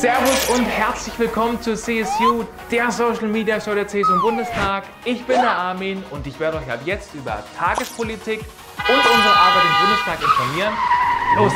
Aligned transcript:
Servus 0.00 0.48
und 0.48 0.64
herzlich 0.64 1.16
willkommen 1.18 1.62
zu 1.62 1.76
CSU, 1.76 2.44
der 2.72 2.90
Social 2.90 3.28
Media 3.28 3.60
Show 3.60 3.74
der 3.74 3.86
CSU 3.86 4.14
im 4.14 4.20
Bundestag. 4.20 4.84
Ich 5.04 5.24
bin 5.24 5.40
der 5.40 5.52
Armin 5.52 6.02
und 6.10 6.26
ich 6.26 6.40
werde 6.40 6.56
euch 6.56 6.68
ab 6.68 6.80
jetzt 6.84 7.14
über 7.14 7.44
Tagespolitik 7.56 8.40
und 8.40 8.96
unsere 8.96 9.36
Arbeit 9.36 9.62
im 9.64 9.76
Bundestag 9.86 10.20
informieren. 10.20 10.74
Los 11.36 11.52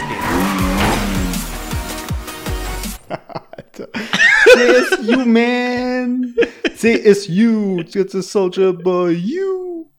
geht's. 3.89 4.11
CSU, 4.59 5.25
man! 5.27 6.34
CSU, 6.77 7.81
it's 7.96 8.14
a 8.14 8.22
soldier 8.22 8.72
boy, 8.72 9.11
you! 9.11 9.90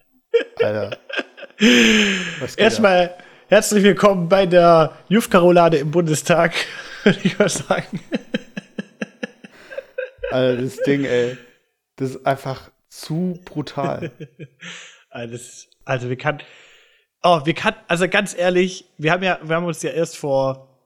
Alter. 0.61 0.97
Erstmal 2.57 3.15
herzlich 3.49 3.83
willkommen 3.83 4.29
bei 4.29 4.45
der 4.45 4.97
Jufkarolade 5.09 5.77
im 5.77 5.91
Bundestag, 5.91 6.53
würde 7.03 7.19
ich 7.23 7.37
mal 7.37 7.49
sagen. 7.49 7.99
Alter, 10.31 10.61
das 10.61 10.77
Ding, 10.77 11.03
ey. 11.03 11.37
Das 11.97 12.11
ist 12.11 12.25
einfach 12.25 12.71
zu 12.89 13.39
brutal. 13.45 14.11
Also, 15.09 15.31
das- 15.33 15.67
also 15.85 16.09
wir 16.09 16.17
kann, 16.17 16.41
oh, 17.23 17.45
wir 17.45 17.53
kann, 17.53 17.73
also 17.87 18.09
ganz 18.09 18.35
ehrlich, 18.37 18.83
wir 18.97 19.13
haben 19.13 19.23
ja, 19.23 19.39
wir 19.41 19.55
haben 19.55 19.65
uns 19.65 19.81
ja 19.81 19.91
erst 19.91 20.17
vor, 20.17 20.77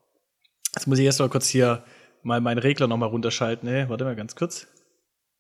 jetzt 0.76 0.86
muss 0.86 1.00
ich 1.00 1.06
erst 1.06 1.20
mal 1.20 1.30
kurz 1.30 1.48
hier 1.48 1.84
mal 2.30 2.40
meinen 2.40 2.60
Regler 2.60 2.88
noch 2.88 2.98
mal 2.98 3.08
runterschalten. 3.08 3.70
Ne, 3.70 3.90
warte 3.90 4.06
mal 4.06 4.16
ganz 4.16 4.36
kurz. 4.36 4.68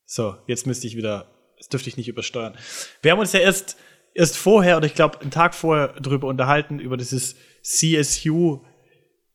So, 0.06 0.36
jetzt 0.48 0.68
müsste 0.68 0.88
ich 0.88 0.98
wieder, 0.98 1.28
das 1.58 1.70
dürfte 1.70 1.88
ich 1.88 1.96
nicht 1.96 2.10
übersteuern. 2.10 2.58
Wir 3.02 3.12
haben 3.12 3.20
uns 3.20 3.32
ja 3.32 3.40
erst, 3.40 3.78
erst 4.14 4.36
vorher, 4.36 4.76
oder 4.76 4.88
ich 4.88 4.96
glaube, 4.96 5.22
einen 5.22 5.32
Tag 5.32 5.56
vorher 5.56 5.90
drüber 5.90 6.28
unterhalten, 6.28 6.80
über 6.80 6.98
dieses 6.98 7.36
CSU 7.62 8.62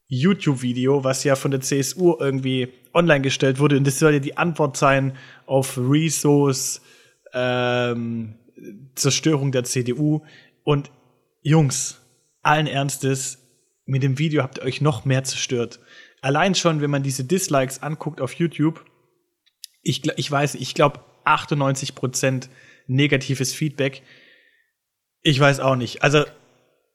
YouTube-Video, 0.08 1.04
was 1.04 1.24
ja 1.24 1.36
von 1.36 1.52
der 1.52 1.60
CSU 1.60 2.16
irgendwie 2.18 2.68
online 2.92 3.22
gestellt 3.22 3.58
wurde. 3.58 3.76
Und 3.76 3.86
das 3.86 3.98
soll 3.98 4.14
ja 4.14 4.18
die 4.18 4.36
Antwort 4.36 4.76
sein 4.76 5.16
auf 5.46 5.78
Resource, 5.78 6.82
ähm, 7.32 8.34
Zerstörung 8.96 9.52
der 9.52 9.64
CDU. 9.64 10.22
Und 10.64 10.90
Jungs, 11.42 12.00
allen 12.42 12.66
Ernstes, 12.66 13.38
mit 13.86 14.02
dem 14.02 14.18
Video 14.18 14.42
habt 14.42 14.58
ihr 14.58 14.64
euch 14.64 14.80
noch 14.80 15.04
mehr 15.04 15.24
zerstört. 15.24 15.78
Allein 16.24 16.54
schon, 16.54 16.80
wenn 16.80 16.90
man 16.90 17.02
diese 17.02 17.22
Dislikes 17.22 17.82
anguckt 17.82 18.22
auf 18.22 18.32
YouTube, 18.32 18.82
ich, 19.82 20.08
ich 20.16 20.30
weiß, 20.30 20.54
ich 20.54 20.74
glaube 20.74 21.00
98% 21.26 22.48
negatives 22.86 23.52
Feedback. 23.52 24.00
Ich 25.20 25.38
weiß 25.38 25.60
auch 25.60 25.76
nicht. 25.76 26.02
Also, 26.02 26.24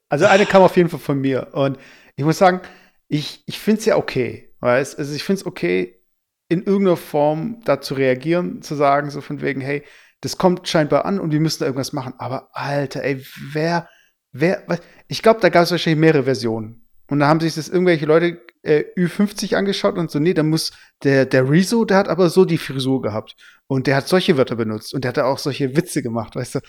Also 0.08 0.26
eine 0.26 0.46
kam 0.46 0.62
auf 0.62 0.76
jeden 0.76 0.88
Fall 0.88 0.98
von 0.98 1.20
mir. 1.20 1.50
Und 1.52 1.78
ich 2.16 2.24
muss 2.24 2.38
sagen, 2.38 2.60
ich, 3.06 3.44
ich 3.46 3.60
finde 3.60 3.78
es 3.78 3.86
ja 3.86 3.96
okay. 3.96 4.52
Weißt? 4.58 4.98
Also 4.98 5.14
ich 5.14 5.22
finde 5.22 5.42
es 5.42 5.46
okay, 5.46 6.02
in 6.48 6.64
irgendeiner 6.64 6.96
Form 6.96 7.62
da 7.64 7.80
zu 7.80 7.94
reagieren, 7.94 8.62
zu 8.62 8.74
sagen, 8.74 9.12
so 9.12 9.20
von 9.20 9.40
wegen, 9.40 9.60
hey, 9.60 9.84
das 10.22 10.38
kommt 10.38 10.66
scheinbar 10.66 11.04
an 11.04 11.20
und 11.20 11.30
wir 11.30 11.38
müssen 11.38 11.60
da 11.60 11.66
irgendwas 11.66 11.92
machen. 11.92 12.14
Aber 12.18 12.48
Alter, 12.52 13.04
ey, 13.04 13.24
wer, 13.52 13.88
wer, 14.32 14.64
was? 14.66 14.80
Ich 15.06 15.22
glaube, 15.22 15.38
da 15.38 15.50
gab 15.50 15.62
es 15.62 15.70
wahrscheinlich 15.70 16.00
mehrere 16.00 16.24
Versionen. 16.24 16.89
Und 17.10 17.20
da 17.20 17.28
haben 17.28 17.40
sich 17.40 17.54
das 17.54 17.68
irgendwelche 17.68 18.06
Leute 18.06 18.40
äh, 18.62 18.84
Ü50 18.96 19.56
angeschaut 19.56 19.98
und 19.98 20.10
so, 20.10 20.18
nee, 20.18 20.34
da 20.34 20.42
muss 20.42 20.72
der, 21.02 21.26
der 21.26 21.48
Rezo, 21.48 21.84
der 21.84 21.96
hat 21.96 22.08
aber 22.08 22.30
so 22.30 22.44
die 22.44 22.58
Frisur 22.58 23.02
gehabt. 23.02 23.36
Und 23.66 23.86
der 23.86 23.96
hat 23.96 24.08
solche 24.08 24.36
Wörter 24.36 24.56
benutzt 24.56 24.94
und 24.94 25.04
der 25.04 25.10
hat 25.10 25.16
da 25.16 25.24
auch 25.24 25.38
solche 25.38 25.76
Witze 25.76 26.02
gemacht, 26.02 26.36
weißt 26.36 26.56
du. 26.56 26.60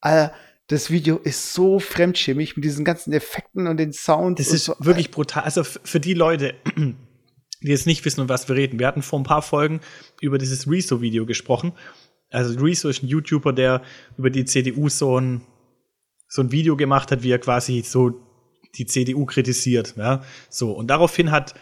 Alter, 0.00 0.34
das 0.68 0.90
Video 0.90 1.16
ist 1.16 1.54
so 1.54 1.78
fremdschämig 1.78 2.56
mit 2.56 2.64
diesen 2.64 2.84
ganzen 2.84 3.12
Effekten 3.12 3.66
und 3.66 3.78
den 3.78 3.92
Sounds. 3.92 4.38
Das 4.38 4.52
ist 4.52 4.66
so. 4.66 4.74
wirklich 4.78 5.10
brutal. 5.10 5.42
Also 5.42 5.64
für 5.64 5.98
die 5.98 6.14
Leute, 6.14 6.54
die 6.76 6.96
jetzt 7.68 7.86
nicht 7.86 8.04
wissen, 8.04 8.20
um 8.20 8.28
was 8.28 8.48
wir 8.48 8.56
reden. 8.56 8.78
Wir 8.78 8.86
hatten 8.86 9.02
vor 9.02 9.18
ein 9.18 9.24
paar 9.24 9.42
Folgen 9.42 9.80
über 10.20 10.38
dieses 10.38 10.70
Rezo-Video 10.70 11.26
gesprochen. 11.26 11.72
Also 12.30 12.60
Rezo 12.60 12.88
ist 12.88 13.02
ein 13.02 13.08
YouTuber, 13.08 13.52
der 13.52 13.82
über 14.18 14.28
die 14.30 14.44
CDU 14.44 14.90
so 14.90 15.18
ein, 15.18 15.40
so 16.28 16.42
ein 16.42 16.52
Video 16.52 16.76
gemacht 16.76 17.10
hat, 17.10 17.22
wie 17.22 17.30
er 17.30 17.38
quasi 17.38 17.82
so 17.82 18.27
die 18.74 18.86
CDU 18.86 19.26
kritisiert. 19.26 19.94
Ja? 19.96 20.22
So, 20.50 20.72
und 20.72 20.88
daraufhin 20.88 21.30
hat 21.30 21.54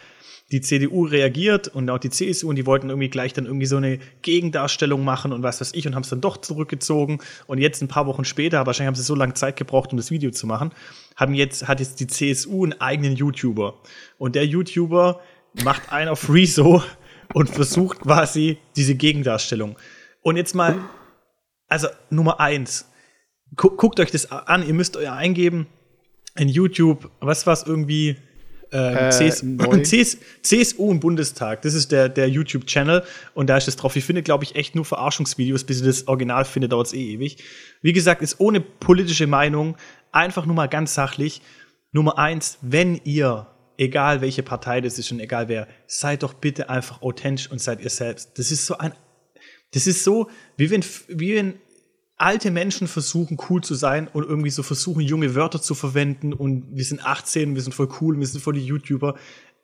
die 0.51 0.61
CDU 0.61 1.05
reagiert 1.05 1.67
und 1.67 1.89
auch 1.89 1.97
die 1.97 2.09
CSU 2.09 2.49
und 2.49 2.55
die 2.55 2.65
wollten 2.65 2.89
irgendwie 2.89 3.09
gleich 3.09 3.33
dann 3.33 3.45
irgendwie 3.45 3.65
so 3.65 3.77
eine 3.77 3.99
Gegendarstellung 4.21 5.03
machen 5.03 5.33
und 5.33 5.43
was 5.43 5.59
weiß 5.59 5.73
ich 5.73 5.85
und 5.85 5.95
haben 5.95 6.03
es 6.03 6.09
dann 6.09 6.21
doch 6.21 6.37
zurückgezogen 6.37 7.19
und 7.47 7.57
jetzt 7.57 7.81
ein 7.81 7.89
paar 7.89 8.07
Wochen 8.07 8.23
später, 8.23 8.65
wahrscheinlich 8.65 8.87
haben 8.87 8.95
sie 8.95 9.03
so 9.03 9.15
lange 9.15 9.33
Zeit 9.33 9.57
gebraucht, 9.57 9.91
um 9.91 9.97
das 9.97 10.09
Video 10.09 10.31
zu 10.31 10.47
machen, 10.47 10.71
haben 11.17 11.33
jetzt, 11.33 11.67
hat 11.67 11.81
jetzt 11.81 11.99
die 11.99 12.07
CSU 12.07 12.63
einen 12.63 12.79
eigenen 12.79 13.17
YouTuber 13.17 13.81
und 14.17 14.35
der 14.35 14.45
YouTuber 14.45 15.19
macht 15.63 15.91
einen 15.91 16.09
auf 16.09 16.29
Rezo 16.29 16.81
und 17.33 17.49
versucht 17.49 17.99
quasi 17.99 18.57
diese 18.77 18.95
Gegendarstellung. 18.95 19.75
Und 20.21 20.37
jetzt 20.37 20.55
mal, 20.55 20.77
also 21.67 21.89
Nummer 22.09 22.39
eins, 22.39 22.89
gu 23.55 23.71
guckt 23.71 23.99
euch 23.99 24.11
das 24.11 24.31
an, 24.31 24.65
ihr 24.65 24.73
müsst 24.73 24.95
euer 24.95 25.11
eingeben 25.11 25.67
in 26.37 26.49
YouTube, 26.49 27.09
was 27.19 27.45
war's 27.45 27.63
irgendwie, 27.63 28.17
ähm, 28.71 28.95
Äh, 28.97 29.09
CS, 29.09 30.17
CSU 30.41 30.91
im 30.91 30.99
Bundestag, 30.99 31.61
das 31.61 31.73
ist 31.73 31.91
der, 31.91 32.09
der 32.09 32.29
YouTube-Channel 32.29 33.03
und 33.33 33.49
da 33.49 33.57
ist 33.57 33.67
es 33.67 33.75
drauf. 33.77 33.95
Ich 33.95 34.03
finde, 34.03 34.23
glaube 34.23 34.43
ich, 34.43 34.55
echt 34.55 34.75
nur 34.75 34.85
Verarschungsvideos, 34.85 35.63
bis 35.63 35.79
ihr 35.79 35.87
das 35.87 36.07
Original 36.07 36.45
findet, 36.45 36.71
dauert 36.71 36.87
es 36.87 36.93
eh 36.93 37.13
ewig. 37.13 37.37
Wie 37.81 37.93
gesagt, 37.93 38.21
ist 38.21 38.39
ohne 38.39 38.59
politische 38.59 39.27
Meinung, 39.27 39.77
einfach 40.11 40.45
nur 40.45 40.55
mal 40.55 40.67
ganz 40.67 40.93
sachlich. 40.93 41.41
Nummer 41.91 42.17
eins, 42.17 42.57
wenn 42.61 42.99
ihr, 43.05 43.47
egal 43.77 44.21
welche 44.21 44.43
Partei 44.43 44.81
das 44.81 44.99
ist 44.99 45.11
und 45.11 45.19
egal 45.19 45.47
wer, 45.47 45.67
seid 45.85 46.23
doch 46.23 46.33
bitte 46.33 46.69
einfach 46.69 47.01
authentisch 47.01 47.49
und 47.49 47.61
seid 47.61 47.81
ihr 47.81 47.89
selbst. 47.89 48.37
Das 48.37 48.51
ist 48.51 48.65
so 48.65 48.77
ein, 48.77 48.91
das 49.71 49.87
ist 49.87 50.03
so, 50.03 50.29
wie 50.57 50.69
wenn, 50.69 50.83
wie 51.07 51.35
wenn 51.35 51.53
alte 52.17 52.51
Menschen 52.51 52.87
versuchen, 52.87 53.37
cool 53.49 53.63
zu 53.63 53.75
sein 53.75 54.07
und 54.07 54.23
irgendwie 54.23 54.49
so 54.49 54.63
versuchen, 54.63 55.01
junge 55.01 55.35
Wörter 55.35 55.61
zu 55.61 55.75
verwenden 55.75 56.33
und 56.33 56.75
wir 56.75 56.83
sind 56.83 57.05
18, 57.05 57.55
wir 57.55 57.61
sind 57.61 57.73
voll 57.73 57.89
cool, 58.01 58.19
wir 58.19 58.25
sind 58.25 58.41
voll 58.41 58.55
die 58.55 58.65
YouTuber. 58.65 59.15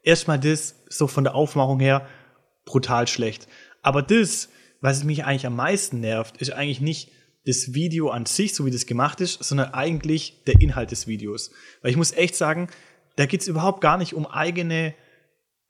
Erstmal 0.03 0.40
das, 0.40 0.75
so 0.88 1.08
von 1.08 1.24
der 1.24 1.36
Aufmachung 1.36 1.80
her, 1.80 2.08
brutal 2.66 3.08
schlecht. 3.08 3.47
Aber 3.81 4.02
das, 4.02 4.50
was 4.81 5.03
mich 5.03 5.25
eigentlich 5.25 5.47
am 5.47 5.56
meisten 5.56 6.00
nervt, 6.00 6.38
ist 6.38 6.53
eigentlich 6.53 6.81
nicht 6.81 7.12
das 7.46 7.74
Video 7.74 8.09
an 8.09 8.25
sich, 8.25 8.53
so 8.53 8.66
wie 8.66 8.72
das 8.72 8.85
gemacht 8.85 9.20
ist, 9.20 9.44
sondern 9.44 9.74
eigentlich 9.74 10.44
der 10.46 10.62
Inhalt 10.62 10.91
des 10.91 11.08
Videos. 11.08 11.52
Weil 11.81 11.91
ich 11.91 11.97
muss 11.97 12.14
echt 12.14 12.35
sagen, 12.35 12.70
da 13.16 13.25
geht's 13.25 13.47
überhaupt 13.47 13.81
gar 13.81 13.97
nicht 13.97 14.14
um 14.14 14.25
eigene 14.25 14.94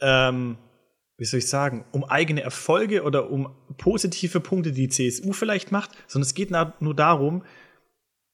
ähm, 0.01 0.57
wie 1.23 1.25
soll 1.25 1.37
ich 1.37 1.47
sagen, 1.47 1.85
um 1.93 2.03
eigene 2.03 2.41
Erfolge 2.41 3.03
oder 3.03 3.31
um 3.31 3.47
positive 3.77 4.41
Punkte, 4.41 4.73
die 4.73 4.89
die 4.89 5.09
CSU 5.09 5.31
vielleicht 5.31 5.71
macht, 5.71 5.91
sondern 6.05 6.27
es 6.27 6.33
geht 6.33 6.51
nur 6.51 6.93
darum, 6.93 7.43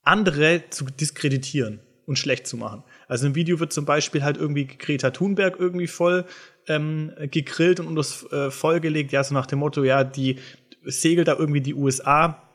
andere 0.02 0.64
zu 0.72 0.86
diskreditieren 0.86 1.82
und 2.08 2.18
schlecht 2.18 2.48
zu 2.48 2.58
machen. 2.58 2.82
Also 3.08 3.28
im 3.28 3.36
Video 3.36 3.60
wird 3.60 3.74
zum 3.74 3.86
Beispiel 3.86 4.24
halt 4.24 4.38
irgendwie 4.38 4.66
Greta 4.66 5.12
Thunberg 5.12 5.60
irgendwie 5.60 5.86
voll 5.86 6.26
ähm, 6.68 7.12
gegrillt 7.30 7.80
und 7.80 7.86
unter 7.86 8.00
das 8.00 8.26
äh, 8.32 8.50
Voll 8.50 8.80
gelegt, 8.80 9.12
ja, 9.12 9.24
so 9.24 9.36
nach 9.36 9.46
dem 9.46 9.60
Motto, 9.60 9.84
ja, 9.84 10.04
die 10.04 10.40
segelt 10.84 11.28
da 11.28 11.36
irgendwie 11.36 11.62
die 11.62 11.76
USA, 11.76 12.49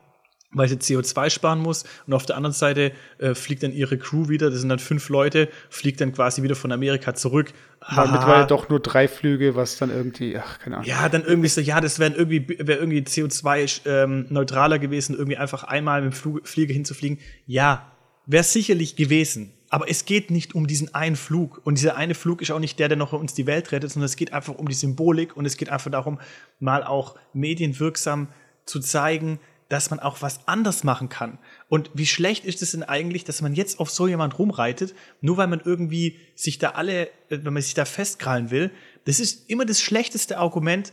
weil 0.54 0.68
sie 0.68 0.76
CO2 0.76 1.30
sparen 1.30 1.60
muss. 1.60 1.84
Und 2.06 2.14
auf 2.14 2.24
der 2.24 2.36
anderen 2.36 2.54
Seite 2.54 2.92
äh, 3.18 3.34
fliegt 3.34 3.62
dann 3.62 3.72
ihre 3.72 3.98
Crew 3.98 4.28
wieder, 4.28 4.50
das 4.50 4.60
sind 4.60 4.68
dann 4.70 4.78
fünf 4.78 5.08
Leute, 5.08 5.48
fliegt 5.68 6.00
dann 6.00 6.12
quasi 6.12 6.42
wieder 6.42 6.54
von 6.56 6.72
Amerika 6.72 7.14
zurück. 7.14 7.52
Haha. 7.82 8.10
mittlerweile 8.10 8.46
doch 8.46 8.70
nur 8.70 8.80
drei 8.80 9.08
Flüge, 9.08 9.56
was 9.56 9.76
dann 9.76 9.90
irgendwie, 9.90 10.38
ach, 10.38 10.58
keine 10.58 10.76
Ahnung. 10.76 10.88
Ja, 10.88 11.08
dann 11.10 11.22
irgendwie 11.22 11.48
so, 11.48 11.60
ja, 11.60 11.80
das 11.82 11.98
wäre 11.98 12.14
irgendwie, 12.14 12.48
wär 12.48 12.78
irgendwie 12.78 13.00
CO2 13.00 13.82
ähm, 13.84 14.26
neutraler 14.30 14.78
gewesen, 14.78 15.14
irgendwie 15.14 15.36
einfach 15.36 15.64
einmal 15.64 16.00
mit 16.00 16.12
dem 16.12 16.16
Flug, 16.16 16.48
Flieger 16.48 16.72
hinzufliegen. 16.72 17.18
Ja, 17.46 17.92
wäre 18.26 18.44
sicherlich 18.44 18.96
gewesen. 18.96 19.52
Aber 19.68 19.90
es 19.90 20.04
geht 20.04 20.30
nicht 20.30 20.54
um 20.54 20.66
diesen 20.68 20.94
einen 20.94 21.16
Flug. 21.16 21.60
Und 21.64 21.78
dieser 21.78 21.96
eine 21.96 22.14
Flug 22.14 22.40
ist 22.42 22.52
auch 22.52 22.60
nicht 22.60 22.78
der, 22.78 22.88
der 22.88 22.96
noch 22.96 23.12
uns 23.12 23.34
die 23.34 23.46
Welt 23.46 23.72
rettet, 23.72 23.90
sondern 23.90 24.06
es 24.06 24.16
geht 24.16 24.32
einfach 24.32 24.54
um 24.54 24.68
die 24.68 24.74
Symbolik 24.74 25.36
und 25.36 25.46
es 25.46 25.56
geht 25.56 25.68
einfach 25.68 25.90
darum, 25.90 26.20
mal 26.60 26.84
auch 26.84 27.16
medienwirksam 27.32 28.28
zu 28.66 28.80
zeigen, 28.80 29.40
dass 29.68 29.90
man 29.90 30.00
auch 30.00 30.22
was 30.22 30.46
anders 30.46 30.84
machen 30.84 31.08
kann. 31.08 31.38
Und 31.68 31.90
wie 31.94 32.06
schlecht 32.06 32.44
ist 32.44 32.62
es 32.62 32.72
denn 32.72 32.82
eigentlich, 32.82 33.24
dass 33.24 33.42
man 33.42 33.54
jetzt 33.54 33.80
auf 33.80 33.90
so 33.90 34.06
jemand 34.06 34.38
rumreitet, 34.38 34.94
nur 35.20 35.36
weil 35.36 35.46
man 35.46 35.60
irgendwie 35.64 36.18
sich 36.34 36.58
da 36.58 36.70
alle, 36.70 37.06
äh, 37.28 37.38
wenn 37.42 37.52
man 37.52 37.62
sich 37.62 37.74
da 37.74 37.84
festkrallen 37.84 38.50
will. 38.50 38.70
Das 39.04 39.20
ist 39.20 39.48
immer 39.50 39.64
das 39.64 39.80
schlechteste 39.80 40.38
Argument, 40.38 40.92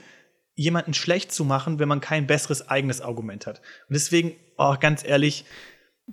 jemanden 0.56 0.94
schlecht 0.94 1.32
zu 1.32 1.46
machen, 1.46 1.80
wenn 1.80 1.88
man 1.88 2.02
kein 2.02 2.28
besseres 2.28 2.68
eigenes 2.70 3.02
Argument 3.02 3.48
hat. 3.48 3.60
Und 3.88 3.94
deswegen, 3.94 4.36
oh, 4.58 4.76
ganz 4.80 5.04
ehrlich, 5.04 5.46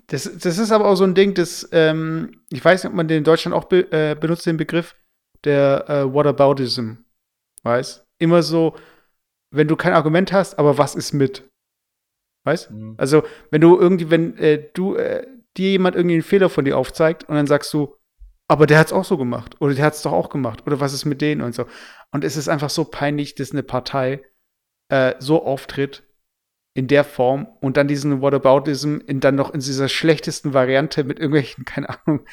Das, 0.06 0.30
das 0.38 0.58
ist 0.58 0.70
aber 0.70 0.86
auch 0.86 0.94
so 0.94 1.04
ein 1.04 1.14
Ding, 1.14 1.34
das, 1.34 1.68
ähm, 1.72 2.42
ich 2.50 2.64
weiß 2.64 2.84
nicht, 2.84 2.90
ob 2.90 2.96
man 2.96 3.08
den 3.08 3.18
in 3.18 3.24
Deutschland 3.24 3.54
auch 3.54 3.64
be 3.64 3.90
äh, 3.90 4.14
benutzt, 4.14 4.46
den 4.46 4.56
Begriff, 4.56 4.94
der 5.44 5.88
äh, 5.88 6.12
Whataboutism. 6.12 6.98
Weiß? 7.62 8.04
Immer 8.18 8.42
so, 8.42 8.76
wenn 9.50 9.66
du 9.66 9.76
kein 9.76 9.94
Argument 9.94 10.32
hast, 10.32 10.58
aber 10.58 10.78
was 10.78 10.94
ist 10.94 11.12
mit? 11.12 11.42
Weißt? 12.48 12.70
Mhm. 12.70 12.94
Also, 12.96 13.22
wenn 13.50 13.60
du 13.60 13.78
irgendwie, 13.78 14.10
wenn 14.10 14.36
äh, 14.38 14.70
du 14.72 14.94
äh, 14.96 15.26
dir 15.56 15.70
jemand 15.70 15.96
irgendwie 15.96 16.14
einen 16.14 16.22
Fehler 16.22 16.48
von 16.48 16.64
dir 16.64 16.78
aufzeigt 16.78 17.28
und 17.28 17.34
dann 17.34 17.46
sagst 17.46 17.72
du, 17.74 17.94
aber 18.48 18.66
der 18.66 18.78
hat's 18.78 18.92
auch 18.94 19.04
so 19.04 19.18
gemacht 19.18 19.56
oder 19.60 19.74
der 19.74 19.84
hat's 19.84 20.00
doch 20.00 20.12
auch 20.12 20.30
gemacht 20.30 20.66
oder 20.66 20.80
was 20.80 20.94
ist 20.94 21.04
mit 21.04 21.20
denen 21.20 21.42
und 21.42 21.54
so. 21.54 21.66
Und 22.12 22.24
es 22.24 22.36
ist 22.36 22.48
einfach 22.48 22.70
so 22.70 22.84
peinlich, 22.84 23.34
dass 23.34 23.52
eine 23.52 23.62
Partei 23.62 24.22
äh, 24.88 25.14
so 25.18 25.44
auftritt 25.44 26.04
in 26.74 26.86
der 26.86 27.04
Form 27.04 27.46
und 27.60 27.76
dann 27.76 27.88
diesen 27.88 28.22
Whataboutism 28.22 28.98
in 29.06 29.20
dann 29.20 29.34
noch 29.34 29.52
in 29.52 29.60
dieser 29.60 29.88
schlechtesten 29.88 30.54
Variante 30.54 31.04
mit 31.04 31.18
irgendwelchen, 31.18 31.64
keine 31.66 31.88
Ahnung. 31.90 32.24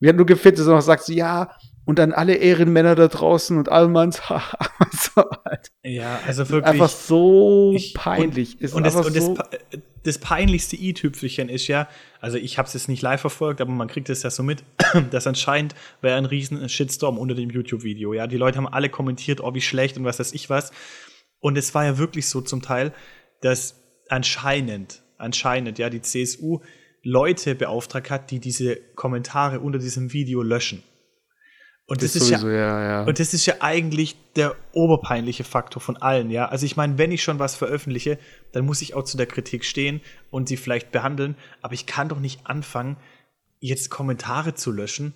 Mir 0.00 0.08
hat 0.08 0.16
nur 0.16 0.26
gefällt, 0.26 0.58
dass 0.58 0.66
er 0.66 0.74
noch 0.74 0.80
sagt, 0.80 1.08
ja, 1.08 1.54
und 1.90 1.98
dann 1.98 2.12
alle 2.12 2.36
Ehrenmänner 2.36 2.94
da 2.94 3.08
draußen 3.08 3.58
und 3.58 3.68
Allmanns. 3.68 4.22
so, 4.28 5.24
halt. 5.44 5.72
Ja, 5.82 6.20
also 6.24 6.48
wirklich. 6.48 6.72
Einfach 6.72 6.88
so 6.88 7.72
ich, 7.74 7.94
peinlich. 7.94 8.60
Und, 8.60 8.74
und, 8.74 8.86
das, 8.86 8.94
und 8.94 9.12
so 9.12 9.34
das, 9.34 9.80
das, 10.04 10.18
peinlichste 10.18 10.76
i-Tüpfelchen 10.76 11.48
ist 11.48 11.66
ja, 11.66 11.88
also 12.20 12.38
ich 12.38 12.58
habe 12.58 12.68
es 12.68 12.74
jetzt 12.74 12.88
nicht 12.88 13.02
live 13.02 13.20
verfolgt, 13.20 13.60
aber 13.60 13.72
man 13.72 13.88
kriegt 13.88 14.08
es 14.08 14.22
ja 14.22 14.30
so 14.30 14.44
mit, 14.44 14.62
dass 15.10 15.26
anscheinend 15.26 15.74
wäre 16.00 16.16
ein 16.16 16.26
riesen 16.26 16.68
Shitstorm 16.68 17.18
unter 17.18 17.34
dem 17.34 17.50
YouTube-Video. 17.50 18.14
Ja, 18.14 18.28
die 18.28 18.36
Leute 18.36 18.58
haben 18.58 18.68
alle 18.68 18.88
kommentiert, 18.88 19.40
oh 19.40 19.52
wie 19.54 19.60
schlecht 19.60 19.96
und 19.98 20.04
was 20.04 20.20
weiß 20.20 20.32
ich 20.32 20.48
was. 20.48 20.70
Und 21.40 21.58
es 21.58 21.74
war 21.74 21.84
ja 21.84 21.98
wirklich 21.98 22.28
so 22.28 22.40
zum 22.40 22.62
Teil, 22.62 22.92
dass 23.40 23.82
anscheinend, 24.08 25.02
anscheinend, 25.18 25.80
ja, 25.80 25.90
die 25.90 26.02
CSU 26.02 26.60
Leute 27.02 27.56
beauftragt 27.56 28.10
hat, 28.10 28.30
die 28.30 28.38
diese 28.38 28.76
Kommentare 28.76 29.58
unter 29.58 29.80
diesem 29.80 30.12
Video 30.12 30.40
löschen. 30.40 30.84
Und 31.90 32.02
das, 32.02 32.12
das 32.12 32.22
ist 32.22 32.28
sowieso, 32.28 32.50
ja, 32.50 32.84
ja, 32.84 33.02
und 33.02 33.18
das 33.18 33.34
ist 33.34 33.46
ja 33.46 33.54
eigentlich 33.58 34.14
der 34.36 34.54
oberpeinliche 34.72 35.42
Faktor 35.42 35.82
von 35.82 35.96
allen, 35.96 36.30
ja. 36.30 36.46
Also 36.48 36.64
ich 36.64 36.76
meine, 36.76 36.98
wenn 36.98 37.10
ich 37.10 37.20
schon 37.20 37.40
was 37.40 37.56
veröffentliche, 37.56 38.16
dann 38.52 38.64
muss 38.64 38.80
ich 38.80 38.94
auch 38.94 39.02
zu 39.02 39.16
der 39.16 39.26
Kritik 39.26 39.64
stehen 39.64 40.00
und 40.30 40.48
sie 40.48 40.56
vielleicht 40.56 40.92
behandeln, 40.92 41.34
aber 41.62 41.74
ich 41.74 41.86
kann 41.86 42.08
doch 42.08 42.20
nicht 42.20 42.46
anfangen, 42.46 42.96
jetzt 43.58 43.90
Kommentare 43.90 44.54
zu 44.54 44.70
löschen. 44.70 45.14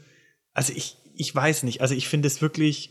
Also 0.53 0.73
ich, 0.75 0.97
ich 1.15 1.33
weiß 1.33 1.63
nicht. 1.63 1.81
Also 1.81 1.95
ich 1.95 2.09
finde 2.09 2.27
es 2.27 2.43
wirklich, 2.43 2.91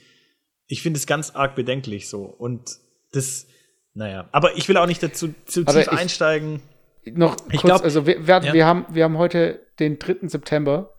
ich 0.68 0.82
finde 0.82 0.98
es 0.98 1.06
ganz 1.06 1.32
arg 1.32 1.54
bedenklich 1.54 2.08
so. 2.08 2.24
Und 2.24 2.78
das, 3.12 3.48
naja. 3.94 4.30
Aber 4.32 4.56
ich 4.56 4.70
will 4.70 4.78
auch 4.78 4.88
nicht 4.88 5.04
dazu 5.04 5.36
zu 5.44 5.66
tief 5.66 5.90
einsteigen. 5.90 6.62
Noch 7.06 7.36
ich 7.52 7.60
kurz, 7.60 7.64
glaub, 7.64 7.84
also 7.84 8.06
wir, 8.06 8.26
wir, 8.26 8.42
ja. 8.44 8.54
wir, 8.54 8.66
haben, 8.66 8.86
wir 8.90 9.04
haben 9.04 9.18
heute 9.18 9.60
den 9.80 10.00
3. 10.00 10.30
September 10.30 10.93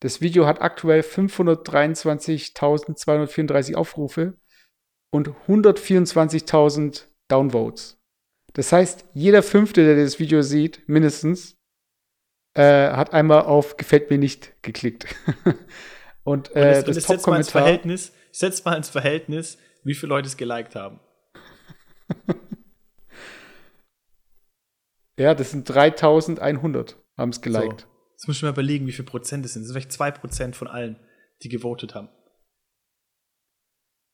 das 0.00 0.20
Video 0.20 0.46
hat 0.46 0.60
aktuell 0.60 1.00
523.234 1.00 3.74
Aufrufe 3.74 4.38
und 5.10 5.30
124.000 5.46 7.06
Downvotes. 7.28 7.98
Das 8.54 8.72
heißt, 8.72 9.04
jeder 9.14 9.42
Fünfte, 9.42 9.84
der 9.84 10.02
das 10.02 10.18
Video 10.18 10.40
sieht, 10.42 10.88
mindestens, 10.88 11.58
äh, 12.54 12.90
hat 12.90 13.12
einmal 13.12 13.42
auf 13.42 13.76
Gefällt 13.76 14.10
mir 14.10 14.18
nicht 14.18 14.60
geklickt. 14.62 15.06
und, 16.24 16.54
äh, 16.56 16.58
und 16.58 16.64
das, 16.64 16.84
das, 16.84 16.96
das 16.96 17.06
setzt 17.06 17.26
mal 17.26 17.36
ins 17.36 17.50
Verhältnis, 17.50 18.12
setzt 18.32 18.64
mal 18.64 18.76
ins 18.76 18.88
Verhältnis, 18.88 19.58
wie 19.84 19.94
viele 19.94 20.10
Leute 20.10 20.26
es 20.26 20.36
geliked 20.36 20.74
haben. 20.74 20.98
ja, 25.18 25.34
das 25.34 25.52
sind 25.52 25.68
3100 25.68 26.96
haben 27.16 27.30
es 27.30 27.40
geliked. 27.40 27.82
So. 27.82 27.89
Jetzt 28.20 28.28
muss 28.28 28.36
ich 28.36 28.42
mal 28.42 28.50
überlegen, 28.50 28.86
wie 28.86 28.92
viel 28.92 29.06
Prozent 29.06 29.46
es 29.46 29.54
sind. 29.54 29.62
Das 29.62 29.68
sind 29.68 29.74
vielleicht 29.74 29.92
zwei 29.92 30.10
Prozent 30.10 30.54
von 30.54 30.68
allen, 30.68 30.96
die 31.42 31.48
gewotet 31.48 31.94
haben. 31.94 32.10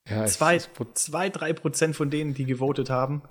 Ja, 0.08 0.26
zwei, 0.26 0.60
zwei, 0.94 1.28
drei 1.28 1.52
Prozent 1.52 1.96
von 1.96 2.08
denen, 2.08 2.32
die 2.32 2.44
gewotet 2.44 2.88
haben, 2.88 3.22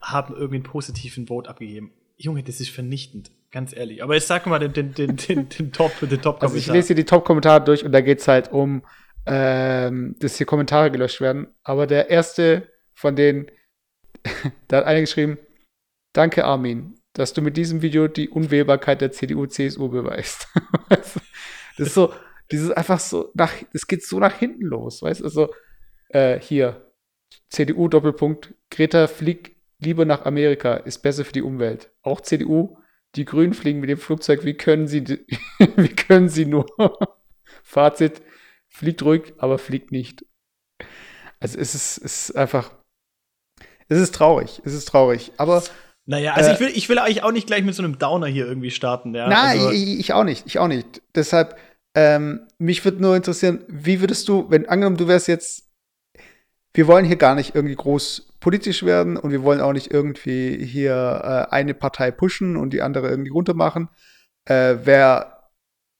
haben 0.00 0.34
irgendwie 0.34 0.56
einen 0.56 0.64
positiven 0.64 1.28
Vote 1.28 1.48
abgegeben. 1.48 1.92
Junge, 2.16 2.42
das 2.42 2.58
ist 2.58 2.70
vernichtend, 2.70 3.30
ganz 3.52 3.72
ehrlich. 3.72 4.02
Aber 4.02 4.14
jetzt 4.14 4.26
sag 4.26 4.46
mal 4.46 4.58
den, 4.58 4.72
den, 4.72 4.94
den, 4.94 5.16
den, 5.16 5.48
den 5.48 5.72
Top, 5.72 5.92
den 6.00 6.20
Top 6.20 6.42
Also 6.42 6.56
ich 6.56 6.66
lese 6.66 6.88
hier 6.88 6.96
die 6.96 7.04
Top-Kommentare 7.04 7.62
durch 7.62 7.84
und 7.84 7.92
da 7.92 8.00
geht 8.00 8.18
es 8.18 8.26
halt 8.26 8.50
um, 8.50 8.84
ähm, 9.26 10.16
dass 10.18 10.38
hier 10.38 10.46
Kommentare 10.46 10.90
gelöscht 10.90 11.20
werden. 11.20 11.54
Aber 11.62 11.86
der 11.86 12.10
erste 12.10 12.68
von 12.94 13.14
denen, 13.14 13.46
da 14.66 14.78
hat 14.78 14.86
einer 14.86 15.02
geschrieben, 15.02 15.38
danke 16.12 16.44
Armin, 16.44 16.95
dass 17.16 17.32
du 17.32 17.40
mit 17.40 17.56
diesem 17.56 17.80
Video 17.80 18.08
die 18.08 18.28
Unwählbarkeit 18.28 19.00
der 19.00 19.10
CDU, 19.10 19.46
CSU 19.46 19.88
beweist. 19.88 20.48
das 20.90 21.16
ist 21.78 21.94
so, 21.94 22.12
dieses 22.50 22.70
einfach 22.70 23.00
so 23.00 23.30
nach, 23.34 23.54
es 23.72 23.86
geht 23.86 24.04
so 24.04 24.18
nach 24.18 24.38
hinten 24.38 24.66
los, 24.66 25.02
weißt 25.02 25.20
du? 25.20 25.24
Also, 25.24 25.54
äh, 26.10 26.38
hier, 26.38 26.92
CDU 27.48 27.88
Doppelpunkt, 27.88 28.54
Greta 28.70 29.06
fliegt 29.06 29.56
lieber 29.78 30.04
nach 30.04 30.26
Amerika, 30.26 30.74
ist 30.74 30.98
besser 30.98 31.24
für 31.24 31.32
die 31.32 31.42
Umwelt. 31.42 31.90
Auch 32.02 32.20
CDU, 32.20 32.76
die 33.14 33.24
Grünen 33.24 33.54
fliegen 33.54 33.80
mit 33.80 33.88
dem 33.88 33.98
Flugzeug, 33.98 34.44
wie 34.44 34.54
können 34.54 34.86
sie, 34.86 35.04
wie 35.76 35.94
können 35.94 36.28
sie 36.28 36.44
nur? 36.44 36.66
Fazit, 37.62 38.20
fliegt 38.68 39.02
ruhig, 39.02 39.32
aber 39.38 39.58
fliegt 39.58 39.90
nicht. 39.90 40.26
Also 41.40 41.58
es 41.58 41.74
ist, 41.74 41.98
es 41.98 42.28
ist 42.28 42.36
einfach, 42.36 42.72
es 43.88 44.00
ist 44.00 44.14
traurig, 44.14 44.60
es 44.64 44.74
ist 44.74 44.86
traurig. 44.86 45.32
Aber 45.38 45.62
naja, 46.06 46.34
also 46.34 46.50
äh, 46.50 46.54
ich, 46.54 46.60
will, 46.60 46.70
ich 46.74 46.88
will 46.88 46.98
eigentlich 46.98 47.22
auch 47.24 47.32
nicht 47.32 47.48
gleich 47.48 47.64
mit 47.64 47.74
so 47.74 47.82
einem 47.82 47.98
Downer 47.98 48.28
hier 48.28 48.46
irgendwie 48.46 48.70
starten. 48.70 49.14
Ja? 49.14 49.28
Nein, 49.28 49.58
also, 49.58 49.70
ich, 49.70 49.98
ich, 49.98 50.12
auch 50.12 50.24
nicht. 50.24 50.46
Ich 50.46 50.58
auch 50.58 50.68
nicht. 50.68 51.02
Deshalb, 51.14 51.58
ähm, 51.94 52.46
mich 52.58 52.84
würde 52.84 53.02
nur 53.02 53.16
interessieren, 53.16 53.64
wie 53.66 54.00
würdest 54.00 54.28
du, 54.28 54.48
wenn 54.48 54.68
angenommen, 54.68 54.96
du 54.96 55.08
wärst 55.08 55.26
jetzt, 55.26 55.68
wir 56.74 56.86
wollen 56.86 57.04
hier 57.04 57.16
gar 57.16 57.34
nicht 57.34 57.54
irgendwie 57.54 57.74
groß 57.74 58.34
politisch 58.38 58.84
werden 58.84 59.16
und 59.16 59.32
wir 59.32 59.42
wollen 59.42 59.60
auch 59.60 59.72
nicht 59.72 59.90
irgendwie 59.90 60.64
hier 60.64 61.48
äh, 61.50 61.52
eine 61.52 61.74
Partei 61.74 62.12
pushen 62.12 62.56
und 62.56 62.72
die 62.72 62.82
andere 62.82 63.08
irgendwie 63.08 63.30
runtermachen. 63.30 63.88
Äh, 64.44 64.76
Wäre 64.84 65.32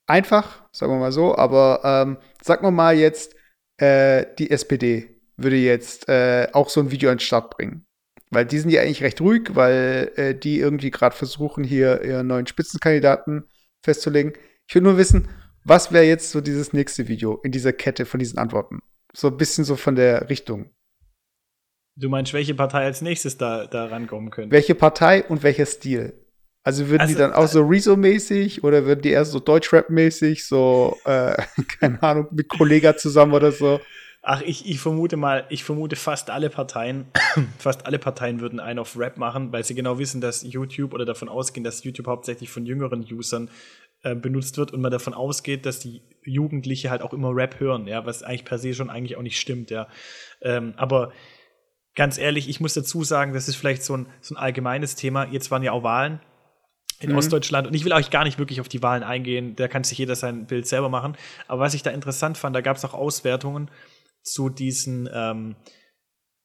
einfach, 0.05 0.63
sagen 0.71 0.93
wir 0.93 0.99
mal 0.99 1.11
so, 1.11 1.35
aber 1.35 1.81
ähm, 1.83 2.17
sagen 2.41 2.65
wir 2.65 2.71
mal 2.71 2.95
jetzt, 2.95 3.35
äh, 3.77 4.25
die 4.39 4.51
SPD 4.51 5.19
würde 5.35 5.57
jetzt 5.57 6.07
äh, 6.07 6.47
auch 6.53 6.69
so 6.69 6.79
ein 6.79 6.91
Video 6.91 7.09
an 7.09 7.17
den 7.17 7.21
Start 7.21 7.49
bringen. 7.49 7.86
Weil 8.29 8.45
die 8.45 8.59
sind 8.59 8.69
ja 8.69 8.81
eigentlich 8.81 9.03
recht 9.03 9.21
ruhig, 9.21 9.55
weil 9.55 10.11
äh, 10.15 10.35
die 10.35 10.59
irgendwie 10.59 10.91
gerade 10.91 11.15
versuchen, 11.15 11.63
hier 11.63 12.03
ihren 12.03 12.27
neuen 12.27 12.47
Spitzenkandidaten 12.47 13.45
festzulegen. 13.83 14.33
Ich 14.67 14.75
will 14.75 14.81
nur 14.81 14.97
wissen, 14.97 15.29
was 15.63 15.91
wäre 15.91 16.05
jetzt 16.05 16.31
so 16.31 16.41
dieses 16.41 16.73
nächste 16.73 17.07
Video 17.07 17.39
in 17.43 17.51
dieser 17.51 17.73
Kette 17.73 18.05
von 18.05 18.19
diesen 18.19 18.37
Antworten? 18.37 18.79
So 19.13 19.27
ein 19.27 19.37
bisschen 19.37 19.63
so 19.63 19.75
von 19.75 19.95
der 19.95 20.29
Richtung. 20.29 20.69
Du 21.95 22.09
meinst, 22.09 22.33
welche 22.33 22.53
Partei 22.53 22.83
als 22.83 23.01
nächstes 23.01 23.37
da, 23.37 23.65
da 23.65 23.85
rankommen 23.85 24.29
könnte? 24.29 24.51
Welche 24.51 24.75
Partei 24.75 25.23
und 25.23 25.41
welcher 25.43 25.65
Stil? 25.65 26.13
Also 26.63 26.89
würden 26.89 27.01
also, 27.01 27.13
die 27.13 27.17
dann 27.17 27.33
auch 27.33 27.47
so 27.47 27.61
Rezo-mäßig 27.61 28.63
oder 28.63 28.85
würden 28.85 29.01
die 29.01 29.11
eher 29.11 29.25
so 29.25 29.39
Deutschrap-mäßig, 29.39 30.45
so, 30.45 30.97
äh, 31.05 31.41
keine 31.79 32.03
Ahnung, 32.03 32.27
mit 32.31 32.49
Kollega 32.49 32.97
zusammen 32.97 33.33
oder 33.33 33.51
so? 33.51 33.79
Ach, 34.29 34.41
ich, 34.41 34.69
ich 34.69 34.81
vermute 34.81 35.15
mal, 35.15 35.45
ich 35.47 35.63
vermute 35.63 35.95
fast 35.95 36.29
alle 36.29 36.49
Parteien, 36.49 37.07
fast 37.59 37.85
alle 37.85 37.97
Parteien 37.97 38.41
würden 38.41 38.59
einen 38.59 38.77
auf 38.77 38.99
Rap 38.99 39.15
machen, 39.15 39.53
weil 39.53 39.63
sie 39.63 39.73
genau 39.73 39.99
wissen, 39.99 40.19
dass 40.19 40.43
YouTube 40.43 40.93
oder 40.93 41.05
davon 41.05 41.29
ausgehen, 41.29 41.63
dass 41.63 41.85
YouTube 41.85 42.07
hauptsächlich 42.07 42.49
von 42.49 42.65
jüngeren 42.65 43.05
Usern 43.09 43.49
äh, 44.03 44.15
benutzt 44.15 44.57
wird 44.57 44.73
und 44.73 44.81
man 44.81 44.91
davon 44.91 45.13
ausgeht, 45.13 45.65
dass 45.65 45.79
die 45.79 46.01
Jugendliche 46.25 46.89
halt 46.89 47.03
auch 47.03 47.13
immer 47.13 47.33
Rap 47.33 47.61
hören, 47.61 47.87
ja, 47.87 48.05
was 48.05 48.21
eigentlich 48.21 48.43
per 48.43 48.59
se 48.59 48.73
schon 48.73 48.89
eigentlich 48.89 49.15
auch 49.15 49.21
nicht 49.21 49.39
stimmt, 49.39 49.71
ja. 49.71 49.87
Ähm, 50.41 50.73
aber 50.75 51.13
ganz 51.95 52.17
ehrlich, 52.17 52.49
ich 52.49 52.59
muss 52.59 52.73
dazu 52.73 53.05
sagen, 53.05 53.31
das 53.31 53.47
ist 53.47 53.55
vielleicht 53.55 53.81
so 53.81 53.95
ein, 53.95 54.07
so 54.19 54.35
ein 54.35 54.37
allgemeines 54.37 54.95
Thema. 54.95 55.25
Jetzt 55.31 55.51
waren 55.51 55.63
ja 55.63 55.71
auch 55.71 55.83
Wahlen 55.83 56.19
in 56.99 57.11
mhm. 57.11 57.17
Ostdeutschland. 57.17 57.65
Und 57.65 57.73
ich 57.75 57.85
will 57.85 57.93
euch 57.93 58.09
gar 58.09 58.25
nicht 58.25 58.39
wirklich 58.39 58.59
auf 58.59 58.67
die 58.67 58.83
Wahlen 58.83 59.03
eingehen, 59.03 59.55
da 59.55 59.69
kann 59.69 59.85
sich 59.85 59.97
jeder 59.97 60.15
sein 60.15 60.47
Bild 60.47 60.67
selber 60.67 60.89
machen. 60.89 61.15
Aber 61.47 61.61
was 61.61 61.73
ich 61.73 61.81
da 61.81 61.91
interessant 61.91 62.37
fand, 62.37 62.53
da 62.53 62.59
gab 62.59 62.75
es 62.75 62.83
auch 62.83 62.93
Auswertungen, 62.93 63.69
zu 64.27 64.49
diesen 64.49 65.09
ähm, 65.11 65.55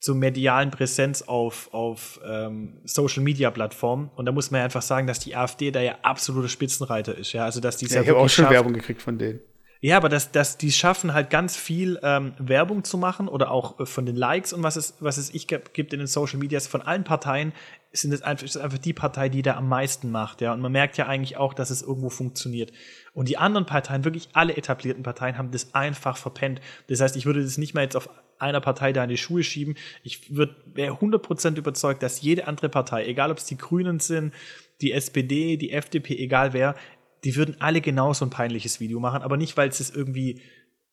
zur 0.03 0.17
medialen 0.17 0.73
Präsenz 0.73 1.23
auf, 1.23 1.73
auf 1.73 2.21
ähm, 2.27 2.81
Social 2.85 3.23
Media 3.23 3.51
Plattformen. 3.53 4.11
Und 4.17 4.27
da 4.27 4.33
muss 4.33 4.51
man 4.51 4.59
ja 4.59 4.65
einfach 4.65 4.83
sagen, 4.83 5.07
dass 5.07 5.21
die 5.21 5.37
AfD 5.37 5.71
da 5.71 5.81
ja 5.81 5.97
absoluter 6.03 6.49
Spitzenreiter 6.49 7.17
ist. 7.17 7.33
Ja, 7.33 7.45
also 7.45 7.61
dass 7.61 7.77
die 7.77 7.87
ja, 7.87 8.03
ich 8.03 8.09
habe 8.09 8.19
auch 8.19 8.29
schon 8.29 8.45
schafft, 8.45 8.53
Werbung 8.55 8.73
gekriegt 8.73 9.01
von 9.01 9.17
denen. 9.17 9.41
Ja, 9.81 9.97
aber 9.97 10.09
dass, 10.09 10.33
dass 10.33 10.59
die 10.59 10.73
schaffen 10.73 11.15
halt 11.15 11.31
ganz 11.31 11.57
viel 11.57 12.01
ähm, 12.03 12.35
Werbung 12.39 12.83
zu 12.83 12.99
machen 12.99 13.29
oder 13.29 13.53
auch 13.53 13.79
äh, 13.79 13.87
von 13.87 14.05
den 14.05 14.17
Likes 14.17 14.53
und 14.53 14.65
was 14.65 14.75
es, 14.75 14.95
was 14.99 15.19
es 15.19 15.33
ich 15.35 15.47
gibt 15.47 15.93
in 15.93 16.01
den 16.01 16.09
Social 16.09 16.39
Medias 16.39 16.67
von 16.67 16.83
allen 16.83 17.05
Parteien 17.05 17.53
sind 17.93 18.13
es 18.13 18.23
einfach, 18.23 18.45
ist 18.45 18.57
einfach 18.57 18.79
die 18.79 18.93
Partei, 18.93 19.29
die 19.29 19.43
da 19.43 19.57
am 19.57 19.69
meisten 19.69 20.11
macht, 20.11 20.41
ja. 20.41 20.53
Und 20.53 20.61
man 20.61 20.73
merkt 20.73 20.97
ja 20.97 21.07
eigentlich 21.07 21.37
auch, 21.37 21.55
dass 21.55 21.71
es 21.71 21.83
irgendwo 21.83 22.09
funktioniert. 22.09 22.73
Und 23.13 23.29
die 23.29 23.37
anderen 23.37 23.67
Parteien, 23.67 24.05
wirklich 24.05 24.31
alle 24.33 24.57
etablierten 24.57 25.03
Parteien, 25.03 25.37
haben 25.37 25.51
das 25.51 25.75
einfach 25.75 26.17
verpennt. 26.17 26.61
Das 26.89 27.01
heißt, 27.01 27.17
ich 27.17 27.27
würde 27.27 27.43
das 27.43 27.59
nicht 27.59 27.75
mal 27.75 27.83
jetzt 27.83 27.97
auf 27.97 28.09
einer 28.39 28.61
Partei 28.61 28.93
da 28.93 29.05
in 29.05 29.11
die 29.11 29.17
Schuhe 29.17 29.45
schieben. 29.45 29.77
Ich 30.03 30.35
würde, 30.35 30.57
wäre 30.75 30.97
100% 30.97 31.57
überzeugt, 31.57 32.03
dass 32.03 32.23
jede 32.23 32.49
andere 32.49 32.69
Partei, 32.69 33.07
egal 33.07 33.31
ob 33.31 33.39
es 33.39 33.45
die 33.45 33.59
Grünen 33.59 34.01
sind, 34.01 34.35
die 34.81 34.93
SPD, 34.93 35.57
die 35.57 35.73
FDP, 35.73 36.19
egal 36.19 36.53
wer, 36.53 36.75
die 37.25 37.37
würden 37.37 37.57
alle 37.61 37.81
genauso 37.81 38.25
ein 38.25 38.31
peinliches 38.31 38.81
Video 38.81 38.99
machen, 38.99 39.23
aber 39.23 39.37
nicht, 39.37 39.57
weil 39.57 39.73
sie 39.73 39.85
es 39.85 39.91
irgendwie 39.91 40.41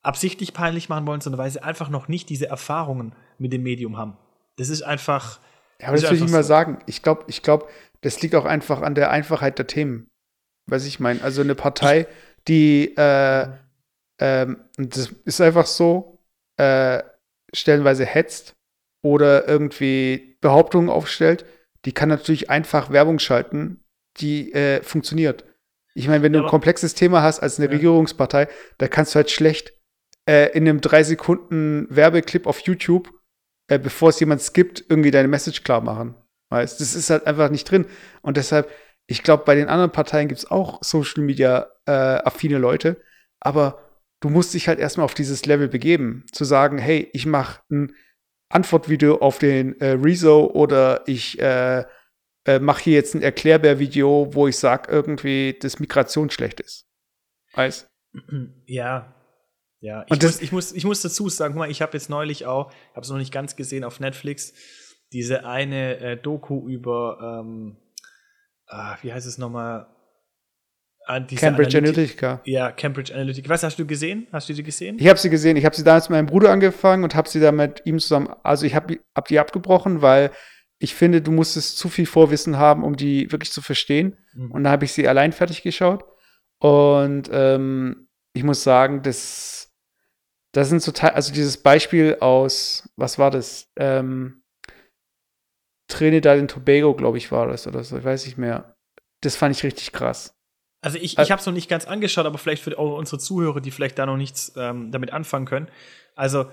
absichtlich 0.01 0.53
peinlich 0.53 0.89
machen 0.89 1.08
wollen, 1.08 1.22
sondern 1.22 1.39
weil 1.39 1.50
sie 1.50 1.63
einfach 1.63 1.89
noch 1.89 2.08
nicht 2.08 2.29
diese 2.29 2.48
Erfahrungen 2.48 3.15
mit 3.38 3.51
dem 3.51 3.63
Medium 3.63 3.98
haben. 3.98 4.18
Das 4.58 4.70
ist 4.70 4.84
einfach, 4.84 5.39
Ja, 5.81 5.89
aber 5.89 5.98
das 5.98 6.09
will 6.09 6.17
ich 6.17 6.31
mal 6.31 6.43
so. 6.43 6.50
sagen. 6.50 6.79
Ich 6.86 7.01
glaube, 7.01 7.24
ich 7.27 7.41
glaube, 7.41 7.67
das 8.01 8.21
liegt 8.21 8.36
auch 8.36 8.45
einfach 8.45 8.81
an 8.81 8.95
der 8.95 9.12
Einfachheit 9.12 9.57
der 9.57 9.67
Themen. 9.67 10.09
Was 10.65 10.86
ich 10.86 11.00
meine. 11.00 11.21
Also 11.24 11.41
eine 11.41 11.55
Partei, 11.55 12.07
die, 12.48 12.95
äh, 12.95 13.48
ähm, 14.19 14.65
das 14.77 15.09
ist 15.25 15.41
einfach 15.41 15.65
so, 15.65 16.19
äh, 16.57 17.01
stellenweise 17.53 18.05
hetzt 18.05 18.55
oder 19.01 19.48
irgendwie 19.48 20.38
Behauptungen 20.41 20.89
aufstellt, 20.89 21.45
die 21.86 21.93
kann 21.93 22.09
natürlich 22.09 22.50
einfach 22.50 22.91
Werbung 22.91 23.19
schalten, 23.19 23.83
die 24.17 24.53
äh, 24.53 24.83
funktioniert. 24.83 25.45
Ich 25.95 26.07
meine, 26.07 26.24
wenn 26.24 26.33
du 26.33 26.39
ja, 26.39 26.45
ein 26.45 26.50
komplexes 26.50 26.93
Thema 26.93 27.24
hast 27.24 27.39
als 27.39 27.57
eine 27.57 27.67
ja. 27.67 27.71
Regierungspartei, 27.71 28.48
da 28.77 28.88
kannst 28.88 29.13
du 29.13 29.17
halt 29.17 29.31
schlecht 29.31 29.74
äh, 30.27 30.51
in 30.51 30.67
einem 30.67 30.81
drei 30.81 31.03
Sekunden 31.03 31.88
Werbeclip 31.89 32.45
auf 32.45 32.59
YouTube, 32.62 33.12
äh, 33.70 33.80
bevor 33.80 34.10
es 34.10 34.20
jemand 34.20 34.42
skippt, 34.42 34.84
irgendwie 34.90 35.12
deine 35.12 35.28
Message 35.28 35.64
klar 35.64 35.82
machen. 35.82 36.16
Weißt, 36.50 36.82
das 36.82 36.96
ist 36.96 37.10
halt 37.10 37.28
einfach 37.28 37.50
nicht 37.50 37.70
drin. 37.70 37.86
Und 38.22 38.38
deshalb, 38.38 38.70
ich 39.08 39.24
glaube, 39.24 39.44
bei 39.46 39.56
den 39.56 39.70
anderen 39.70 39.92
Parteien 39.92 40.28
gibt 40.28 40.40
es 40.40 40.50
auch 40.50 40.84
Social 40.84 41.24
Media 41.24 41.70
äh, 41.86 41.92
affine 41.92 42.58
Leute, 42.58 43.02
aber 43.40 43.80
du 44.20 44.30
musst 44.30 44.54
dich 44.54 44.68
halt 44.68 44.80
erstmal 44.80 45.06
auf 45.06 45.14
dieses 45.14 45.46
Level 45.46 45.68
begeben, 45.68 46.26
zu 46.32 46.44
sagen, 46.44 46.78
hey, 46.78 47.10
ich 47.14 47.26
mache 47.26 47.62
ein 47.72 47.96
Antwortvideo 48.50 49.18
auf 49.18 49.38
den 49.38 49.80
äh, 49.80 49.92
Rezo 49.92 50.48
oder 50.48 51.04
ich 51.06 51.40
äh, 51.40 51.86
äh, 52.46 52.60
mache 52.60 52.84
hier 52.84 52.94
jetzt 52.94 53.14
ein 53.14 53.22
Erklärbär-Video, 53.22 54.34
wo 54.34 54.48
ich 54.48 54.58
sage 54.58 54.92
irgendwie, 54.92 55.58
dass 55.60 55.80
Migration 55.80 56.32
schlecht 56.32 56.60
ist. 56.60 56.88
Weißt? 57.54 57.88
Ja. 58.66 59.14
Ja, 59.81 60.05
ich, 60.09 60.21
muss, 60.21 60.41
ich, 60.41 60.51
muss, 60.51 60.71
ich 60.74 60.83
muss 60.83 61.01
dazu 61.01 61.29
sagen, 61.29 61.53
guck 61.53 61.59
mal, 61.59 61.71
ich 61.71 61.81
habe 61.81 61.93
jetzt 61.93 62.09
neulich 62.09 62.45
auch, 62.45 62.71
ich 62.71 62.95
habe 62.95 63.01
es 63.01 63.09
noch 63.09 63.17
nicht 63.17 63.31
ganz 63.31 63.55
gesehen 63.55 63.83
auf 63.83 64.00
Netflix, 64.00 64.53
diese 65.13 65.45
eine 65.45 65.98
äh, 66.00 66.17
Doku 66.17 66.67
über, 66.67 67.41
ähm, 67.41 67.77
ah, 68.67 68.98
wie 69.01 69.13
heißt 69.13 69.25
es 69.25 69.38
nochmal? 69.38 69.88
Ah, 71.05 71.19
Cambridge 71.21 71.77
Analytica. 71.77 72.41
Ja, 72.43 72.71
Cambridge 72.71 73.13
Analytica. 73.13 73.50
Was 73.50 73.63
hast 73.63 73.79
du 73.79 73.88
gesehen? 73.88 74.27
Hast 74.31 74.48
du 74.48 74.53
sie 74.53 74.62
gesehen? 74.62 74.98
Ich 75.00 75.07
habe 75.07 75.17
sie 75.17 75.31
gesehen. 75.31 75.57
Ich 75.57 75.65
habe 75.65 75.75
sie 75.75 75.83
damals 75.83 76.07
mit 76.07 76.17
meinem 76.17 76.27
Bruder 76.27 76.51
angefangen 76.51 77.03
und 77.03 77.15
habe 77.15 77.27
sie 77.27 77.39
dann 77.39 77.55
mit 77.55 77.81
ihm 77.86 77.98
zusammen. 77.98 78.29
Also 78.43 78.67
ich 78.67 78.75
habe 78.75 79.00
hab 79.15 79.27
die 79.27 79.39
abgebrochen, 79.39 80.03
weil 80.03 80.29
ich 80.77 80.93
finde, 80.93 81.21
du 81.21 81.31
musstest 81.31 81.77
zu 81.79 81.89
viel 81.89 82.05
Vorwissen 82.05 82.57
haben, 82.57 82.83
um 82.83 82.95
die 82.95 83.31
wirklich 83.31 83.51
zu 83.51 83.62
verstehen. 83.62 84.17
Mhm. 84.33 84.51
Und 84.51 84.63
da 84.65 84.69
habe 84.69 84.86
ich 84.86 84.93
sie 84.93 85.07
allein 85.07 85.31
fertig 85.31 85.63
geschaut. 85.63 86.03
Und 86.59 87.29
ähm, 87.31 88.07
ich 88.33 88.43
muss 88.43 88.63
sagen, 88.63 89.01
das, 89.01 89.69
das 90.51 90.70
sind 90.70 90.82
so 90.82 90.91
Teil, 90.91 91.12
also 91.12 91.34
dieses 91.34 91.58
Beispiel 91.58 92.18
aus, 92.22 92.89
was 92.96 93.20
war 93.20 93.32
das? 93.32 93.72
Ähm, 93.75 94.41
Trinidad 95.88 96.39
und 96.39 96.51
Tobago, 96.51 96.94
glaube 96.94 97.18
ich, 97.18 97.32
war 97.32 97.48
das 97.48 97.68
oder 97.68 97.84
so. 97.84 97.98
Ich 97.98 98.03
weiß 98.03 98.25
nicht 98.25 98.38
mehr. 98.38 98.75
Das 99.22 99.36
fand 99.36 99.56
ich 99.56 99.63
richtig 99.63 99.91
krass. 99.91 100.36
Also 100.82 100.98
ich, 100.98 101.18
ich 101.18 101.32
habe 101.32 101.39
es 101.39 101.46
noch 101.46 101.53
nicht 101.53 101.70
ganz 101.70 101.86
angeschaut, 101.86 102.25
aber 102.25 102.38
vielleicht 102.38 102.63
für 102.63 102.75
unsere 102.77 103.20
Zuhörer, 103.20 103.60
die 103.60 103.72
vielleicht 103.72 104.00
da 104.00 104.06
noch 104.06 104.15
nichts 104.15 104.53
ähm, 104.56 104.91
damit 104.91 105.12
anfangen 105.12 105.46
können. 105.46 105.68
Also 106.15 106.46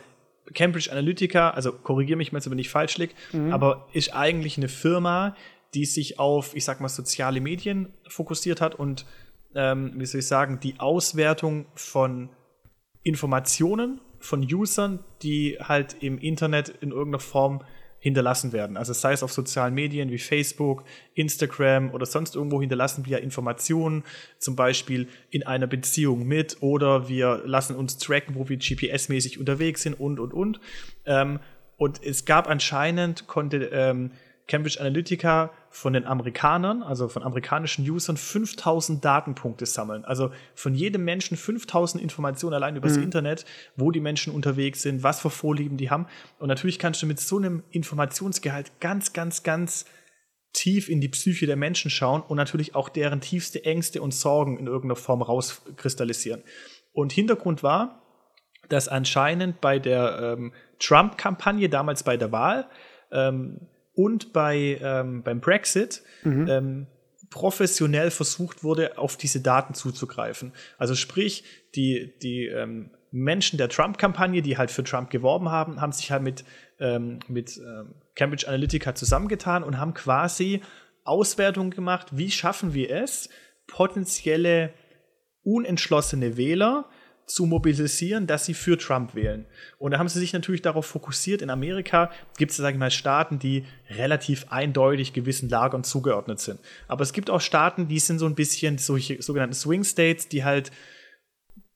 Cambridge 0.55 0.91
Analytica, 0.91 1.51
also 1.51 1.73
korrigiere 1.73 2.17
mich 2.17 2.33
mal, 2.33 2.41
wenn 2.45 2.59
ich 2.59 2.71
falsch 2.71 2.99
liege, 2.99 3.15
mhm. 3.33 3.53
aber 3.53 3.89
ist 3.93 4.15
eigentlich 4.15 4.57
eine 4.57 4.69
Firma, 4.69 5.37
die 5.75 5.85
sich 5.85 6.19
auf, 6.19 6.57
ich 6.57 6.65
sag 6.65 6.81
mal, 6.81 6.89
soziale 6.89 7.41
Medien 7.41 7.93
fokussiert 8.09 8.61
hat 8.61 8.75
und, 8.75 9.07
ähm, 9.55 9.93
wie 9.97 10.07
soll 10.07 10.21
ich 10.21 10.27
sagen, 10.27 10.61
die 10.61 10.81
Auswertung 10.81 11.67
von 11.75 12.31
Informationen 13.07 14.01
von 14.19 14.43
Usern, 14.43 14.99
die 15.23 15.59
halt 15.61 15.97
im 16.01 16.19
Internet 16.19 16.69
in 16.69 16.91
irgendeiner 16.91 17.21
Form 17.21 17.63
hinterlassen 18.01 18.53
werden. 18.53 18.77
Also 18.77 18.93
sei 18.93 19.13
es 19.13 19.23
auf 19.23 19.33
sozialen 19.33 19.75
Medien 19.75 20.11
wie 20.11 20.19
Facebook, 20.19 20.83
Instagram 21.15 21.93
oder 21.93 22.05
sonst 22.05 22.35
irgendwo 22.35 22.61
hinterlassen 22.61 23.07
wir 23.07 23.23
Informationen, 23.23 24.03
zum 24.39 24.57
Beispiel 24.57 25.09
in 25.31 25.45
einer 25.45 25.69
Beziehung 25.69 26.27
mit 26.27 26.59
oder 26.61 27.09
wir 27.09 27.43
lassen 27.45 27.77
uns 27.77 27.97
tracken, 27.99 28.35
wo 28.35 28.49
wir 28.49 28.59
GPS-mäßig 28.59 29.39
unterwegs 29.39 29.83
sind 29.83 29.95
und, 29.95 30.19
und, 30.19 30.35
und. 30.35 30.61
Ähm, 31.05 31.39
und 31.77 32.03
es 32.03 32.25
gab 32.25 32.49
anscheinend, 32.49 33.29
konnte 33.29 33.71
ähm, 33.73 34.11
Cambridge 34.49 34.79
Analytica 34.81 35.51
von 35.71 35.93
den 35.93 36.05
Amerikanern, 36.05 36.83
also 36.83 37.09
von 37.09 37.25
amerikanischen 37.25 37.89
Usern, 37.89 38.17
5000 38.17 39.05
Datenpunkte 39.05 39.67
sammeln. 39.67 40.05
Also 40.05 40.31
von 40.55 40.75
jedem 40.75 41.05
Menschen 41.05 41.37
5000 41.37 42.03
Informationen 42.03 42.55
allein 42.55 42.77
übers 42.77 42.97
mhm. 42.97 43.05
Internet, 43.05 43.45
wo 43.77 43.91
die 43.91 44.01
Menschen 44.01 44.33
unterwegs 44.33 44.83
sind, 44.83 45.03
was 45.03 45.21
für 45.21 45.31
Vorlieben 45.31 45.77
die 45.77 45.91
haben. 45.91 46.07
Und 46.39 46.49
natürlich 46.49 46.79
kannst 46.79 47.03
du 47.03 47.07
mit 47.07 47.19
so 47.19 47.39
einem 47.39 47.65
Informationsgehalt 47.71 48.81
ganz, 48.81 49.13
ganz, 49.13 49.43
ganz 49.43 49.85
tief 50.53 50.89
in 50.89 51.01
die 51.01 51.09
Psyche 51.09 51.47
der 51.47 51.57
Menschen 51.57 51.91
schauen 51.91 52.23
und 52.23 52.37
natürlich 52.37 52.75
auch 52.75 52.89
deren 52.89 53.21
tiefste 53.21 53.65
Ängste 53.65 54.01
und 54.01 54.15
Sorgen 54.15 54.59
in 54.59 54.67
irgendeiner 54.67 54.97
Form 54.97 55.23
rauskristallisieren. 55.23 56.43
Und 56.93 57.13
Hintergrund 57.13 57.63
war, 57.63 58.03
dass 58.69 58.89
anscheinend 58.89 59.61
bei 59.61 59.79
der 59.79 60.37
ähm, 60.39 60.53
Trump-Kampagne, 60.79 61.69
damals 61.69 62.05
bei 62.05 62.17
der 62.17 62.33
Wahl, 62.33 62.69
ähm, 63.13 63.69
und 63.97 64.33
bei, 64.33 64.79
ähm, 64.81 65.23
beim 65.23 65.41
Brexit 65.41 66.03
mhm. 66.23 66.49
ähm, 66.49 66.87
professionell 67.31 68.11
versucht 68.11 68.63
wurde, 68.63 68.99
auf 68.99 69.17
diese 69.17 69.41
Daten 69.41 69.75
zuzugreifen. 69.75 70.53
Also 70.79 70.95
sprich, 70.95 71.45
die, 71.75 72.15
die 72.23 72.47
ähm, 72.47 72.91
Menschen 73.11 73.57
der 73.57 73.69
Trump-Kampagne, 73.69 74.43
die 74.43 74.59
halt 74.59 74.71
für 74.71 74.85
Trump 74.85 75.11
geworben 75.11 75.51
haben, 75.51 75.81
haben 75.81 75.93
sich 75.93 76.13
halt 76.13 76.23
mit, 76.23 76.45
ähm, 76.79 77.19
mit 77.27 77.57
ähm, 77.59 77.95
Cambridge 78.15 78.47
Analytica 78.47 78.95
zusammengetan 78.95 79.65
und 79.65 79.79
haben 79.79 79.95
quasi 79.95 80.61
Auswertungen 81.05 81.71
gemacht, 81.71 82.09
wie 82.13 82.31
schaffen 82.31 82.75
wir 82.75 82.91
es, 82.91 83.31
potenzielle 83.67 84.73
unentschlossene 85.43 86.37
Wähler 86.37 86.89
zu 87.27 87.45
mobilisieren, 87.45 88.27
dass 88.27 88.47
sie 88.47 88.55
für 88.55 88.79
Trump 88.79 89.15
wählen. 89.15 89.47
Und 89.79 89.91
da 89.91 89.99
haben 89.99 90.09
sie 90.09 90.21
sich 90.21 90.33
natürlich 90.33 90.63
darauf 90.63 90.87
fokussiert. 90.87 91.43
In 91.43 91.51
Amerika 91.51 92.11
gibt 92.39 92.53
es, 92.53 92.57
sage 92.57 92.75
ich 92.75 92.79
mal, 92.79 92.93
Staaten, 92.93 93.41
die 93.41 93.65
relativ 93.91 94.47
eindeutig 94.51 95.13
gewissen 95.13 95.49
Lagern 95.49 95.83
zugeordnet 95.83 96.39
sind. 96.39 96.61
Aber 96.87 97.03
es 97.03 97.13
gibt 97.13 97.29
auch 97.29 97.41
Staaten, 97.41 97.89
die 97.89 97.99
sind 97.99 98.21
so 98.21 98.27
ein 98.27 98.37
bisschen 98.37 98.79
solche 98.79 99.21
sogenannte 99.21 99.57
Swing 99.57 99.83
States, 99.83 100.29
die 100.29 100.45
halt 100.45 100.71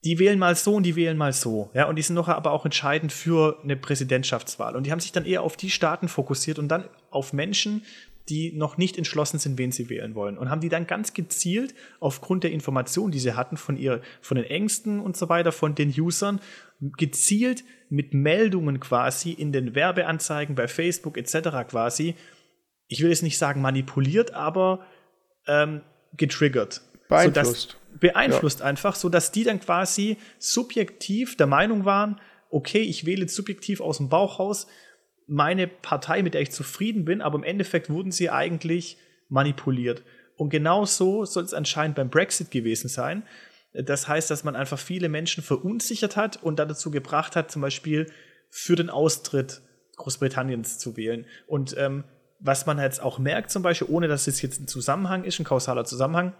die 0.03 0.17
wählen 0.17 0.39
mal 0.39 0.55
so 0.55 0.75
und 0.75 0.83
die 0.83 0.95
wählen 0.95 1.17
mal 1.17 1.33
so. 1.33 1.69
Ja, 1.73 1.85
und 1.85 1.95
die 1.95 2.01
sind 2.01 2.15
noch 2.15 2.27
aber 2.27 2.51
auch 2.51 2.65
entscheidend 2.65 3.11
für 3.11 3.59
eine 3.63 3.75
Präsidentschaftswahl. 3.75 4.75
Und 4.75 4.87
die 4.87 4.91
haben 4.91 4.99
sich 4.99 5.11
dann 5.11 5.25
eher 5.25 5.43
auf 5.43 5.57
die 5.57 5.69
Staaten 5.69 6.07
fokussiert 6.07 6.57
und 6.57 6.69
dann 6.69 6.85
auf 7.11 7.33
Menschen, 7.33 7.83
die 8.29 8.53
noch 8.53 8.77
nicht 8.77 8.97
entschlossen 8.97 9.39
sind, 9.39 9.57
wen 9.57 9.71
sie 9.71 9.89
wählen 9.89 10.15
wollen. 10.15 10.37
Und 10.37 10.49
haben 10.49 10.61
die 10.61 10.69
dann 10.69 10.87
ganz 10.87 11.13
gezielt 11.13 11.73
aufgrund 11.99 12.43
der 12.43 12.51
Informationen, 12.51 13.11
die 13.11 13.19
sie 13.19 13.35
hatten 13.35 13.57
von, 13.57 13.77
ihr, 13.77 14.01
von 14.21 14.35
den 14.35 14.45
Ängsten 14.45 14.99
und 14.99 15.17
so 15.17 15.29
weiter, 15.29 15.51
von 15.51 15.75
den 15.75 15.89
Usern, 15.89 16.39
gezielt 16.97 17.63
mit 17.89 18.13
Meldungen 18.13 18.79
quasi 18.79 19.31
in 19.31 19.51
den 19.51 19.75
Werbeanzeigen 19.75 20.55
bei 20.55 20.67
Facebook 20.67 21.17
etc. 21.17 21.67
quasi, 21.67 22.15
ich 22.87 23.01
will 23.01 23.09
jetzt 23.09 23.23
nicht 23.23 23.37
sagen 23.37 23.61
manipuliert, 23.61 24.33
aber 24.33 24.85
ähm, 25.47 25.81
getriggert. 26.17 26.81
Beeinflusst. 27.07 27.71
Sodass, 27.71 27.99
beeinflusst 27.99 28.59
ja. 28.59 28.65
einfach, 28.65 28.95
sodass 28.95 29.31
die 29.31 29.43
dann 29.43 29.59
quasi 29.59 30.17
subjektiv 30.39 31.37
der 31.37 31.47
Meinung 31.47 31.85
waren, 31.85 32.19
okay, 32.49 32.81
ich 32.81 33.05
wähle 33.05 33.27
subjektiv 33.27 33.81
aus 33.81 33.97
dem 33.97 34.09
Bauch 34.09 34.39
raus 34.39 34.67
meine 35.27 35.67
Partei, 35.67 36.23
mit 36.23 36.33
der 36.33 36.41
ich 36.41 36.51
zufrieden 36.51 37.05
bin, 37.05 37.21
aber 37.21 37.37
im 37.37 37.43
Endeffekt 37.43 37.89
wurden 37.89 38.11
sie 38.11 38.29
eigentlich 38.29 38.97
manipuliert. 39.29 40.03
Und 40.35 40.49
genau 40.49 40.85
so 40.85 41.25
soll 41.25 41.43
es 41.43 41.53
anscheinend 41.53 41.95
beim 41.95 42.09
Brexit 42.09 42.51
gewesen 42.51 42.87
sein. 42.87 43.23
Das 43.73 44.07
heißt, 44.07 44.29
dass 44.29 44.43
man 44.43 44.55
einfach 44.55 44.79
viele 44.79 45.07
Menschen 45.07 45.43
verunsichert 45.43 46.17
hat 46.17 46.41
und 46.43 46.59
dazu 46.59 46.91
gebracht 46.91 47.35
hat, 47.35 47.51
zum 47.51 47.61
Beispiel 47.61 48.11
für 48.49 48.75
den 48.75 48.89
Austritt 48.89 49.61
Großbritanniens 49.97 50.77
zu 50.77 50.97
wählen. 50.97 51.25
Und 51.47 51.75
ähm, 51.77 52.03
was 52.39 52.65
man 52.65 52.79
jetzt 52.79 53.01
auch 53.01 53.19
merkt, 53.19 53.51
zum 53.51 53.63
Beispiel, 53.63 53.87
ohne 53.89 54.07
dass 54.07 54.27
es 54.27 54.41
jetzt 54.41 54.59
ein 54.59 54.67
Zusammenhang 54.67 55.23
ist, 55.23 55.39
ein 55.39 55.45
kausaler 55.45 55.85
Zusammenhang, 55.85 56.33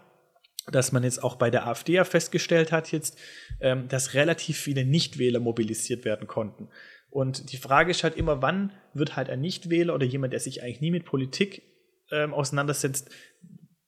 dass 0.70 0.92
man 0.92 1.04
jetzt 1.04 1.22
auch 1.22 1.36
bei 1.36 1.50
der 1.50 1.66
AfD 1.66 1.94
ja 1.94 2.04
festgestellt 2.04 2.72
hat 2.72 2.92
jetzt, 2.92 3.18
ähm, 3.60 3.88
dass 3.88 4.14
relativ 4.14 4.58
viele 4.58 4.84
Nichtwähler 4.84 5.40
mobilisiert 5.40 6.04
werden 6.04 6.26
konnten. 6.26 6.68
Und 7.12 7.52
die 7.52 7.58
Frage 7.58 7.90
ist 7.90 8.04
halt 8.04 8.16
immer, 8.16 8.40
wann 8.40 8.72
wird 8.94 9.16
halt 9.16 9.28
ein 9.28 9.42
Nichtwähler 9.42 9.94
oder 9.94 10.06
jemand, 10.06 10.32
der 10.32 10.40
sich 10.40 10.62
eigentlich 10.62 10.80
nie 10.80 10.90
mit 10.90 11.04
Politik 11.04 11.62
ähm, 12.10 12.32
auseinandersetzt, 12.32 13.10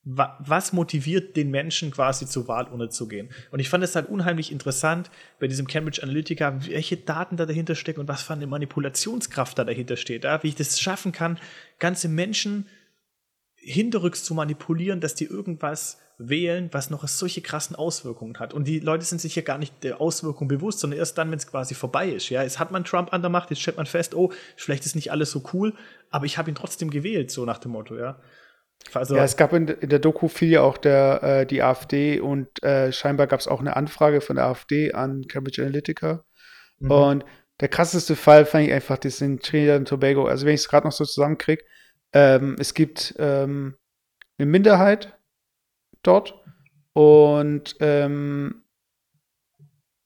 wa 0.03 0.39
was 0.47 0.75
motiviert 0.75 1.35
den 1.35 1.51
Menschen 1.51 1.91
quasi 1.91 2.27
zur 2.27 2.47
Wahlurne 2.49 2.91
zu 2.91 3.09
gehen? 3.09 3.31
Und 3.51 3.61
ich 3.61 3.71
fand 3.71 3.83
es 3.83 3.97
halt 3.97 4.11
unheimlich 4.11 4.53
interessant 4.53 5.11
bei 5.41 5.47
diesem 5.47 5.67
Cambridge 5.67 6.03
Analytica, 6.03 6.67
welche 6.67 6.99
Daten 6.99 7.39
da 7.39 7.47
dahinter 7.47 7.75
stecken 7.75 8.01
und 8.01 8.09
was 8.09 8.23
für 8.23 8.35
eine 8.35 8.47
Manipulationskraft 8.47 9.59
da 9.59 9.65
dahinter 9.65 9.97
steht, 9.97 10.25
ja? 10.25 10.43
wie 10.43 10.49
ich 10.49 10.57
das 10.57 10.79
schaffen 10.79 11.13
kann, 11.13 11.39
ganze 11.79 12.09
Menschen 12.09 12.67
hinterrücks 13.65 14.25
zu 14.25 14.35
manipulieren, 14.35 15.01
dass 15.01 15.15
die 15.15 15.25
irgendwas 15.25 15.99
wählen, 16.17 16.69
was 16.73 16.91
noch 16.91 17.07
solche 17.09 17.41
krassen 17.41 17.75
Auswirkungen 17.75 18.39
hat. 18.39 18.55
Und 18.55 18.69
die 18.69 18.79
Leute 18.79 19.05
sind 19.05 19.21
sich 19.21 19.35
ja 19.35 19.43
gar 19.43 19.59
nicht 19.59 19.83
der 19.83 20.01
Auswirkung 20.01 20.47
bewusst, 20.47 20.79
sondern 20.79 20.99
erst 20.99 21.19
dann, 21.19 21.31
wenn 21.31 21.39
es 21.39 21.47
quasi 21.47 21.75
vorbei 21.75 22.09
ist. 22.09 22.29
Ja, 22.29 22.43
jetzt 22.43 22.59
hat 22.59 22.71
man 22.71 22.85
Trump 22.85 23.13
an 23.13 23.23
der 23.23 23.31
Macht, 23.31 23.51
jetzt 23.51 23.63
stellt 23.63 23.77
man 23.77 23.87
fest, 23.87 24.15
oh, 24.15 24.33
vielleicht 24.57 24.87
ist 24.87 24.95
nicht 24.95 25.11
alles 25.11 25.31
so 25.31 25.43
cool, 25.53 25.75
aber 26.11 26.27
ich 26.27 26.39
habe 26.39 26.51
ihn 26.51 26.55
trotzdem 26.55 26.91
gewählt, 26.91 27.31
so 27.31 27.45
nach 27.45 27.59
dem 27.59 27.73
Motto, 27.73 27.97
ja. 27.97 28.21
Also, 28.93 29.17
ja, 29.17 29.25
es 29.25 29.37
gab 29.37 29.53
in, 29.55 29.67
in 29.67 29.89
der 29.89 29.99
Doku 29.99 30.29
viel 30.29 30.51
ja 30.51 30.61
auch 30.61 30.77
der, 30.77 31.23
äh, 31.23 31.47
die 31.47 31.63
AfD 31.63 32.21
und 32.21 32.63
äh, 32.63 32.93
scheinbar 32.93 33.27
gab 33.27 33.41
es 33.41 33.49
auch 33.49 33.61
eine 33.61 33.77
Anfrage 33.77 34.21
von 34.21 34.37
der 34.37 34.45
AfD 34.45 34.93
an 34.93 35.27
Cambridge 35.27 35.63
Analytica. 35.63 36.25
Mhm. 36.79 36.91
Und 36.91 37.25
der 37.61 37.69
krasseste 37.69 38.15
Fall 38.15 38.45
fand 38.45 38.67
ich 38.67 38.73
einfach, 38.73 38.99
das 38.99 39.21
in 39.21 39.41
Trinidad 39.41 39.79
und 39.79 39.89
Tobago. 39.89 40.27
Also 40.27 40.45
wenn 40.45 40.55
ich 40.55 40.61
es 40.61 40.69
gerade 40.69 40.87
noch 40.87 40.93
so 40.93 41.05
zusammenkriege, 41.05 41.65
ähm, 42.15 42.57
es 42.59 42.73
gibt 42.73 43.15
ähm, 43.19 43.77
eine 44.39 44.47
Minderheit 44.47 45.19
dort 46.03 46.43
und 46.95 47.77
ähm, 47.81 48.63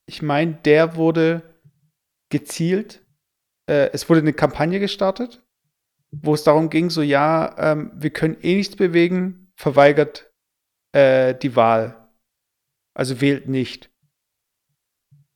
ich 0.07 0.21
meine, 0.23 0.55
der 0.55 0.95
wurde 0.95 1.43
gezielt, 2.29 3.05
äh, 3.67 3.91
es 3.93 4.09
wurde 4.09 4.21
eine 4.21 4.33
Kampagne 4.33 4.79
gestartet, 4.79 5.45
wo 6.11 6.33
es 6.33 6.43
darum 6.43 6.69
ging, 6.69 6.89
so 6.89 7.03
ja, 7.03 7.55
ähm, 7.57 7.91
wir 7.93 8.09
können 8.09 8.37
eh 8.41 8.55
nichts 8.55 8.75
bewegen, 8.75 9.51
verweigert 9.55 10.31
äh, 10.93 11.35
die 11.35 11.55
Wahl. 11.55 12.09
Also 12.95 13.21
wählt 13.21 13.47
nicht. 13.47 13.91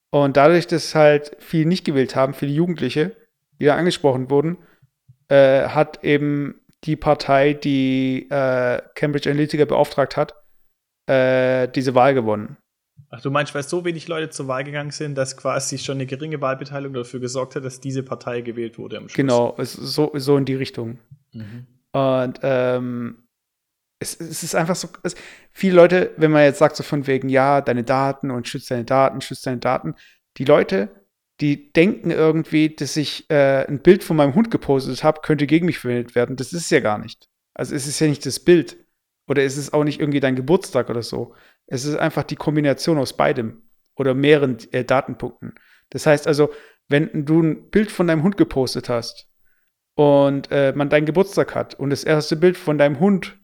Und 0.10 0.38
dadurch, 0.38 0.68
dass 0.68 0.96
halt 0.96 1.36
viele 1.40 1.68
nicht 1.68 1.86
gewählt 1.86 2.16
haben, 2.16 2.34
viele 2.34 2.52
Jugendliche, 2.52 3.16
die 3.60 3.66
da 3.66 3.76
angesprochen 3.76 4.30
wurden, 4.30 4.58
äh, 5.28 5.68
hat 5.70 6.04
eben 6.04 6.63
die 6.84 6.96
Partei, 6.96 7.54
die 7.54 8.28
äh, 8.30 8.82
Cambridge 8.96 9.30
Analytica 9.30 9.66
beauftragt 9.66 10.18
hat, 10.18 10.34
äh, 11.08 11.68
diese 11.70 11.96
Wahl 11.96 12.14
gewonnen. 12.14 12.58
Ach, 13.10 13.22
du 13.22 13.30
meinst, 13.30 13.54
weil 13.54 13.64
so 13.64 13.86
wenig 13.86 14.08
Leute 14.08 14.30
zur 14.30 14.48
Wahl 14.48 14.64
gegangen 14.64 14.92
sind, 14.92 15.16
dass 15.16 15.38
quasi 15.38 15.78
schon 15.78 15.98
eine 15.98 16.08
geringe 16.08 16.42
Wahlbeteiligung 16.42 16.96
dafür 16.96 17.20
gesorgt 17.20 17.56
hat, 17.56 17.64
dass 17.64 17.80
diese 17.80 18.02
Partei 18.02 18.42
gewählt 18.42 18.78
wurde 18.78 18.98
am 18.98 19.04
Schluss? 19.04 19.16
Genau, 19.16 19.56
so, 19.60 20.12
so 20.16 20.38
in 20.38 20.46
die 20.46 20.56
Richtung. 20.56 21.00
Mhm. 21.32 21.68
Und 21.92 22.40
ähm, 22.42 23.24
es, 24.00 24.20
es, 24.20 24.42
ist 24.42 24.56
einfach 24.56 24.76
so, 24.76 24.90
es, 25.04 25.16
viele 25.52 25.76
Leute, 25.76 26.12
wenn 26.18 26.32
man 26.32 26.44
jetzt 26.44 26.58
sagt 26.58 26.76
so 26.76 26.84
von 26.84 27.06
wegen, 27.06 27.30
ja, 27.30 27.62
deine 27.62 27.84
Daten 27.84 28.32
und 28.32 28.48
schützt 28.48 28.72
deine 28.72 28.84
Daten, 28.84 29.22
schützt 29.22 29.46
deine 29.46 29.60
Daten, 29.60 29.94
die 30.38 30.46
Leute, 30.46 30.90
die 31.44 31.74
denken 31.74 32.10
irgendwie, 32.10 32.74
dass 32.74 32.96
ich 32.96 33.30
äh, 33.30 33.68
ein 33.68 33.80
Bild 33.80 34.06
von 34.06 34.16
meinem 34.16 34.34
Hund 34.34 34.50
gepostet 34.50 35.04
habe, 35.04 35.20
könnte 35.22 35.46
gegen 35.46 35.66
mich 35.66 35.78
verwendet 35.78 36.16
werden. 36.16 36.38
Das 36.38 36.54
ist 36.54 36.62
es 36.62 36.70
ja 36.70 36.80
gar 36.80 36.98
nicht. 36.98 37.28
Also 37.54 37.76
es 37.76 37.86
ist 37.86 38.00
ja 38.00 38.08
nicht 38.08 38.26
das 38.26 38.40
Bild. 38.40 38.78
Oder 39.28 39.44
es 39.44 39.58
ist 39.58 39.74
auch 39.74 39.84
nicht 39.84 40.00
irgendwie 40.00 40.22
dein 40.22 40.38
Geburtstag 40.38 40.90
oder 40.90 41.04
so. 41.04 41.36
Es 41.68 41.84
ist 41.84 41.98
einfach 41.98 42.24
die 42.24 42.38
Kombination 42.38 42.98
aus 42.98 43.18
beidem 43.18 43.62
oder 43.98 44.14
mehreren 44.14 44.58
äh, 44.72 44.86
Datenpunkten. 44.86 45.56
Das 45.90 46.06
heißt 46.06 46.28
also, 46.28 46.50
wenn 46.88 47.26
du 47.26 47.42
ein 47.42 47.70
Bild 47.70 47.92
von 47.92 48.08
deinem 48.08 48.24
Hund 48.24 48.38
gepostet 48.38 48.88
hast 48.88 49.28
und 49.96 50.50
äh, 50.50 50.72
man 50.74 50.90
deinen 50.90 51.06
Geburtstag 51.06 51.56
hat 51.56 51.76
und 51.76 51.90
das 51.90 52.06
erste 52.06 52.38
Bild 52.38 52.56
von 52.56 52.78
deinem 52.78 53.02
Hund 53.02 53.38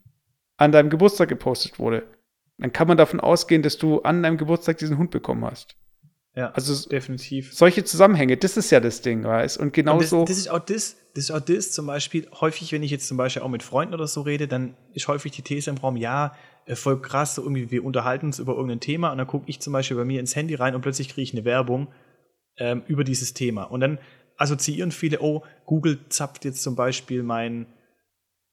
an 0.56 0.72
deinem 0.72 0.88
Geburtstag 0.88 1.28
gepostet 1.28 1.78
wurde, 1.78 2.06
dann 2.56 2.72
kann 2.72 2.88
man 2.88 2.96
davon 2.96 3.20
ausgehen, 3.20 3.60
dass 3.60 3.76
du 3.76 4.00
an 4.00 4.22
deinem 4.22 4.38
Geburtstag 4.38 4.78
diesen 4.78 4.96
Hund 4.96 5.10
bekommen 5.10 5.44
hast. 5.44 5.76
Ja, 6.36 6.52
also 6.52 6.88
definitiv. 6.88 7.52
Solche 7.52 7.82
Zusammenhänge, 7.82 8.36
das 8.36 8.56
ist 8.56 8.70
ja 8.70 8.78
das 8.78 9.02
Ding, 9.02 9.24
weißt 9.24 9.58
Und 9.58 9.72
genau 9.72 9.98
das, 9.98 10.10
so. 10.10 10.24
Das 10.24 10.38
ist 10.38 10.48
auch 10.48 10.60
das, 10.60 10.96
das 11.14 11.24
ist 11.24 11.30
auch 11.32 11.40
das 11.40 11.72
zum 11.72 11.86
Beispiel, 11.86 12.28
häufig, 12.40 12.70
wenn 12.72 12.84
ich 12.84 12.92
jetzt 12.92 13.08
zum 13.08 13.16
Beispiel 13.16 13.42
auch 13.42 13.48
mit 13.48 13.64
Freunden 13.64 13.94
oder 13.94 14.06
so 14.06 14.20
rede, 14.20 14.46
dann 14.46 14.76
ist 14.94 15.08
häufig 15.08 15.32
die 15.32 15.42
These 15.42 15.70
im 15.70 15.78
Raum, 15.78 15.96
ja, 15.96 16.36
äh, 16.66 16.76
voll 16.76 17.00
krass, 17.00 17.34
so 17.34 17.42
irgendwie, 17.42 17.72
wir 17.72 17.84
unterhalten 17.84 18.26
uns 18.26 18.38
über 18.38 18.52
irgendein 18.52 18.80
Thema 18.80 19.10
und 19.10 19.18
dann 19.18 19.26
gucke 19.26 19.48
ich 19.48 19.60
zum 19.60 19.72
Beispiel 19.72 19.96
bei 19.96 20.04
mir 20.04 20.20
ins 20.20 20.36
Handy 20.36 20.54
rein 20.54 20.76
und 20.76 20.82
plötzlich 20.82 21.08
kriege 21.08 21.22
ich 21.22 21.32
eine 21.32 21.44
Werbung 21.44 21.88
ähm, 22.58 22.82
über 22.86 23.02
dieses 23.02 23.34
Thema. 23.34 23.64
Und 23.64 23.80
dann 23.80 23.98
assoziieren 24.36 24.92
viele, 24.92 25.20
oh, 25.20 25.42
Google 25.66 25.98
zapft 26.10 26.44
jetzt 26.44 26.62
zum 26.62 26.76
Beispiel 26.76 27.24
mein, 27.24 27.66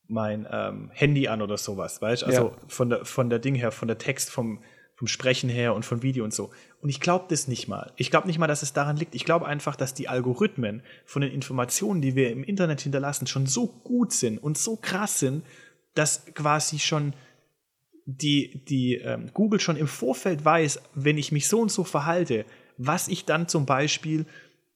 mein 0.08 0.48
ähm, 0.52 0.90
Handy 0.94 1.28
an 1.28 1.44
oder 1.44 1.58
sowas, 1.58 2.02
weißt 2.02 2.24
Also 2.24 2.48
ja. 2.48 2.52
von 2.68 2.90
der, 2.90 3.06
von 3.06 3.30
der 3.30 3.40
Ding 3.40 3.54
her, 3.54 3.72
von 3.72 3.88
der 3.88 4.00
Text, 4.00 4.32
vom, 4.32 4.64
vom 4.98 5.08
Sprechen 5.08 5.48
her 5.48 5.76
und 5.76 5.86
von 5.86 6.02
Video 6.02 6.24
und 6.24 6.34
so. 6.34 6.50
Und 6.82 6.90
ich 6.90 7.00
glaube 7.00 7.26
das 7.30 7.48
nicht 7.48 7.68
mal. 7.68 7.94
Ich 7.98 8.10
glaube 8.10 8.26
nicht 8.26 8.40
mal, 8.40 8.48
dass 8.48 8.64
es 8.64 8.74
daran 8.74 8.98
liegt. 8.98 9.14
Ich 9.14 9.26
glaube 9.26 9.46
einfach, 9.46 9.76
dass 9.76 9.94
die 9.94 10.10
Algorithmen 10.10 10.82
von 11.06 11.22
den 11.22 11.32
Informationen, 11.32 12.02
die 12.02 12.16
wir 12.16 12.32
im 12.32 12.44
Internet 12.44 12.82
hinterlassen, 12.82 13.28
schon 13.28 13.46
so 13.46 13.68
gut 13.68 14.12
sind 14.12 14.40
und 14.40 14.58
so 14.58 14.76
krass 14.76 15.20
sind, 15.20 15.46
dass 15.94 16.26
quasi 16.34 16.80
schon 16.80 17.14
die, 18.06 18.64
die 18.66 18.96
ähm, 18.96 19.30
Google 19.36 19.60
schon 19.60 19.78
im 19.78 19.88
Vorfeld 19.88 20.44
weiß, 20.44 20.82
wenn 20.96 21.20
ich 21.20 21.32
mich 21.32 21.48
so 21.48 21.60
und 21.60 21.72
so 21.72 21.84
verhalte, 21.84 22.46
was 22.78 23.08
ich 23.08 23.26
dann 23.26 23.48
zum 23.48 23.68
Beispiel 23.68 24.26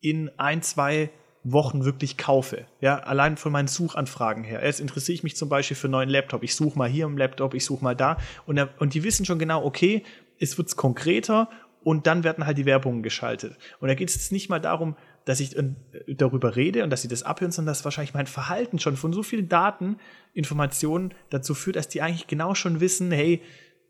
in 0.02 0.30
ein, 0.38 0.62
zwei 0.62 1.10
Wochen 1.44 1.86
wirklich 1.86 2.18
kaufe. 2.18 2.66
Ja, 2.82 3.00
allein 3.00 3.38
von 3.38 3.52
meinen 3.52 3.68
Suchanfragen 3.68 4.44
her. 4.44 4.64
Jetzt 4.64 4.80
interessiere 4.80 5.16
ich 5.16 5.24
mich 5.24 5.36
zum 5.36 5.50
Beispiel 5.50 5.76
für 5.76 5.88
einen 5.88 5.94
neuen 5.94 6.10
Laptop. 6.10 6.44
Ich 6.44 6.56
suche 6.56 6.78
mal 6.78 6.90
hier 6.90 7.06
im 7.06 7.18
Laptop, 7.18 7.54
ich 7.54 7.66
suche 7.66 7.84
mal 7.84 7.96
da. 7.96 8.18
Und, 8.46 8.60
und 8.80 8.94
die 8.94 9.04
wissen 9.04 9.26
schon 9.26 9.40
genau, 9.40 9.64
okay, 9.66 10.04
es 10.40 10.58
wird 10.58 10.76
konkreter 10.76 11.50
und 11.84 12.06
dann 12.06 12.24
werden 12.24 12.46
halt 12.46 12.58
die 12.58 12.66
Werbungen 12.66 13.02
geschaltet. 13.02 13.58
Und 13.80 13.88
da 13.88 13.96
geht 13.96 14.10
es 14.10 14.16
jetzt 14.16 14.32
nicht 14.32 14.50
mal 14.50 14.60
darum, 14.60 14.96
dass 15.26 15.40
ich 15.40 15.58
äh, 15.58 15.74
darüber 16.08 16.56
rede 16.56 16.84
und 16.84 16.90
dass 16.90 17.02
sie 17.02 17.08
das 17.08 17.24
abhören, 17.24 17.52
sondern 17.52 17.72
dass 17.72 17.86
wahrscheinlich 17.86 18.14
mein 18.14 18.28
Verhalten 18.28 18.80
schon 18.80 18.98
von 18.98 19.14
so 19.14 19.24
vielen 19.24 19.50
Daten, 19.50 19.98
Informationen 20.34 21.14
dazu 21.30 21.54
führt, 21.54 21.76
dass 21.76 21.90
die 21.90 22.02
eigentlich 22.02 22.28
genau 22.28 22.56
schon 22.56 22.80
wissen, 22.80 23.12
hey, 23.12 23.42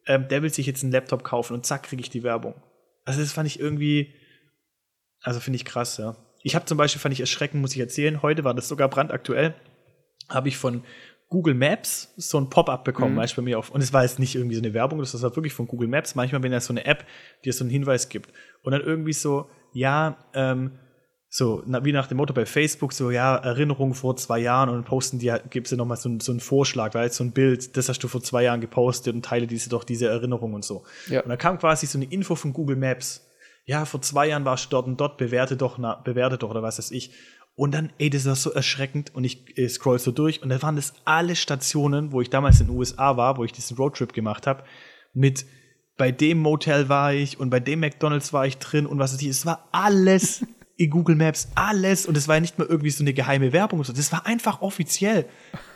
äh, 0.05 0.19
der 0.19 0.41
will 0.41 0.53
sich 0.53 0.65
jetzt 0.65 0.83
einen 0.83 0.91
Laptop 0.91 1.23
kaufen 1.23 1.53
und 1.53 1.65
zack, 1.65 1.83
kriege 1.83 2.01
ich 2.01 2.09
die 2.09 2.23
Werbung. 2.23 2.55
Also 3.05 3.19
das 3.21 3.33
fand 3.33 3.47
ich 3.47 3.59
irgendwie, 3.59 4.13
also 5.21 5.39
finde 5.39 5.57
ich 5.57 5.65
krass, 5.65 5.97
ja. 5.97 6.15
Ich 6.43 6.55
habe 6.55 6.65
zum 6.65 6.77
Beispiel, 6.77 6.99
fand 6.99 7.13
ich 7.13 7.19
erschreckend, 7.19 7.61
muss 7.61 7.73
ich 7.73 7.79
erzählen, 7.79 8.21
heute 8.21 8.43
war 8.43 8.53
das 8.53 8.67
sogar 8.67 8.89
brandaktuell, 8.89 9.53
habe 10.29 10.47
ich 10.47 10.57
von 10.57 10.83
Google 11.31 11.53
Maps 11.53 12.13
so 12.17 12.37
ein 12.37 12.49
Pop-up 12.49 12.83
bekommen, 12.83 13.13
mhm. 13.13 13.19
weißt 13.19 13.35
bei 13.37 13.41
mir 13.41 13.57
auf. 13.57 13.69
Und 13.69 13.81
es 13.81 13.93
war 13.93 14.03
jetzt 14.03 14.19
nicht 14.19 14.35
irgendwie 14.35 14.55
so 14.55 14.61
eine 14.61 14.73
Werbung, 14.73 14.99
das 14.99 15.21
war 15.21 15.35
wirklich 15.35 15.53
von 15.53 15.65
Google 15.65 15.87
Maps. 15.87 16.13
Manchmal, 16.13 16.43
wenn 16.43 16.51
er 16.51 16.59
so 16.59 16.73
eine 16.73 16.85
App, 16.85 17.05
die 17.39 17.49
dir 17.49 17.53
so 17.53 17.63
einen 17.63 17.71
Hinweis 17.71 18.09
gibt. 18.09 18.31
Und 18.63 18.73
dann 18.73 18.81
irgendwie 18.81 19.13
so, 19.13 19.49
ja, 19.71 20.17
ähm, 20.33 20.71
so, 21.33 21.63
na, 21.65 21.85
wie 21.85 21.93
nach 21.93 22.07
dem 22.07 22.17
Motto 22.17 22.33
bei 22.33 22.45
Facebook, 22.45 22.91
so, 22.91 23.09
ja, 23.09 23.37
Erinnerung 23.37 23.93
vor 23.93 24.17
zwei 24.17 24.39
Jahren 24.39 24.67
und 24.67 24.75
dann 24.75 24.83
posten 24.83 25.19
die, 25.19 25.33
gibt 25.49 25.71
es 25.71 25.77
nochmal 25.77 25.95
so, 25.95 26.09
so 26.19 26.33
einen 26.33 26.41
Vorschlag, 26.41 26.93
weil 26.93 27.09
so 27.13 27.23
ein 27.23 27.31
Bild, 27.31 27.77
das 27.77 27.87
hast 27.87 27.99
du 27.99 28.09
vor 28.09 28.21
zwei 28.21 28.43
Jahren 28.43 28.59
gepostet 28.59 29.15
und 29.15 29.23
teile 29.23 29.47
diese 29.47 29.69
doch 29.69 29.85
diese 29.85 30.07
Erinnerung 30.07 30.53
und 30.53 30.65
so. 30.65 30.83
Ja. 31.07 31.21
Und 31.21 31.29
dann 31.29 31.37
kam 31.37 31.57
quasi 31.57 31.85
so 31.85 31.97
eine 31.97 32.11
Info 32.11 32.35
von 32.35 32.51
Google 32.51 32.75
Maps. 32.75 33.25
Ja, 33.65 33.85
vor 33.85 34.01
zwei 34.01 34.27
Jahren 34.27 34.45
warst 34.45 34.65
du 34.65 34.69
dort 34.69 34.87
und 34.87 34.99
dort, 34.99 35.17
bewerte 35.17 35.57
doch, 35.57 35.77
na, 35.77 35.95
bewerte 35.95 36.37
doch, 36.37 36.49
oder 36.49 36.63
was 36.63 36.77
weiß 36.77 36.91
ich. 36.91 37.13
Und 37.55 37.73
dann, 37.73 37.91
ey, 37.97 38.09
das 38.09 38.25
war 38.25 38.35
so 38.35 38.51
erschreckend 38.51 39.13
und 39.13 39.23
ich 39.23 39.57
äh, 39.57 39.67
scroll 39.67 39.99
so 39.99 40.11
durch 40.11 40.41
und 40.41 40.49
da 40.49 40.61
waren 40.61 40.75
das 40.75 40.93
alle 41.05 41.35
Stationen, 41.35 42.11
wo 42.11 42.21
ich 42.21 42.29
damals 42.29 42.61
in 42.61 42.67
den 42.67 42.77
USA 42.77 43.17
war, 43.17 43.37
wo 43.37 43.43
ich 43.43 43.51
diesen 43.51 43.77
Roadtrip 43.77 44.13
gemacht 44.13 44.47
habe, 44.47 44.63
mit 45.13 45.45
bei 45.97 46.11
dem 46.11 46.39
Motel 46.39 46.89
war 46.89 47.13
ich 47.13 47.39
und 47.39 47.49
bei 47.49 47.59
dem 47.59 47.81
McDonalds 47.81 48.33
war 48.33 48.47
ich 48.47 48.57
drin 48.57 48.85
und 48.85 48.97
was 48.99 49.13
weiß 49.13 49.21
ich, 49.21 49.27
es 49.27 49.45
war 49.45 49.67
alles 49.71 50.45
in 50.81 50.89
Google 50.89 51.15
Maps, 51.15 51.49
alles. 51.55 52.05
Und 52.05 52.17
es 52.17 52.27
war 52.27 52.35
ja 52.35 52.41
nicht 52.41 52.57
mal 52.57 52.67
irgendwie 52.67 52.89
so 52.89 53.03
eine 53.03 53.13
geheime 53.13 53.53
Werbung. 53.53 53.83
So. 53.83 53.93
Das 53.93 54.11
war 54.11 54.25
einfach 54.25 54.61
offiziell. 54.61 55.27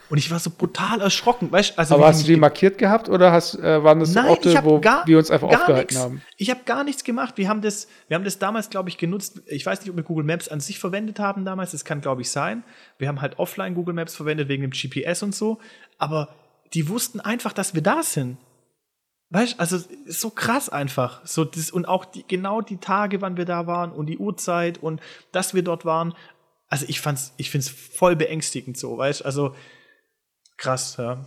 Und 0.10 0.18
ich 0.18 0.30
war 0.30 0.40
so 0.40 0.52
brutal 0.52 1.02
erschrocken. 1.02 1.52
Weißt, 1.52 1.80
also 1.80 1.96
Aber 1.96 2.08
hast 2.08 2.24
du 2.24 2.28
die 2.28 2.36
markiert 2.36 2.78
gehabt 2.78 3.10
oder 3.10 3.32
hast, 3.32 3.56
äh, 3.56 3.84
waren 3.84 4.00
das 4.00 4.14
Nein, 4.14 4.28
Orte, 4.28 4.60
wo 4.64 4.80
gar, 4.80 5.08
wir 5.08 5.18
uns 5.18 5.32
einfach 5.32 5.48
aufgehalten 5.48 5.96
nix. 5.96 5.96
haben? 5.98 6.22
Ich 6.38 6.50
habe 6.50 6.62
gar 6.66 6.84
nichts 6.84 7.04
gemacht. 7.04 7.38
Wir 7.38 7.50
haben 7.50 7.62
das, 7.62 7.88
wir 8.08 8.16
haben 8.16 8.24
das 8.24 8.38
damals, 8.38 8.70
glaube 8.70 8.90
ich, 8.90 8.98
genutzt. 8.98 9.42
Ich 9.48 9.66
weiß 9.66 9.82
nicht, 9.82 9.90
ob 9.90 9.96
wir 9.96 10.04
Google 10.04 10.26
Maps 10.26 10.48
an 10.48 10.60
sich 10.60 10.78
verwendet 10.78 11.20
haben 11.20 11.44
damals. 11.44 11.72
Das 11.72 11.86
kann, 11.86 12.02
glaube 12.02 12.22
ich, 12.22 12.30
sein. 12.30 12.64
Wir 13.00 13.08
haben 13.08 13.22
halt 13.22 13.40
offline 13.40 13.74
Google 13.74 13.96
Maps 13.96 14.16
verwendet 14.16 14.48
wegen 14.48 14.62
dem 14.62 14.72
GPS 14.72 15.24
und 15.24 15.34
so. 15.34 15.60
Aber 15.98 16.30
die 16.74 16.88
wussten 16.88 17.20
einfach, 17.20 17.54
dass 17.54 17.74
wir 17.74 17.82
da 17.82 18.04
sind. 18.04 18.38
Weißt 19.32 19.60
also 19.60 19.80
so 20.06 20.30
krass 20.30 20.70
einfach. 20.70 21.26
So 21.26 21.46
das, 21.46 21.72
und 21.72 21.88
auch 21.88 22.06
die, 22.06 22.24
genau 22.28 22.62
die 22.62 22.78
Tage, 22.78 23.22
wann 23.22 23.38
wir 23.38 23.46
da 23.46 23.66
waren 23.66 23.92
und 23.92 24.06
die 24.06 24.18
Uhrzeit 24.18 24.78
und 24.78 25.02
dass 25.32 25.54
wir 25.54 25.64
dort 25.64 25.84
waren. 25.84 26.14
Also 26.68 26.86
ich 26.88 27.02
fand's, 27.02 27.34
ich 27.38 27.50
find's 27.50 27.70
voll 27.70 28.16
beängstigend 28.16 28.78
so, 28.78 28.98
weißt 28.98 29.26
Also 29.26 29.56
krass, 30.58 30.96
ja. 30.98 31.26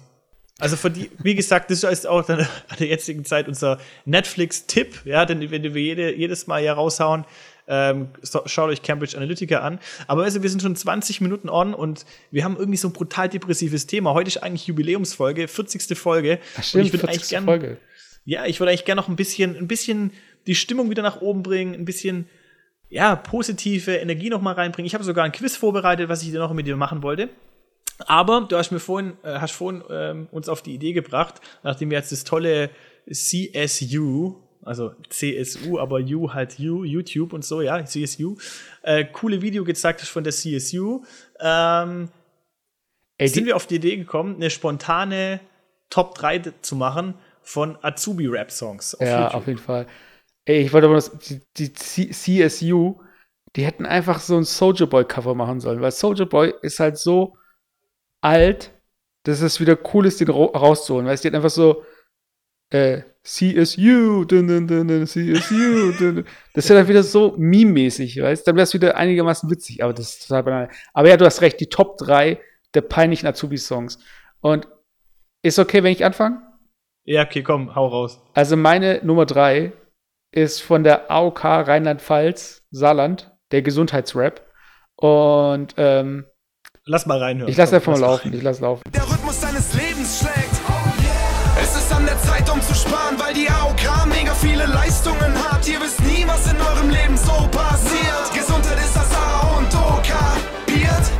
Also 0.61 0.77
für 0.77 0.91
die, 0.91 1.11
wie 1.23 1.37
gesagt, 1.37 1.71
das 1.71 1.85
ist 1.85 2.07
auch 2.07 2.25
dann 2.25 2.41
an 2.41 2.77
der 2.79 2.89
jetzigen 2.89 3.25
Zeit 3.25 3.47
unser 3.47 3.79
Netflix-Tipp, 4.07 5.03
ja, 5.05 5.25
denn 5.25 5.51
wenn 5.51 5.63
wir 5.63 5.83
jede, 5.83 6.15
jedes 6.15 6.49
Mal 6.49 6.61
hier 6.61 6.73
raushauen, 6.73 7.25
ähm, 7.69 8.09
schaut 8.23 8.71
euch 8.71 8.83
Cambridge 8.83 9.17
Analytica 9.17 9.61
an. 9.61 9.79
Aber 10.07 10.25
also, 10.25 10.43
wir 10.43 10.51
sind 10.51 10.63
schon 10.63 10.75
20 10.75 11.21
Minuten 11.21 11.49
on 11.49 11.75
und 11.75 12.07
wir 12.31 12.43
haben 12.43 12.57
irgendwie 12.57 12.79
so 12.79 12.89
ein 12.89 12.93
brutal 12.93 13.29
depressives 13.29 13.87
Thema. 13.87 14.15
Heute 14.15 14.29
ist 14.29 14.39
eigentlich 14.39 14.67
Jubiläumsfolge, 14.67 15.47
40. 15.47 15.97
Folge. 15.97 16.41
Ach 16.57 16.65
stimmt, 16.65 16.81
und 16.81 16.87
ich 16.87 16.93
würde 16.95 17.09
eigentlich 17.09 17.29
gerne 17.29 17.77
ja, 18.25 18.45
ich 18.45 18.61
würde 18.61 18.71
eigentlich 18.71 18.85
gerne 18.85 19.01
noch 19.01 19.09
ein 19.09 19.17
bisschen, 19.17 19.57
ein 19.57 19.69
bisschen 19.69 20.13
die 20.47 20.55
Stimmung 20.55 20.91
wieder 20.91 21.03
nach 21.03 21.23
oben 21.23 21.43
bringen, 21.43 21.75
ein 21.75 21.87
bisschen, 21.87 22.29
ja, 22.91 23.17
positive 23.17 23.97
Energie 23.97 24.29
noch 24.29 24.43
mal 24.43 24.53
reinbringen. 24.53 24.87
Ich 24.87 24.93
habe 24.93 25.03
sogar 25.03 25.25
ein 25.25 25.33
Quiz 25.33 25.57
vorbereitet, 25.57 26.11
was 26.11 26.23
ich 26.23 26.31
dir 26.31 26.39
noch 26.39 26.53
mit 26.53 26.67
dir 26.67 26.77
machen 26.77 27.03
wollte. 27.03 27.31
Aber 28.07 28.43
du 28.49 28.57
hast 28.57 28.71
mir 28.71 28.81
vorhin, 28.81 29.15
äh, 29.23 29.39
hast 29.39 29.53
vorhin 29.53 29.83
ähm, 29.91 30.29
uns 30.31 30.49
auf 30.49 30.63
die 30.63 30.75
Idee 30.75 30.93
gebracht, 30.93 31.41
nachdem 31.63 31.91
wir 31.91 31.99
jetzt 31.99 32.13
das 32.13 32.25
tolle 32.25 32.71
CSU, 33.11 34.37
also 34.63 34.93
CSU, 35.09 35.79
aber 35.79 35.97
U 36.01 36.33
halt 36.33 36.59
U, 36.61 36.85
YouTube 36.85 37.33
und 37.33 37.45
so, 37.45 37.61
ja, 37.61 37.85
CSU, 37.85 38.37
äh, 38.83 39.05
coole 39.05 39.43
Video 39.43 39.65
gezeigt 39.65 40.01
hast 40.03 40.11
von 40.11 40.25
der 40.25 40.33
CSU, 40.33 41.03
ähm, 41.41 42.09
Ey, 43.21 43.27
sind 43.27 43.47
wir 43.47 43.57
auf 43.57 43.67
die 43.67 43.77
Idee 43.77 43.97
gekommen, 43.97 44.37
eine 44.37 44.49
spontane 44.49 45.41
Top 45.91 46.15
3 46.15 46.53
zu 46.63 46.77
machen 46.77 47.15
von 47.43 47.77
Azubi-Rap-Songs. 47.83 48.97
Ja, 49.01 49.23
YouTube. 49.23 49.35
auf 49.35 49.47
jeden 49.49 49.59
Fall. 49.59 49.87
Ey, 50.45 50.63
ich 50.63 50.73
wollte 50.73 50.87
aber, 50.87 51.03
die, 51.29 51.41
die 51.57 51.73
CSU, 52.13 53.01
die 53.57 53.65
hätten 53.65 53.87
einfach 53.87 54.21
so 54.21 54.37
ein 54.37 54.45
Soldier 54.45 54.87
Boy-Cover 54.87 55.35
machen 55.35 55.61
sollen, 55.61 55.81
weil 55.81 55.91
Soldier 55.91 56.27
Boy 56.27 56.55
ist 56.63 56.79
halt 56.79 56.97
so 56.97 57.37
alt, 58.21 58.73
dass 59.25 59.41
es 59.41 59.61
wieder 59.61 59.79
cool 59.93 60.07
ist, 60.07 60.21
den 60.21 60.31
rauszuholen. 60.31 61.07
Weißt 61.07 61.25
du, 61.25 61.29
die 61.29 61.33
hat 61.33 61.37
einfach 61.37 61.55
so 61.55 61.85
äh, 62.71 63.03
CSU, 63.23 64.25
dun, 64.25 64.47
dun, 64.47 64.67
dun, 64.67 65.07
CSU. 65.07 65.93
Dun, 65.99 66.25
das 66.55 66.65
ist 66.65 66.71
ja 66.71 66.77
dann 66.77 66.89
wieder 66.89 67.03
so 67.03 67.35
meme-mäßig, 67.37 68.23
weißt 68.23 68.47
du? 68.47 68.51
Dann 68.51 68.57
wäre 68.57 68.65
es 68.65 68.75
wieder 68.75 68.97
einigermaßen 68.97 69.51
witzig, 69.51 69.83
aber 69.83 69.93
das 69.93 70.15
ist 70.15 70.29
total 70.29 70.43
banal. 70.45 70.69
Aber 70.93 71.09
ja, 71.09 71.17
du 71.17 71.25
hast 71.25 71.41
recht, 71.43 71.61
die 71.61 71.69
Top 71.69 71.99
3 71.99 72.41
der 72.75 72.81
peinlichen 72.83 73.27
Azubi-Songs. 73.27 73.99
Und 74.41 74.69
ist 75.43 75.59
okay, 75.59 75.83
wenn 75.83 75.93
ich 75.93 76.05
anfange? 76.05 76.43
Ja, 77.05 77.25
okay, 77.25 77.43
komm, 77.43 77.75
hau 77.75 77.87
raus. 77.87 78.21
Also 78.35 78.57
meine 78.57 79.01
Nummer 79.03 79.25
3 79.25 79.73
ist 80.31 80.61
von 80.61 80.85
der 80.85 81.11
AOK 81.11 81.45
Rheinland-Pfalz, 81.45 82.67
Saarland, 82.71 83.33
der 83.51 83.63
Gesundheitsrap. 83.63 84.47
Und 84.97 85.75
ähm, 85.77 86.27
Lass 86.91 87.05
mal 87.05 87.19
reinhören. 87.19 87.51
Ich 87.51 87.57
lass 87.59 87.71
einfach 87.75 87.93
mal 87.93 88.01
laufen. 88.01 88.33
Ich 88.33 88.43
lass 88.43 88.61
laufen. 88.61 88.83
Der 88.95 89.03
Rhythmus 89.03 89.41
deines 89.41 89.75
Lebens 89.75 90.21
schlägt. 90.21 90.49
Es 91.61 91.77
ist 91.77 91.93
an 91.93 92.07
der 92.07 92.19
Zeit, 92.23 92.49
um 92.49 92.63
zu 92.63 92.75
sparen, 92.75 93.15
weil 93.19 93.35
die 93.35 93.47
AOK 93.47 94.07
mega 94.07 94.33
viele 94.33 94.65
Leistungen 94.65 95.35
hat. 95.37 95.69
Ihr 95.69 95.83
wisst 95.83 96.01
nie, 96.01 96.25
was 96.27 96.51
in 96.51 96.57
eurem 96.59 96.89
Leben 96.89 97.15
so 97.19 97.47
passiert. 97.51 98.33
Gesundheit 98.35 98.79
ist 98.79 98.97
das 98.97 99.15
A 99.15 99.59
und 99.59 99.75
O. 99.75 100.01
Kapiert? 100.63 101.13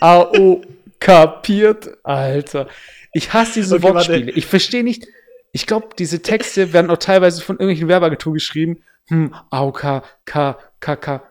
AO 0.00 0.62
kapiert, 0.98 1.90
Alter. 2.02 2.68
Ich 3.12 3.34
hasse 3.34 3.60
diese 3.60 3.74
okay, 3.74 3.82
Wortspiele. 3.82 4.26
Warte. 4.28 4.38
Ich 4.38 4.46
verstehe 4.46 4.82
nicht. 4.82 5.06
Ich 5.52 5.66
glaube, 5.66 5.88
diese 5.98 6.22
Texte 6.22 6.72
werden 6.72 6.90
auch 6.90 6.96
teilweise 6.96 7.42
von 7.42 7.56
irgendwelchen 7.56 7.88
Werbeagenturen 7.88 8.32
geschrieben. 8.32 8.82
Hm, 9.08 9.34
AOK, 9.50 10.02
K, 10.24 10.56
K, 10.80 10.96
K, 10.96 11.22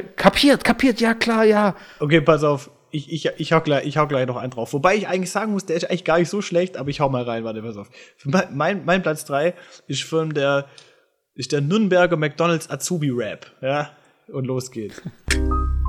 kapiert, 0.00 0.64
kapiert, 0.64 1.00
ja 1.00 1.14
klar, 1.14 1.44
ja. 1.44 1.76
Okay, 2.00 2.20
pass 2.20 2.44
auf. 2.44 2.70
Ich, 2.90 3.10
ich, 3.10 3.30
ich, 3.38 3.52
hau 3.52 3.60
gleich, 3.60 3.86
ich 3.86 3.96
hau 3.96 4.06
gleich 4.06 4.26
noch 4.26 4.36
einen 4.36 4.50
drauf. 4.50 4.72
Wobei 4.72 4.96
ich 4.96 5.08
eigentlich 5.08 5.30
sagen 5.30 5.52
muss, 5.52 5.64
der 5.64 5.76
ist 5.76 5.84
eigentlich 5.84 6.04
gar 6.04 6.18
nicht 6.18 6.28
so 6.28 6.42
schlecht, 6.42 6.76
aber 6.76 6.90
ich 6.90 7.00
hau 7.00 7.08
mal 7.08 7.22
rein, 7.22 7.44
warte, 7.44 7.62
pass 7.62 7.76
auf. 7.76 7.88
Mein, 8.24 8.84
mein 8.84 9.02
Platz 9.02 9.24
3 9.24 9.54
ist 9.86 10.02
von 10.02 10.30
der, 10.30 10.66
ist 11.34 11.52
der 11.52 11.62
Nürnberger 11.62 12.16
McDonalds 12.16 12.68
Azubi 12.70 13.10
Rap. 13.10 13.50
Ja, 13.62 13.90
und 14.28 14.46
los 14.46 14.70
geht's. 14.70 15.00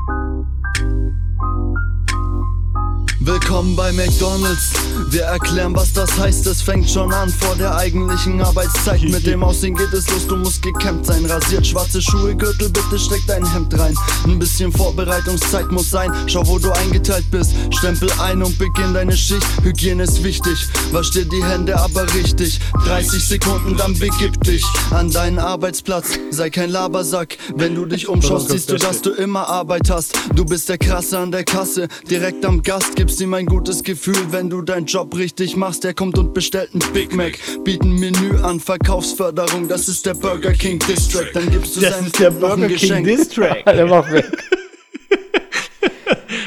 Willkommen 3.53 3.75
bei 3.75 3.91
McDonalds. 3.91 4.71
Wir 5.09 5.25
erklären, 5.25 5.75
was 5.75 5.93
das 5.93 6.17
heißt. 6.17 6.47
Es 6.47 6.63
fängt 6.63 6.89
schon 6.89 7.13
an 7.13 7.29
vor 7.29 7.55
der 7.55 7.75
eigentlichen 7.75 8.41
Arbeitszeit. 8.41 9.03
Mit 9.03 9.27
dem 9.27 9.43
Aussehen 9.43 9.75
geht 9.75 9.93
es 9.93 10.09
los, 10.09 10.25
du 10.25 10.37
musst 10.37 10.63
gekämmt 10.63 11.05
sein. 11.05 11.23
Rasiert 11.27 11.67
schwarze 11.67 12.01
Schuhe, 12.01 12.35
Gürtel, 12.35 12.71
bitte 12.71 12.97
steck 12.97 13.21
dein 13.27 13.45
Hemd 13.53 13.77
rein. 13.77 13.93
Ein 14.23 14.39
bisschen 14.39 14.71
Vorbereitungszeit 14.71 15.71
muss 15.71 15.91
sein. 15.91 16.11
Schau, 16.25 16.47
wo 16.47 16.57
du 16.57 16.71
eingeteilt 16.71 17.29
bist. 17.29 17.53
Stempel 17.69 18.09
ein 18.19 18.41
und 18.41 18.57
beginn 18.57 18.95
deine 18.95 19.15
Schicht. 19.15 19.45
Hygiene 19.61 20.01
ist 20.01 20.23
wichtig. 20.23 20.67
Wasch 20.91 21.11
dir 21.11 21.25
die 21.25 21.43
Hände 21.43 21.79
aber 21.79 22.11
richtig. 22.15 22.59
30 22.85 23.23
Sekunden, 23.23 23.77
dann 23.77 23.93
begib 23.99 24.43
dich 24.43 24.65
an 24.89 25.11
deinen 25.11 25.37
Arbeitsplatz. 25.37 26.17
Sei 26.31 26.49
kein 26.49 26.71
Labersack. 26.71 27.37
Wenn 27.55 27.75
du 27.75 27.85
dich 27.85 28.09
umschaust, 28.09 28.49
siehst 28.49 28.71
du, 28.71 28.77
dass 28.77 29.03
du 29.03 29.11
immer 29.11 29.47
Arbeit 29.47 29.91
hast. 29.91 30.17
Du 30.33 30.43
bist 30.43 30.69
der 30.69 30.79
Krasse 30.79 31.19
an 31.19 31.31
der 31.31 31.43
Kasse. 31.43 31.87
Direkt 32.09 32.43
am 32.45 32.63
Gast 32.63 32.95
gibst 32.95 33.21
ihm 33.21 33.35
ein 33.35 33.42
gutes 33.45 33.83
Gefühl, 33.83 34.31
wenn 34.31 34.49
du 34.49 34.61
deinen 34.61 34.85
Job 34.85 35.15
richtig 35.15 35.55
machst. 35.55 35.85
Er 35.85 35.93
kommt 35.93 36.17
und 36.17 36.33
bestellt 36.33 36.73
ein 36.73 36.79
Big 36.93 37.13
Mac, 37.13 37.39
bieten 37.63 37.93
Menü 37.99 38.37
an, 38.41 38.59
Verkaufsförderung. 38.59 39.67
Das 39.67 39.87
ist 39.87 40.05
der 40.05 40.13
Burger 40.13 40.53
King 40.53 40.79
Distrack. 40.79 41.31
Dann 41.33 41.49
gibst 41.49 41.75
du 41.75 41.81
das 41.81 41.95
seinem 41.95 42.05
ist 42.07 42.19
der 42.19 42.31
Burger 42.31 42.67
King 42.67 43.03
Distrack. 43.03 43.65
der 43.65 43.85
macht 43.85 44.11
weg. 44.11 44.25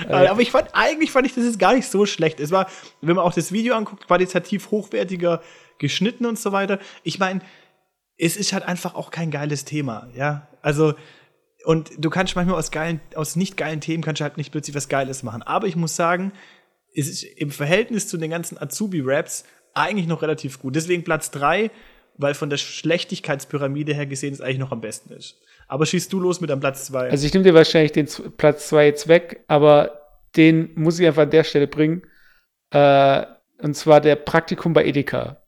Aber 0.09 0.41
ich 0.41 0.51
fand, 0.51 0.69
eigentlich 0.73 1.11
fand 1.11 1.27
ich, 1.27 1.35
das 1.35 1.45
ist 1.45 1.59
gar 1.59 1.75
nicht 1.75 1.91
so 1.91 2.07
schlecht. 2.07 2.41
Es 2.41 2.51
war, 2.51 2.69
wenn 3.01 3.17
man 3.17 3.25
auch 3.25 3.35
das 3.35 3.53
Video 3.53 3.75
anguckt, 3.75 4.07
qualitativ 4.07 4.71
hochwertiger 4.71 5.43
geschnitten 5.79 6.27
und 6.27 6.39
so 6.39 6.53
weiter. 6.53 6.79
Ich 7.03 7.19
meine, 7.19 7.41
es 8.19 8.37
ist 8.37 8.53
halt 8.53 8.65
einfach 8.65 8.95
auch 8.95 9.11
kein 9.11 9.31
geiles 9.31 9.65
Thema, 9.65 10.09
ja. 10.15 10.49
Also, 10.63 10.95
und 11.65 11.91
du 11.99 12.11
kannst 12.11 12.37
manchmal 12.37 12.59
aus 12.59 12.71
geilen, 12.71 13.01
aus 13.15 13.37
nicht 13.37 13.57
geilen 13.57 13.81
Themen 13.81 14.03
kannst 14.03 14.21
du 14.21 14.25
halt 14.25 14.37
nicht 14.37 14.53
plötzlich 14.53 14.77
was 14.77 14.89
Geiles 14.89 15.23
machen. 15.23 15.43
Aber 15.43 15.67
ich 15.67 15.77
muss 15.77 15.97
sagen, 15.97 16.33
ist 16.97 17.23
im 17.23 17.51
Verhältnis 17.51 18.09
zu 18.09 18.17
den 18.17 18.31
ganzen 18.31 18.59
Azubi-Raps 18.59 19.45
eigentlich 19.75 20.07
noch 20.07 20.23
relativ 20.23 20.59
gut. 20.59 20.75
Deswegen 20.75 21.05
Platz 21.05 21.31
3, 21.31 21.71
weil 22.17 22.35
von 22.35 22.49
der 22.49 22.57
Schlechtigkeitspyramide 22.57 23.95
her 23.95 24.07
gesehen 24.07 24.33
es 24.33 24.41
eigentlich 24.41 24.59
noch 24.59 24.73
am 24.73 24.81
besten 24.81 25.13
ist. 25.13 25.39
Aber 25.69 25.85
schießt 25.85 26.13
du 26.13 26.21
los 26.21 26.41
mit 26.41 26.51
einem 26.51 26.61
Platz 26.61 26.87
2. 26.87 27.11
Also 27.11 27.27
ich 27.27 27.35
nehme 27.35 27.45
dir 27.45 27.55
wahrscheinlich 27.55 27.93
den 27.93 28.09
Platz 28.37 28.69
2 28.69 28.87
jetzt 28.87 29.09
weg, 29.09 29.45
aber 29.49 30.01
den 30.37 30.71
muss 30.75 30.99
ich 30.99 31.07
einfach 31.07 31.23
an 31.23 31.31
der 31.31 31.45
Stelle 31.45 31.67
bringen. 31.67 32.03
Äh, 32.71 33.27
und 33.59 33.75
zwar 33.75 34.01
der 34.01 34.17
Praktikum 34.17 34.73
bei 34.73 34.85
Edeka. 34.85 35.43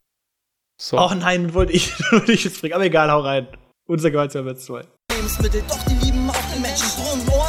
So. 0.80 0.98
Oh 0.98 1.14
nein, 1.14 1.54
wollte 1.54 1.72
ich, 1.72 1.98
wollte 2.12 2.32
ich 2.32 2.44
jetzt 2.44 2.60
bringen. 2.60 2.74
Aber 2.74 2.84
egal, 2.84 3.10
hau 3.10 3.20
rein. 3.20 3.48
Unser 3.86 4.10
gemeinsamer 4.10 4.52
Platz 4.52 4.66
2. 4.66 4.82
Lebensmittel, 5.28 5.62
doch 5.68 5.82
die 5.84 5.94
lieben 6.06 6.28
auch 6.30 6.52
den 6.52 6.62
Menschen. 6.62 6.86
Drum 6.96 7.28
auf, 7.28 7.47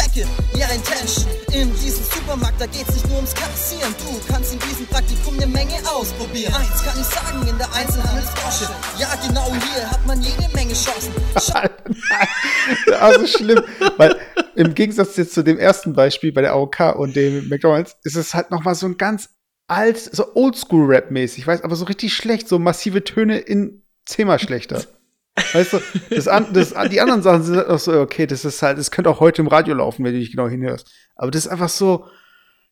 checke, 0.00 0.26
ja 0.54 0.66
Intention. 0.68 1.26
In 1.52 1.72
diesem 1.74 2.04
Supermarkt, 2.04 2.60
da 2.60 2.66
geht's 2.66 2.92
nicht 2.92 3.06
nur 3.08 3.16
ums 3.16 3.34
Kassieren. 3.34 3.94
Du 3.98 4.32
kannst 4.32 4.52
in 4.52 4.58
diesem 4.60 4.86
Praktikum 4.86 5.34
eine 5.34 5.46
Menge 5.46 5.76
ausprobieren. 5.92 6.54
Eins 6.54 6.82
kann 6.82 6.98
ich 7.00 7.06
sagen, 7.06 7.46
in 7.46 7.58
der 7.58 7.72
Einzelhandelsbranche. 7.74 8.68
Ja, 8.98 9.08
genau 9.26 9.52
hier 9.52 9.90
hat 9.90 10.06
man 10.06 10.20
jede 10.22 10.48
Menge 10.54 10.74
Chancen. 10.74 11.12
also 13.00 13.26
schlimm, 13.38 13.62
weil 13.96 14.16
im 14.54 14.74
Gegensatz 14.74 15.16
jetzt 15.16 15.34
zu 15.34 15.42
dem 15.42 15.58
ersten 15.58 15.92
Beispiel 15.92 16.32
bei 16.32 16.42
der 16.42 16.52
AOK 16.52 16.96
und 16.96 17.16
dem 17.16 17.48
McDonalds 17.48 17.96
ist 18.04 18.16
es 18.16 18.34
halt 18.34 18.50
nochmal 18.50 18.74
so 18.74 18.86
ein 18.86 18.96
ganz 18.96 19.30
alt, 19.68 19.98
so 19.98 20.34
Oldschool-Rap-mäßig, 20.34 21.46
weiß, 21.46 21.62
aber 21.62 21.76
so 21.76 21.84
richtig 21.84 22.14
schlecht, 22.14 22.48
so 22.48 22.58
massive 22.58 23.04
Töne 23.04 23.38
in 23.38 23.82
zehnmal 24.04 24.40
schlechter. 24.40 24.82
Weißt 25.52 25.72
du, 25.72 25.80
das, 26.10 26.24
das, 26.24 26.74
die 26.90 27.00
anderen 27.00 27.22
Sachen 27.22 27.42
sind 27.42 27.56
halt 27.56 27.68
auch 27.68 27.78
so, 27.78 28.00
okay, 28.00 28.26
das 28.26 28.44
ist 28.44 28.62
halt, 28.62 28.78
das 28.78 28.90
könnte 28.90 29.10
auch 29.10 29.20
heute 29.20 29.42
im 29.42 29.48
Radio 29.48 29.74
laufen, 29.74 30.04
wenn 30.04 30.12
du 30.12 30.20
dich 30.20 30.30
genau 30.30 30.48
hinhörst. 30.48 30.90
Aber 31.16 31.30
das 31.30 31.46
ist 31.46 31.50
einfach 31.50 31.68
so, 31.68 32.06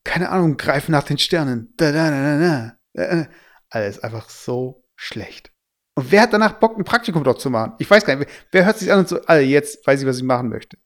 keine 0.04 0.30
Ahnung, 0.30 0.56
greifen 0.56 0.92
nach 0.92 1.02
den 1.02 1.18
Sternen. 1.18 1.74
Da, 1.76 1.92
da, 1.92 2.10
da, 2.10 2.38
da, 2.38 2.76
da. 2.94 3.28
Alles 3.70 4.02
einfach 4.02 4.28
so 4.30 4.84
schlecht. 4.96 5.52
Und 5.94 6.10
wer 6.10 6.22
hat 6.22 6.32
danach 6.32 6.54
Bock, 6.54 6.78
ein 6.78 6.84
Praktikum 6.84 7.24
dort 7.24 7.40
zu 7.40 7.50
machen? 7.50 7.72
Ich 7.78 7.90
weiß 7.90 8.04
gar 8.04 8.16
nicht, 8.16 8.28
wer, 8.28 8.34
wer 8.52 8.66
hört 8.66 8.78
sich 8.78 8.92
an 8.92 9.00
und 9.00 9.08
so, 9.08 9.20
alle, 9.22 9.42
jetzt 9.42 9.86
weiß 9.86 10.00
ich, 10.00 10.06
was 10.06 10.18
ich 10.18 10.22
machen 10.22 10.48
möchte. 10.48 10.78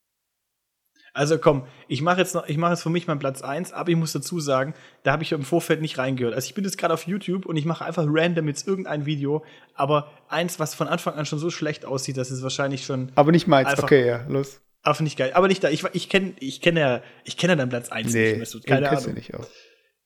Also 1.15 1.39
komm, 1.39 1.67
ich 1.89 2.01
mache 2.01 2.21
jetzt 2.21 2.35
noch, 2.35 2.49
ich 2.49 2.57
mache 2.57 2.73
jetzt 2.73 2.83
für 2.83 2.91
mich 2.91 3.07
meinen 3.07 3.19
Platz 3.19 3.43
1, 3.43 3.73
aber 3.73 3.91
ich 3.91 3.97
muss 3.97 4.13
dazu 4.13 4.41
sagen, 4.41 4.73
da 5.03 5.13
habe 5.13 5.23
ich 5.23 5.33
im 5.33 5.43
Vorfeld 5.43 5.83
nicht 5.83 5.99
reingehört. 5.99 6.35
Also 6.35 6.47
ich 6.47 6.55
bin 6.55 6.65
jetzt 6.65 6.79
gerade 6.79 6.95
auf 6.95 7.07
YouTube 7.07 7.45
und 7.45 7.57
ich 7.57 7.67
mache 7.67 7.85
einfach 7.85 8.05
random 8.07 8.49
jetzt 8.49 8.67
irgendein 8.67 9.05
Video, 9.05 9.45
aber 9.75 10.11
eins, 10.29 10.59
was 10.59 10.75
von 10.75 10.89
Anfang 10.89 11.15
an 11.15 11.27
schon 11.27 11.39
so 11.39 11.51
schlecht 11.51 11.85
aussieht, 11.85 12.17
das 12.17 12.31
ist 12.31 12.43
wahrscheinlich 12.43 12.87
schon. 12.87 13.13
Aber 13.15 13.31
nicht 13.31 13.47
meins, 13.47 13.79
okay, 13.83 14.07
ja, 14.07 14.25
los. 14.27 14.61
Aber 14.83 15.03
nicht 15.03 15.17
geil. 15.17 15.33
Aber 15.35 15.49
nicht 15.49 15.63
da. 15.63 15.71
Ich, 15.71 15.85
ich 15.93 16.09
kenne 16.09 16.35
ich 16.41 16.61
kenn 16.61 16.77
ja, 16.77 17.03
ich 17.25 17.37
kenn 17.37 17.51
ja 17.51 17.57
deinen 17.57 17.69
Platz 17.69 17.91
1 17.91 18.13
nee, 18.13 18.37
nicht. 18.37 18.55
Mehr. 18.55 18.63
Keine 18.63 18.91
Ahnung. 18.91 19.15
Nicht 19.15 19.35
auch. 19.35 19.47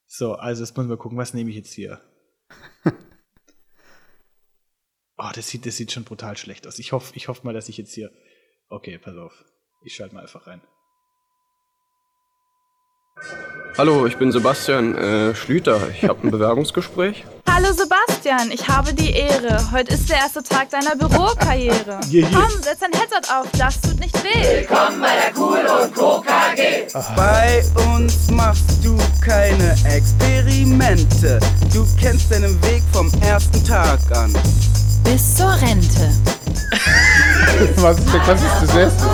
So, 0.07 0.35
also 0.35 0.63
jetzt 0.63 0.77
müssen 0.77 0.91
wir 0.91 0.97
gucken, 0.97 1.19
was 1.19 1.35
nehme 1.35 1.51
ich 1.51 1.57
jetzt 1.57 1.73
hier? 1.73 2.01
oh, 5.17 5.31
das 5.35 5.49
sieht, 5.49 5.67
das 5.67 5.77
sieht 5.77 5.93
schon 5.93 6.05
brutal 6.05 6.37
schlecht 6.37 6.67
aus. 6.67 6.79
Ich 6.79 6.93
hoffe 6.93 7.13
ich 7.17 7.29
hoff 7.29 7.43
mal, 7.43 7.55
dass 7.55 7.69
ich 7.69 7.79
jetzt 7.79 7.95
hier. 7.95 8.11
Okay, 8.69 8.99
pass 8.99 9.17
auf. 9.17 9.45
Ich 9.83 9.95
schalte 9.95 10.15
mal 10.15 10.23
einfach 10.23 10.47
rein. 10.47 10.61
Hallo, 13.79 14.07
ich 14.07 14.17
bin 14.17 14.33
Sebastian 14.33 14.97
äh, 14.97 15.35
Schlüter. 15.35 15.79
Ich 15.91 16.09
habe 16.09 16.27
ein 16.27 16.31
Bewerbungsgespräch. 16.37 17.25
Hallo 17.47 17.69
Sebastian, 17.73 18.51
ich 18.51 18.67
habe 18.69 18.95
die 18.95 19.11
Ehre. 19.11 19.71
Heute 19.71 19.95
ist 19.95 20.09
der 20.09 20.17
erste 20.17 20.43
Tag 20.43 20.71
deiner 20.71 20.97
Bürokarriere. 20.97 22.01
Yeah, 22.11 22.29
yeah. 22.29 22.41
Komm, 22.41 22.63
setz 22.63 22.81
dein 22.81 22.93
Headset 22.93 23.31
auf, 23.31 23.47
das 23.59 23.79
tut 23.83 24.01
nicht 24.01 24.15
weh. 24.25 24.61
Willkommen 24.61 25.01
bei 25.01 25.09
der 25.15 25.39
Cool 25.39 25.59
und 25.83 25.95
Co. 25.95 26.23
KG. 26.23 26.87
Bei 27.17 27.63
uns 27.95 28.31
machst 28.31 28.83
du 28.83 28.97
keine 29.23 29.77
Experimente. 29.95 31.39
Du 31.75 31.87
kennst 32.01 32.33
deinen 32.33 32.61
Weg 32.63 32.83
vom 32.93 33.11
ersten 33.23 33.63
Tag 33.65 33.99
an. 34.13 34.35
Bis 35.05 35.37
zur 35.37 35.53
Rente. 35.53 36.11
was, 37.77 37.99
ist, 37.99 38.07
was 38.27 38.41
ist 38.41 38.63
das 38.63 38.77
erste? 38.77 39.05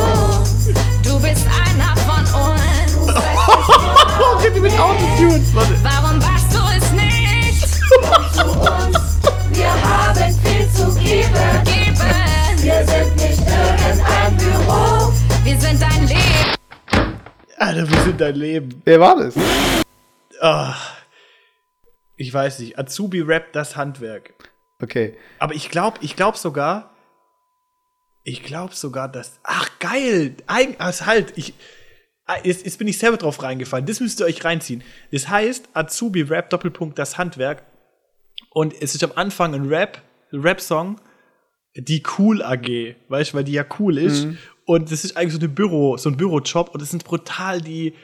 Du 1.03 1.19
bist 1.21 1.47
uns. 1.47 1.62
Rede 4.43 4.61
mit 4.61 4.73
Autotunes. 4.79 5.55
Warum 5.55 6.19
machst 6.19 6.53
du 6.53 6.59
es 6.77 6.93
nicht? 6.93 7.81
Komm 7.91 8.33
zu 8.33 8.45
uns, 8.45 9.19
wir 9.53 9.73
haben 9.73 10.35
viel 10.45 10.69
zu 10.71 10.95
geben. 10.99 11.33
geben. 11.65 11.83
Wir 12.63 12.87
sind 12.87 13.17
nicht 13.17 13.41
irgendein 13.41 14.37
Büro, 14.37 15.13
wir 15.45 15.61
sind 15.61 15.83
dein 15.83 16.07
Leben. 16.07 16.57
Alter, 17.59 17.91
wir 17.91 18.01
sind 18.01 18.21
dein 18.21 18.35
Leben. 18.35 18.83
Wer 18.85 19.01
war 19.01 19.17
das? 19.17 19.35
Oh, 20.41 20.75
ich 22.17 22.33
weiß 22.33 22.61
nicht. 22.61 22.79
Azubi 22.79 23.21
Rap 23.21 23.53
das 23.53 23.77
Handwerk. 23.77 24.35
Okay. 24.81 25.17
Aber 25.39 25.55
ich 25.55 25.71
glaube, 25.71 25.99
ich 26.01 26.17
glaube 26.17 26.37
sogar, 26.37 26.91
ich 28.25 28.43
glaube 28.43 28.75
sogar, 28.75 29.09
dass. 29.09 29.39
Ach, 29.45 29.69
geil! 29.79 30.37
Eig 30.47 30.81
also 30.81 31.07
halt, 31.07 31.33
ich. 31.37 31.55
Ah, 32.33 32.39
jetzt, 32.45 32.65
jetzt 32.65 32.79
bin 32.79 32.89
ich 32.89 32.99
selber 32.99 33.19
drauf 33.19 33.43
reingefallen. 33.43 33.85
Das 33.85 34.01
müsst 34.01 34.21
ihr 34.21 34.27
euch 34.27 34.43
reinziehen. 34.43 34.83
Das 35.11 35.29
heißt 35.29 35.69
Azubi 35.75 36.23
Rap 36.23 36.49
Doppelpunkt 36.49 36.99
das 36.99 37.19
Handwerk. 37.19 37.63
Und 38.51 38.75
es 38.81 38.95
ist 38.95 39.05
am 39.05 39.13
Anfang 39.17 39.55
ein 39.55 39.67
Rap, 39.67 40.01
Rap-Song, 40.33 41.01
die 41.75 42.03
Cool 42.17 42.43
AG, 42.43 42.97
weißt 43.09 43.33
du, 43.33 43.37
weil 43.37 43.45
die 43.45 43.53
ja 43.53 43.65
cool 43.79 43.99
ist. 43.99 44.25
Mhm. 44.25 44.39
Und 44.65 44.91
das 44.91 45.05
ist 45.05 45.17
eigentlich 45.17 45.35
so 45.35 45.41
ein 45.41 45.55
Büro, 45.55 45.97
so 45.97 46.09
ein 46.09 46.17
Bürojob 46.17 46.75
und 46.75 46.81
es 46.81 46.91
sind 46.91 47.05
brutal 47.05 47.61
die 47.61 47.95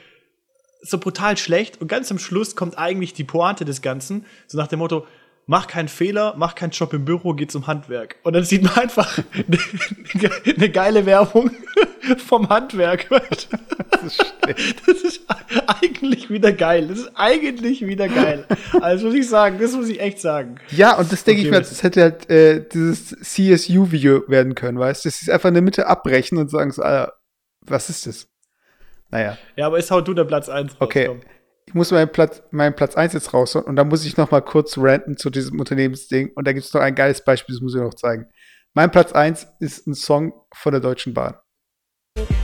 so 0.81 0.97
brutal 0.97 1.35
schlecht 1.35 1.81
und 1.81 1.89
ganz 1.89 2.09
am 2.09 2.19
Schluss 2.19 2.55
kommt 2.55 2.77
eigentlich 2.77 3.13
die 3.13 3.25
Pointe 3.25 3.65
des 3.65 3.81
Ganzen, 3.81 4.25
so 4.47 4.57
nach 4.57 4.67
dem 4.67 4.79
Motto, 4.79 5.05
mach 5.49 5.65
keinen 5.65 5.87
Fehler, 5.87 6.35
mach 6.37 6.53
keinen 6.53 6.69
Job 6.69 6.93
im 6.93 7.05
Büro, 7.05 7.33
geh 7.33 7.47
zum 7.47 7.65
Handwerk. 7.65 8.17
Und 8.21 8.33
dann 8.33 8.43
sieht 8.43 8.61
man 8.61 8.75
einfach 8.77 9.17
eine, 10.45 10.69
geile 10.69 11.07
Werbung 11.07 11.49
vom 12.17 12.47
Handwerk. 12.49 13.07
Das 13.91 14.03
ist, 14.03 14.35
das 14.87 15.01
ist, 15.01 15.21
eigentlich 15.67 16.29
wieder 16.29 16.53
geil. 16.53 16.87
Das 16.87 16.99
ist 16.99 17.11
eigentlich 17.15 17.85
wieder 17.85 18.07
geil. 18.07 18.45
Also 18.79 19.07
muss 19.07 19.15
ich 19.15 19.27
sagen, 19.27 19.57
das 19.59 19.73
muss 19.73 19.89
ich 19.89 19.99
echt 19.99 20.21
sagen. 20.21 20.55
Ja, 20.69 20.95
und 20.97 21.11
das 21.11 21.25
denke 21.25 21.41
okay, 21.41 21.47
ich 21.47 21.51
mir, 21.51 21.59
das 21.59 21.83
hätte 21.83 22.01
halt 22.03 22.29
äh, 22.29 22.65
dieses 22.65 23.09
CSU-Video 23.09 24.23
werden 24.29 24.55
können, 24.55 24.79
weißt 24.79 25.03
du? 25.03 25.09
Das 25.09 25.21
ist 25.21 25.29
einfach 25.29 25.49
in 25.49 25.55
der 25.55 25.63
Mitte 25.63 25.87
abbrechen 25.87 26.37
und 26.37 26.49
sagen 26.49 26.71
so, 26.71 26.81
Alter, 26.81 27.13
was 27.59 27.89
ist 27.89 28.07
das? 28.07 28.29
Naja. 29.09 29.37
Ja, 29.57 29.67
aber 29.67 29.77
ist 29.79 29.91
haut 29.91 30.07
du 30.07 30.13
der 30.13 30.23
Platz 30.23 30.47
1 30.47 30.77
Okay 30.79 31.09
ich 31.69 31.75
muss 31.75 31.91
meinen 31.91 32.11
Platz, 32.11 32.41
meinen 32.49 32.75
Platz 32.75 32.95
1 32.95 33.13
jetzt 33.13 33.31
rausholen 33.31 33.67
und 33.67 33.75
da 33.75 33.83
muss 33.83 34.03
ich 34.03 34.17
noch 34.17 34.31
mal 34.31 34.41
kurz 34.41 34.75
ranten 34.75 35.17
zu 35.17 35.29
diesem 35.29 35.59
Unternehmensding 35.59 36.31
und 36.33 36.47
da 36.47 36.51
gibt 36.51 36.65
es 36.65 36.73
noch 36.73 36.81
ein 36.81 36.95
geiles 36.95 37.23
Beispiel, 37.23 37.53
das 37.53 37.61
muss 37.61 37.75
ich 37.75 37.81
noch 37.81 37.93
zeigen. 37.93 38.25
Mein 38.73 38.89
Platz 38.89 39.11
1 39.11 39.47
ist 39.59 39.85
ein 39.85 39.93
Song 39.93 40.33
von 40.51 40.71
der 40.71 40.81
Deutschen 40.81 41.13
Bahn. 41.13 41.35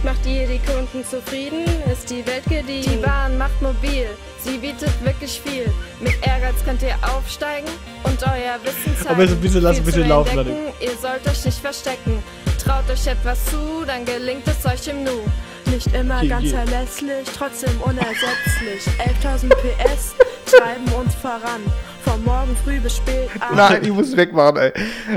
Macht 0.04 0.24
ihr 0.28 0.46
die 0.46 0.60
Kunden 0.60 1.04
zufrieden, 1.04 1.66
ist 1.92 2.08
die 2.12 2.24
Welt 2.28 2.44
gediehen. 2.44 2.84
Die 2.88 3.04
Bahn 3.04 3.36
macht 3.40 3.60
mobil, 3.64 4.06
sie 4.42 4.60
bietet 4.60 4.94
wirklich 5.04 5.42
viel. 5.44 5.74
Mit 6.02 6.16
Ehrgeiz 6.22 6.64
könnt 6.64 6.84
ihr 6.84 6.96
aufsteigen 7.02 7.68
und 8.04 8.22
euer 8.22 8.60
Wissen 8.64 8.96
zeigen. 8.96 9.10
Aber 9.10 9.28
so 9.28 9.36
bitte 9.38 9.58
lass 9.58 9.78
ein 9.78 9.86
bisschen 9.86 10.08
laufen, 10.08 10.36
Leute. 10.36 10.56
Ihr 10.82 10.96
sollt 11.02 11.28
euch 11.28 11.44
nicht 11.46 11.58
verstecken. 11.58 12.22
Traut 12.64 12.88
euch 12.92 13.08
etwas 13.08 13.44
zu, 13.46 13.86
dann 13.88 14.06
gelingt 14.06 14.48
es 14.48 14.64
euch 14.68 14.88
im 14.88 15.04
Nu. 15.04 15.20
Nicht 15.67 15.93
immer 15.93 16.19
hier, 16.19 16.30
ganz 16.30 16.43
hier. 16.43 16.58
verlässlich, 16.58 17.28
trotzdem 17.38 17.82
unersetzlich. 17.82 18.86
11.000 19.23 19.49
PS 19.49 20.15
treiben 20.45 20.88
uns 20.93 21.13
voran. 21.15 21.62
Von 22.04 22.23
morgen 22.23 22.56
früh 22.63 22.80
bis 22.80 22.97
spät 22.97 23.30
abends. 23.39 23.56
Nein, 23.56 23.84
ich 23.84 23.89
muss 23.89 24.15
wegmachen, 24.15 24.58
ey. 24.58 24.71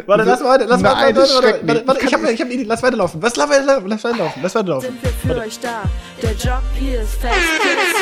Warte, 0.07 0.25
lass 0.25 0.43
weiter, 0.43 0.67
lass 0.67 0.81
Nein, 0.81 0.93
weiter, 0.97 1.21
warte, 1.21 1.35
warte, 1.35 1.67
warte, 1.67 1.87
warte, 1.87 2.07
ich 2.07 2.15
hab, 2.15 2.23
ich 2.23 2.41
hab 2.41 2.47
eine 2.47 2.55
Idee, 2.55 2.65
lass 2.65 2.83
weiterlaufen. 2.83 3.23
Was, 3.23 3.37
lass, 3.37 3.51
weiter, 3.51 3.83
lass 3.85 4.05
weiterlaufen, 4.05 4.43
lass 4.43 4.55
weiterlaufen. 4.55 4.91
Sind 4.91 5.03
wir 5.03 5.11
für 5.11 5.29
warte. 5.29 5.41
euch 5.43 5.61
da, 5.61 5.83
der 6.23 6.33
Job 6.33 6.63
hier 6.75 7.03
ist 7.03 7.15
fest, 7.21 7.35
Kids 7.61 7.99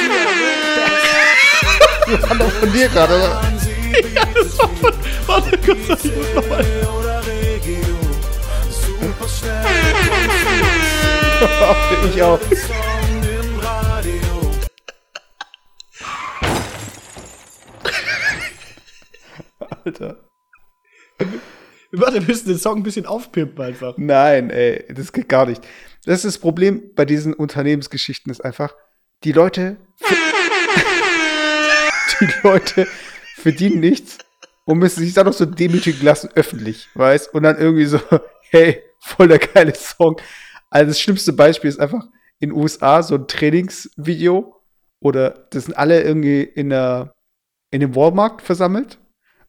hier, 2.07 2.17
Das 2.19 2.31
war 2.31 2.37
doch 2.37 2.53
von 2.53 2.73
dir 2.73 2.89
gerade, 2.89 3.15
oder? 3.15 3.25
ja, 4.15 4.23
das 4.35 4.59
war 4.59 4.69
von, 4.69 4.93
warte 5.27 5.59
kurz, 5.59 6.05
ich 6.05 6.17
muss 6.17 6.35
nochmal. 6.35 6.65
ich 12.15 12.23
auch. 12.23 12.41
Alter. 19.85 20.17
Warte, 21.93 22.21
wir 22.21 22.23
müssen 22.23 22.49
den 22.49 22.59
Song 22.59 22.79
ein 22.79 22.83
bisschen 22.83 23.07
aufpimpen 23.07 23.65
einfach. 23.65 23.95
Nein, 23.97 24.51
ey, 24.51 24.85
das 24.93 25.13
geht 25.13 25.29
gar 25.29 25.47
nicht. 25.47 25.63
Das 26.05 26.17
ist 26.17 26.25
das 26.25 26.39
Problem 26.39 26.91
bei 26.95 27.05
diesen 27.05 27.33
Unternehmensgeschichten 27.35 28.31
ist 28.31 28.45
einfach, 28.45 28.75
die 29.25 29.33
Leute 29.33 29.77
die 32.21 32.29
Leute 32.43 32.87
verdienen 33.35 33.81
nichts 33.81 34.19
und 34.65 34.79
müssen 34.79 35.01
sich 35.01 35.15
dann 35.15 35.27
noch 35.27 35.33
so 35.33 35.45
demütigen 35.47 36.03
lassen 36.05 36.31
öffentlich, 36.35 36.89
weißt? 36.95 37.33
Und 37.35 37.45
dann 37.45 37.59
irgendwie 37.59 37.87
so, 37.87 38.01
hey, 38.51 38.83
voll 39.01 39.29
der 39.29 39.39
geile 39.39 39.75
Song. 39.75 40.17
Also 40.77 40.91
das 40.91 41.01
schlimmste 41.01 41.33
Beispiel 41.33 41.71
ist 41.71 41.81
einfach 41.81 42.05
in 42.39 42.51
den 42.51 42.53
USA 42.53 43.03
so 43.03 43.15
ein 43.15 43.27
Trainingsvideo 43.27 44.63
oder 45.01 45.47
das 45.51 45.65
sind 45.65 45.75
alle 45.75 46.03
irgendwie 46.03 46.43
in 46.43 46.69
der 46.69 47.15
in 47.71 47.81
dem 47.81 47.97
Walmart 47.97 48.43
versammelt 48.43 48.99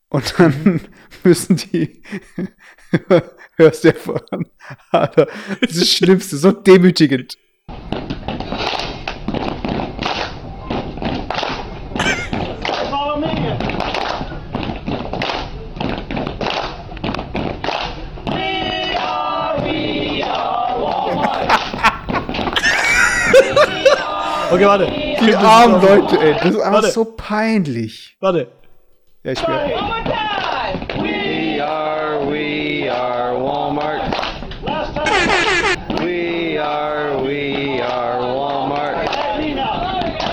und 0.08 0.40
dann 0.40 0.54
mhm. 0.64 0.82
müssen 1.26 1.58
die 1.58 2.02
hörst 3.58 3.84
du 3.84 3.90
ja 3.90 3.94
voran. 3.94 4.46
Das 4.94 5.28
ist 5.60 5.82
das 5.82 5.90
Schlimmste, 5.90 6.38
so 6.38 6.54
demütigend. 6.54 7.38
Okay, 24.50 24.66
warte. 24.66 24.86
Die 24.86 25.36
armen 25.36 25.82
Leute, 25.82 26.20
ey. 26.20 26.34
Das 26.34 26.46
ist 26.46 26.60
einfach 26.60 26.74
warte. 26.74 26.92
so 26.92 27.06
peinlich. 27.06 28.16
Warte. 28.20 28.48
Ja, 29.24 29.32
ich 29.34 29.40
spiele. 29.40 29.58
We 31.02 31.62
are, 31.64 32.26
we 32.30 32.90
are 32.90 33.36
Walmart. 33.36 34.02
We 36.00 36.58
are, 36.62 37.22
we 37.26 37.82
are 37.84 38.20
Walmart. 38.22 39.10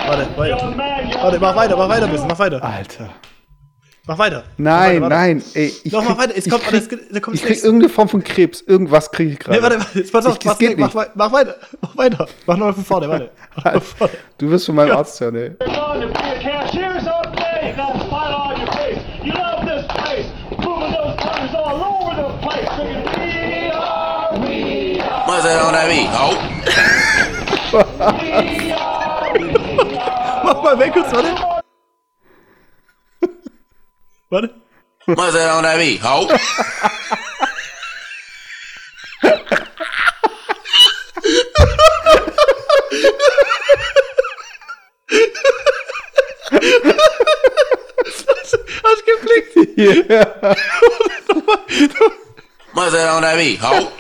Warte, 0.06 0.36
weiter. 0.36 0.74
Warte, 1.22 1.40
mach 1.40 1.56
weiter, 1.56 1.76
mach 1.76 1.88
weiter 1.88 2.04
ein 2.04 2.12
bisschen, 2.12 2.28
mach 2.28 2.38
weiter. 2.38 2.62
Alter. 2.62 3.10
Mach 4.06 4.18
weiter. 4.18 4.44
Nein, 4.58 5.00
mach 5.00 5.06
weiter, 5.06 5.16
nein, 5.16 5.42
ey. 5.54 5.72
Ich 5.82 5.90
Noch 5.90 6.04
mal 6.04 6.18
weiter, 6.18 6.34
es 6.36 6.46
kommt, 6.46 6.62
ich 6.70 6.88
krieg, 6.88 7.00
da 7.10 7.20
kommt 7.20 7.36
ich 7.36 7.42
krieg 7.42 7.64
irgendeine 7.64 7.88
Form 7.88 8.06
von 8.06 8.22
Krebs. 8.22 8.60
Irgendwas 8.60 9.10
kriege 9.10 9.32
ich 9.32 9.38
gerade. 9.38 9.56
Nee, 9.56 9.62
warte, 9.62 9.78
warte, 9.78 9.98
jetzt 9.98 10.12
pass 10.12 10.26
auf, 10.26 10.36
ich, 10.38 10.44
mach, 10.44 10.58
geht 10.58 10.78
mach, 10.78 10.94
mach, 11.14 11.32
weiter, 11.32 11.56
mach 11.80 11.96
weiter. 11.96 12.28
Mach 12.46 12.56
noch 12.58 12.74
von 12.74 12.84
vorne, 12.84 13.08
warte. 13.08 13.30
Du 14.38 14.50
wirst 14.50 14.66
von 14.66 14.74
meinem 14.74 14.88
ja. 14.88 14.98
Arzt 14.98 15.18
hören, 15.20 15.36
ey. 15.36 15.52
Mach 30.44 30.62
mal 30.62 30.78
weg 30.78 30.92
kurz, 30.92 31.10
warte. 31.10 31.63
Warte. 34.30 34.54
Was 35.06 35.34
ist 35.34 35.50
on 35.50 35.64
that 35.64 35.76
me, 35.76 35.98
ho? 36.02 36.26
Hast 48.82 49.04
geblickt? 49.04 49.56
Ja. 49.76 50.26
Was 52.72 52.94
ist 52.94 53.08
on 53.08 53.22
that 53.22 53.36
me, 53.36 53.58
ho? 53.60 53.92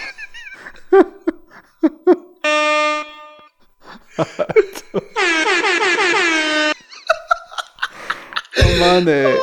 oh 8.56 8.78
Mann, 8.78 9.08
ey. 9.08 9.38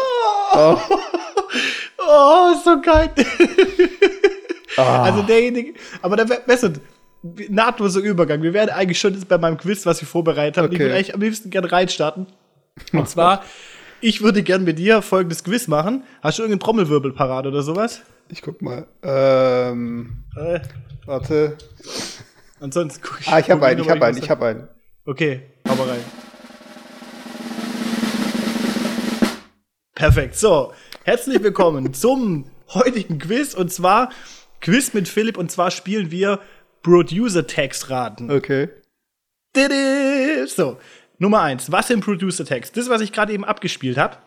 Oh, 0.54 0.78
oh 1.98 2.54
so 2.64 2.82
geil. 2.82 3.12
Oh. 4.78 4.82
Also 4.82 5.22
derjenige, 5.24 5.74
aber 6.02 6.16
der 6.16 6.26
besser, 6.26 6.72
nahtloser 7.50 8.00
Übergang. 8.00 8.42
Wir 8.42 8.54
werden 8.54 8.72
eigentlich 8.72 9.00
schon 9.00 9.14
jetzt 9.14 9.28
bei 9.28 9.38
meinem 9.38 9.58
Quiz, 9.58 9.86
was 9.86 10.02
ich 10.02 10.08
vorbereitet 10.08 10.58
habe. 10.58 10.68
Okay. 10.68 10.76
Ich 10.76 10.80
würde 10.82 10.96
eigentlich 10.96 11.14
am 11.14 11.22
liebsten 11.22 11.50
gerne 11.50 11.72
reinstarten. 11.72 12.28
Und 12.94 13.10
zwar, 13.10 13.44
ich 14.00 14.22
würde 14.22 14.44
gerne 14.44 14.64
mit 14.64 14.80
dir 14.80 15.02
folgendes 15.02 15.44
Quiz 15.44 15.68
machen. 15.68 16.04
Hast 16.22 16.40
du 16.40 16.44
irgendeinen 16.44 16.62
Trommelwirbel 16.62 17.14
parat 17.14 17.46
oder 17.46 17.62
sowas? 17.62 18.02
Ich 18.30 18.42
guck 18.42 18.62
mal. 18.62 18.88
Ähm, 19.04 20.24
äh. 20.36 20.60
Warte. 21.06 21.58
Ansonsten 22.60 23.02
guck 23.04 23.20
ich. 23.20 23.28
Ah, 23.28 23.40
ich 23.40 23.50
habe 23.52 23.66
einen, 23.66 23.82
ich 23.82 23.90
habe 23.90 24.06
einen, 24.06 24.18
ich 24.18 24.30
habe 24.30 24.46
einen. 24.46 24.68
Okay, 25.06 25.42
hau 25.68 25.76
mal 25.76 25.90
rein. 25.90 26.21
Perfekt. 30.02 30.36
So, 30.36 30.74
herzlich 31.04 31.44
willkommen 31.44 31.94
zum 31.94 32.46
heutigen 32.70 33.20
Quiz 33.20 33.54
und 33.54 33.72
zwar 33.72 34.12
Quiz 34.60 34.96
mit 34.96 35.08
Philipp 35.08 35.38
und 35.38 35.52
zwar 35.52 35.70
spielen 35.70 36.10
wir 36.10 36.40
Producer 36.82 37.46
Text 37.46 37.92
raten. 37.92 38.32
Okay. 38.32 38.70
So, 40.48 40.80
Nummer 41.20 41.42
eins. 41.42 41.72
Was 41.72 41.90
sind 41.90 42.04
Producer 42.04 42.44
Tags? 42.44 42.72
Das, 42.72 42.90
was 42.90 43.02
ich 43.02 43.12
gerade 43.12 43.32
eben 43.32 43.46
abgespielt 43.46 44.00
habe, 44.00 44.18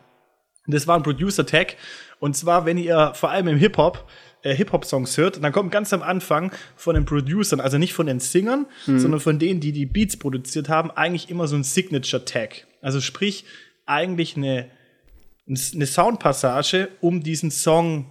das 0.68 0.86
war 0.86 0.94
ein 0.94 1.02
Producer 1.02 1.44
Tag. 1.44 1.74
Und 2.20 2.36
zwar, 2.36 2.66
wenn 2.66 2.78
ihr 2.78 3.10
vor 3.16 3.30
allem 3.32 3.48
im 3.48 3.56
Hip-Hop 3.56 4.08
äh, 4.42 4.54
Hip-Hop-Songs 4.54 5.18
hört, 5.18 5.42
dann 5.42 5.50
kommt 5.50 5.72
ganz 5.72 5.92
am 5.92 6.04
Anfang 6.04 6.52
von 6.76 6.94
den 6.94 7.04
Producern, 7.04 7.58
also 7.58 7.78
nicht 7.78 7.94
von 7.94 8.06
den 8.06 8.20
Singern, 8.20 8.66
Mhm. 8.86 9.00
sondern 9.00 9.18
von 9.18 9.40
denen, 9.40 9.58
die 9.58 9.72
die 9.72 9.86
Beats 9.86 10.16
produziert 10.16 10.68
haben, 10.68 10.92
eigentlich 10.92 11.30
immer 11.30 11.48
so 11.48 11.56
ein 11.56 11.64
Signature-Tag. 11.64 12.68
Also 12.80 13.00
sprich, 13.00 13.44
eigentlich 13.86 14.36
eine, 14.36 14.70
eine 15.46 15.86
Soundpassage, 15.86 16.88
um 17.00 17.22
diesen 17.22 17.50
Song 17.50 18.10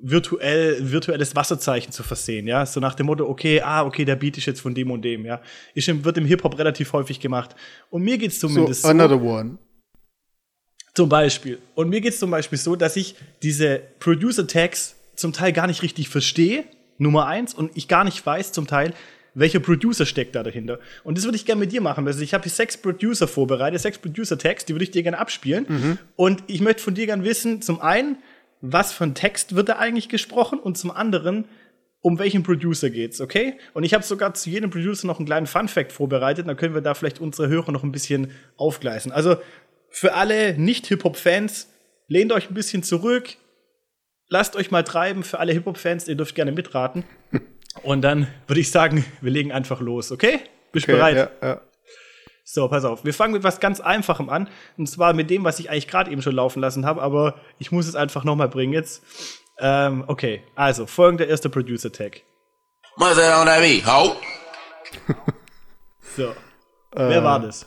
virtuell, 0.00 0.92
virtuelles 0.92 1.34
Wasserzeichen 1.34 1.92
zu 1.92 2.02
versehen, 2.02 2.46
ja. 2.46 2.66
So 2.66 2.78
nach 2.80 2.94
dem 2.94 3.06
Motto, 3.06 3.26
okay, 3.26 3.60
ah, 3.60 3.84
okay, 3.84 4.04
der 4.04 4.16
Beat 4.16 4.36
ist 4.38 4.46
jetzt 4.46 4.60
von 4.60 4.74
dem 4.74 4.90
und 4.90 5.02
dem, 5.02 5.24
ja. 5.24 5.40
Ist 5.74 5.88
im, 5.88 6.04
wird 6.04 6.18
im 6.18 6.26
Hip-Hop 6.26 6.58
relativ 6.58 6.92
häufig 6.92 7.20
gemacht. 7.20 7.56
Und 7.90 8.02
mir 8.02 8.18
geht's 8.18 8.38
So, 8.38 8.48
zumindest 8.48 8.82
so, 8.82 8.88
another 8.88 9.20
one. 9.20 9.58
zum 10.94 11.08
Beispiel. 11.08 11.58
Und 11.74 11.88
mir 11.88 12.00
geht's 12.00 12.18
zum 12.18 12.30
Beispiel 12.30 12.58
so, 12.58 12.76
dass 12.76 12.96
ich 12.96 13.16
diese 13.42 13.80
Producer-Tags 13.98 14.96
zum 15.16 15.32
Teil 15.32 15.52
gar 15.52 15.66
nicht 15.66 15.82
richtig 15.82 16.08
verstehe, 16.08 16.64
Nummer 16.98 17.26
eins, 17.26 17.54
und 17.54 17.76
ich 17.76 17.88
gar 17.88 18.04
nicht 18.04 18.24
weiß 18.24 18.52
zum 18.52 18.66
Teil, 18.66 18.92
welcher 19.34 19.60
Producer 19.60 20.06
steckt 20.06 20.34
da 20.34 20.42
dahinter. 20.42 20.78
Und 21.02 21.18
das 21.18 21.24
würde 21.24 21.36
ich 21.36 21.44
gerne 21.44 21.60
mit 21.60 21.72
dir 21.72 21.80
machen. 21.80 22.06
Also 22.06 22.22
ich 22.22 22.34
habe 22.34 22.44
hier 22.44 22.52
sechs 22.52 22.76
Producer 22.76 23.28
vorbereitet, 23.28 23.80
sechs 23.80 23.98
Producer-Tags, 23.98 24.64
die 24.64 24.74
würde 24.74 24.84
ich 24.84 24.90
dir 24.90 25.02
gerne 25.02 25.18
abspielen. 25.18 25.98
Und 26.16 26.42
ich 26.46 26.60
möchte 26.60 26.82
von 26.82 26.94
dir 26.94 27.06
gerne 27.06 27.24
wissen, 27.24 27.60
zum 27.60 27.80
einen, 27.80 28.18
was 28.60 28.92
für 28.92 29.04
ein 29.04 29.14
Text 29.14 29.54
wird 29.54 29.68
da 29.68 29.76
eigentlich 29.76 30.08
gesprochen 30.08 30.58
und 30.58 30.78
zum 30.78 30.90
anderen, 30.90 31.46
um 32.00 32.18
welchen 32.18 32.42
Producer 32.42 32.90
geht's, 32.90 33.20
okay? 33.20 33.54
Und 33.72 33.82
ich 33.84 33.94
habe 33.94 34.04
sogar 34.04 34.34
zu 34.34 34.50
jedem 34.50 34.70
Producer 34.70 35.06
noch 35.06 35.18
einen 35.18 35.26
kleinen 35.26 35.46
Fun-Fact 35.46 35.90
vorbereitet, 35.90 36.46
dann 36.46 36.56
können 36.56 36.74
wir 36.74 36.82
da 36.82 36.94
vielleicht 36.94 37.18
unsere 37.18 37.48
Hörer 37.48 37.72
noch 37.72 37.82
ein 37.82 37.92
bisschen 37.92 38.30
aufgleisen. 38.56 39.10
Also 39.10 39.36
für 39.88 40.14
alle 40.14 40.58
Nicht-Hip-Hop-Fans, 40.58 41.68
lehnt 42.08 42.32
euch 42.32 42.50
ein 42.50 42.54
bisschen 42.54 42.82
zurück, 42.82 43.36
lasst 44.28 44.56
euch 44.56 44.70
mal 44.70 44.82
treiben. 44.82 45.22
Für 45.22 45.38
alle 45.38 45.52
Hip-Hop-Fans, 45.52 46.08
ihr 46.08 46.14
dürft 46.14 46.34
gerne 46.34 46.52
mitraten. 46.52 47.04
Und 47.84 48.02
dann 48.02 48.26
würde 48.46 48.60
ich 48.60 48.70
sagen, 48.70 49.04
wir 49.20 49.30
legen 49.30 49.52
einfach 49.52 49.80
los, 49.80 50.10
okay? 50.10 50.40
Bist 50.72 50.86
du 50.88 50.92
Okay, 50.92 50.98
bereit? 50.98 51.30
Ja, 51.42 51.48
ja. 51.48 51.60
So, 52.46 52.68
pass 52.68 52.84
auf. 52.84 53.04
Wir 53.04 53.14
fangen 53.14 53.32
mit 53.32 53.42
was 53.42 53.60
ganz 53.60 53.80
Einfachem 53.80 54.28
an. 54.28 54.48
Und 54.76 54.86
zwar 54.88 55.12
mit 55.14 55.30
dem, 55.30 55.44
was 55.44 55.58
ich 55.58 55.70
eigentlich 55.70 55.88
gerade 55.88 56.10
eben 56.10 56.20
schon 56.20 56.34
laufen 56.34 56.60
lassen 56.60 56.84
habe, 56.84 57.00
aber 57.02 57.36
ich 57.58 57.72
muss 57.72 57.86
es 57.86 57.94
einfach 57.94 58.24
noch 58.24 58.36
mal 58.36 58.48
bringen 58.48 58.72
jetzt. 58.72 59.02
Ähm, 59.58 60.04
okay, 60.08 60.42
also 60.54 60.86
folgender 60.86 61.26
erster 61.26 61.48
Producer-Tag. 61.48 62.22
On 62.98 63.14
beat, 63.14 63.86
ho? 63.86 64.16
So. 66.16 66.34
Wer 66.92 67.24
war 67.24 67.40
das? 67.40 67.66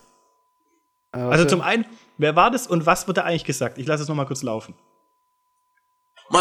Äh, 1.12 1.18
Also 1.18 1.46
zum 1.46 1.62
einen, 1.62 1.86
wer 2.18 2.36
war 2.36 2.50
das 2.50 2.66
und 2.66 2.86
was 2.86 3.08
wird 3.08 3.18
da 3.18 3.24
eigentlich 3.24 3.44
gesagt? 3.44 3.78
Ich 3.78 3.88
lasse 3.88 4.04
es 4.04 4.10
noch 4.10 4.16
mal 4.16 4.26
kurz 4.26 4.42
laufen. 4.44 4.74
On 6.30 6.40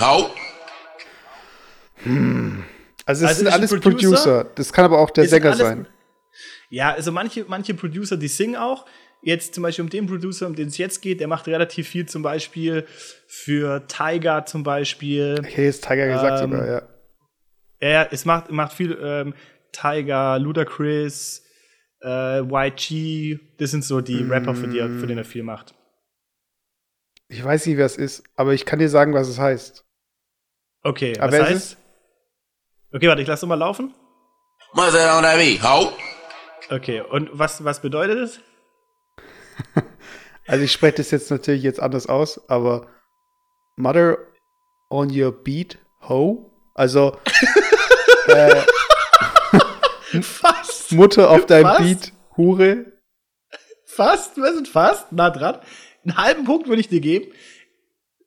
ho? 0.00 0.30
Also, 3.08 3.24
es 3.24 3.28
also 3.30 3.38
sind 3.38 3.48
ist 3.48 3.54
alles 3.54 3.70
Producer? 3.70 3.90
Producer. 4.10 4.44
Das 4.54 4.72
kann 4.72 4.84
aber 4.84 4.98
auch 4.98 5.10
der 5.10 5.26
Sänger 5.26 5.46
alles- 5.52 5.58
sein. 5.58 5.88
Ja, 6.70 6.92
also 6.92 7.10
manche, 7.10 7.44
manche 7.48 7.74
Producer, 7.74 8.16
die 8.16 8.28
singen 8.28 8.56
auch. 8.56 8.84
Jetzt 9.22 9.54
zum 9.54 9.62
Beispiel 9.62 9.82
um 9.84 9.90
den 9.90 10.06
Producer, 10.06 10.46
um 10.46 10.54
den 10.54 10.68
es 10.68 10.78
jetzt 10.78 11.00
geht, 11.00 11.18
der 11.20 11.26
macht 11.26 11.48
relativ 11.48 11.88
viel 11.88 12.06
zum 12.06 12.22
Beispiel 12.22 12.86
für 13.26 13.84
Tiger 13.88 14.44
zum 14.46 14.62
Beispiel. 14.62 15.40
Hätte 15.42 15.62
jetzt 15.62 15.82
Tiger 15.82 16.06
gesagt 16.06 16.42
Ähm, 16.44 16.52
sogar, 16.52 16.66
ja. 16.68 16.82
Er 17.80 18.12
es 18.12 18.24
macht, 18.24 18.50
macht 18.50 18.74
viel 18.74 18.96
ähm, 19.02 19.34
Tiger, 19.72 20.38
Ludacris, 20.38 21.42
äh, 22.02 22.40
YG. 22.42 23.38
Das 23.58 23.70
sind 23.72 23.84
so 23.84 24.00
die 24.00 24.22
Rapper, 24.22 24.54
für 24.54 24.68
die 24.68 24.78
er, 24.78 24.88
für 24.88 25.06
den 25.06 25.18
er 25.18 25.24
viel 25.24 25.42
macht. 25.42 25.74
Ich 27.28 27.44
weiß 27.44 27.66
nicht, 27.66 27.76
wer 27.76 27.86
es 27.86 27.96
ist, 27.96 28.22
aber 28.36 28.52
ich 28.54 28.64
kann 28.64 28.78
dir 28.78 28.88
sagen, 28.88 29.14
was 29.14 29.28
es 29.28 29.38
heißt. 29.38 29.84
Okay, 30.82 31.18
Aber 31.18 31.26
was 31.26 31.32
wer 31.32 31.40
ist 31.42 31.50
heißt? 31.50 31.76
Okay, 32.92 33.06
warte, 33.08 33.22
ich 33.22 33.28
lasse 33.28 33.46
mal 33.46 33.54
laufen. 33.54 33.94
What's 34.72 34.92
that 34.92 35.14
on 35.14 35.38
beat, 35.38 35.62
ho? 35.62 35.92
Okay, 36.70 37.00
und 37.02 37.30
was, 37.32 37.62
was 37.64 37.80
bedeutet 37.80 38.18
es? 38.18 38.40
Also 40.46 40.64
ich 40.64 40.72
spreche 40.72 40.96
das 40.96 41.10
jetzt 41.10 41.30
natürlich 41.30 41.62
jetzt 41.62 41.78
anders 41.78 42.06
aus, 42.06 42.48
aber 42.48 42.86
Mother 43.76 44.16
on 44.88 45.10
your 45.14 45.30
beat, 45.30 45.78
ho? 46.08 46.50
Also 46.72 47.18
äh, 48.28 48.62
Fast. 50.22 50.92
Mutter 50.92 51.30
auf 51.30 51.44
deinem 51.44 51.66
Was? 51.66 51.78
Beat, 51.78 52.12
Hure. 52.38 52.86
Fast, 53.84 54.38
wir 54.38 54.54
sind 54.54 54.68
fast 54.68 55.12
nah 55.12 55.28
dran. 55.28 55.60
Einen 56.04 56.16
halben 56.16 56.44
Punkt 56.44 56.66
würde 56.66 56.80
ich 56.80 56.88
dir 56.88 57.00
geben. 57.00 57.30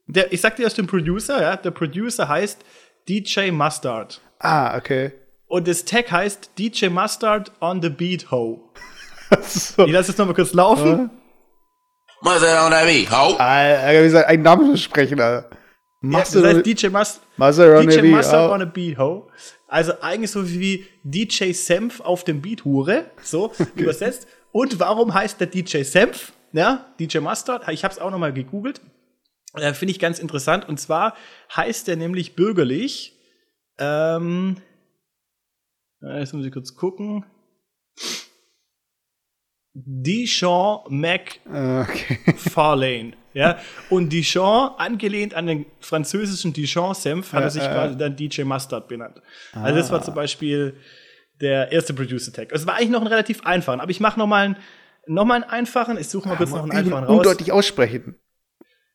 Der, 0.05 0.31
ich 0.31 0.41
sag 0.41 0.57
dir 0.57 0.63
erst 0.63 0.77
den 0.77 0.85
Producer, 0.85 1.41
ja. 1.41 1.55
Der 1.55 1.71
Producer 1.71 2.27
heißt 2.27 2.63
DJ 3.09 3.49
Mustard. 3.49 4.21
Ah, 4.43 4.75
okay. 4.75 5.11
Und 5.47 5.67
das 5.67 5.85
Tag 5.85 6.11
heißt 6.11 6.51
DJ 6.57 6.87
Mustard 6.87 7.51
on 7.61 7.81
the 7.81 7.89
Beat 7.89 8.31
Ho. 8.31 8.71
so. 9.41 9.85
Ich 9.85 9.91
lasse 9.91 10.11
es 10.11 10.17
nochmal 10.17 10.35
kurz 10.35 10.53
laufen. 10.53 11.11
That 12.23 12.65
on 12.65 12.71
that 12.71 12.85
beat, 12.85 13.09
ho? 13.11 13.35
Alter, 13.37 13.99
wie 13.99 14.03
gesagt, 14.03 14.29
einen 14.29 14.43
Namen 14.43 14.71
zu 14.71 14.77
sprechen, 14.77 15.19
Alter. 15.19 15.49
Ja, 15.51 15.57
Machst 16.01 16.35
das 16.35 16.43
heißt 16.43 16.65
DJ, 16.65 16.87
Must 16.87 17.21
Master 17.37 17.77
on 17.77 17.87
DJ 17.87 17.91
the 17.91 18.01
beat, 18.01 18.11
Mustard 18.11 18.49
oh. 18.49 18.53
on 18.53 18.61
a 18.61 18.65
Beat 18.65 18.97
Ho. 18.97 19.29
Also 19.67 19.93
eigentlich 20.01 20.31
so 20.31 20.47
wie 20.49 20.85
DJ 21.03 21.51
Senf 21.53 22.01
auf 22.01 22.23
dem 22.23 22.41
Beat 22.41 22.65
Hure, 22.65 23.05
so 23.21 23.51
übersetzt. 23.75 24.27
Und 24.51 24.79
warum 24.79 25.13
heißt 25.13 25.39
der 25.39 25.47
DJ 25.47 25.83
Senf? 25.83 26.33
Ja, 26.53 26.93
DJ 26.99 27.19
Mustard. 27.19 27.67
Ich 27.69 27.83
habe 27.83 27.93
es 27.93 27.99
auch 27.99 28.11
noch 28.11 28.17
mal 28.17 28.33
gegoogelt. 28.33 28.81
Äh, 29.55 29.73
Finde 29.73 29.91
ich 29.91 29.99
ganz 29.99 30.19
interessant. 30.19 30.67
Und 30.67 30.79
zwar 30.79 31.15
heißt 31.55 31.87
der 31.87 31.95
nämlich 31.95 32.35
bürgerlich. 32.35 33.17
Ähm, 33.79 34.57
äh, 36.03 36.19
jetzt 36.19 36.33
muss 36.33 36.45
ich 36.45 36.51
kurz 36.51 36.75
gucken. 36.75 37.25
Dijon 39.73 40.79
Mac 40.89 41.39
Ah, 41.49 41.83
Okay. 41.83 42.19
Farlane. 42.35 43.13
Ja, 43.33 43.59
und 43.89 44.09
Dijon, 44.11 44.71
angelehnt 44.77 45.33
an 45.33 45.47
den 45.47 45.65
französischen 45.79 46.51
Dijon-Senf, 46.51 47.31
hat 47.31 47.39
Ja, 47.39 47.45
er 47.45 47.49
sich 47.51 47.63
ja, 47.63 47.71
quasi 47.73 47.93
ja. 47.93 47.99
dann 47.99 48.15
DJ 48.17 48.41
Mustard 48.43 48.89
benannt. 48.89 49.21
Also 49.53 49.77
das 49.77 49.89
Ah. 49.89 49.93
war 49.93 50.01
zum 50.01 50.13
Beispiel 50.15 50.75
der 51.39 51.71
erste 51.71 51.93
Producer-Tag. 51.93 52.51
Es 52.51 52.67
war 52.67 52.75
eigentlich 52.75 52.89
noch 52.89 52.99
ein 52.99 53.07
relativ 53.07 53.45
einfachen, 53.45 53.79
aber 53.79 53.89
ich 53.89 54.01
mache 54.01 54.19
noch 54.19 54.27
mal 54.27 54.43
einen, 54.43 54.57
noch 55.07 55.23
mal 55.23 55.35
einen 55.35 55.45
einfachen. 55.45 55.97
Ich 55.97 56.09
suche 56.09 56.27
mal 56.27 56.35
kurz 56.35 56.49
noch 56.51 56.63
einen 56.63 56.71
einfachen 56.73 57.05
raus. 57.05 57.17
Undeutlich 57.19 57.53
aussprechen. 57.53 58.15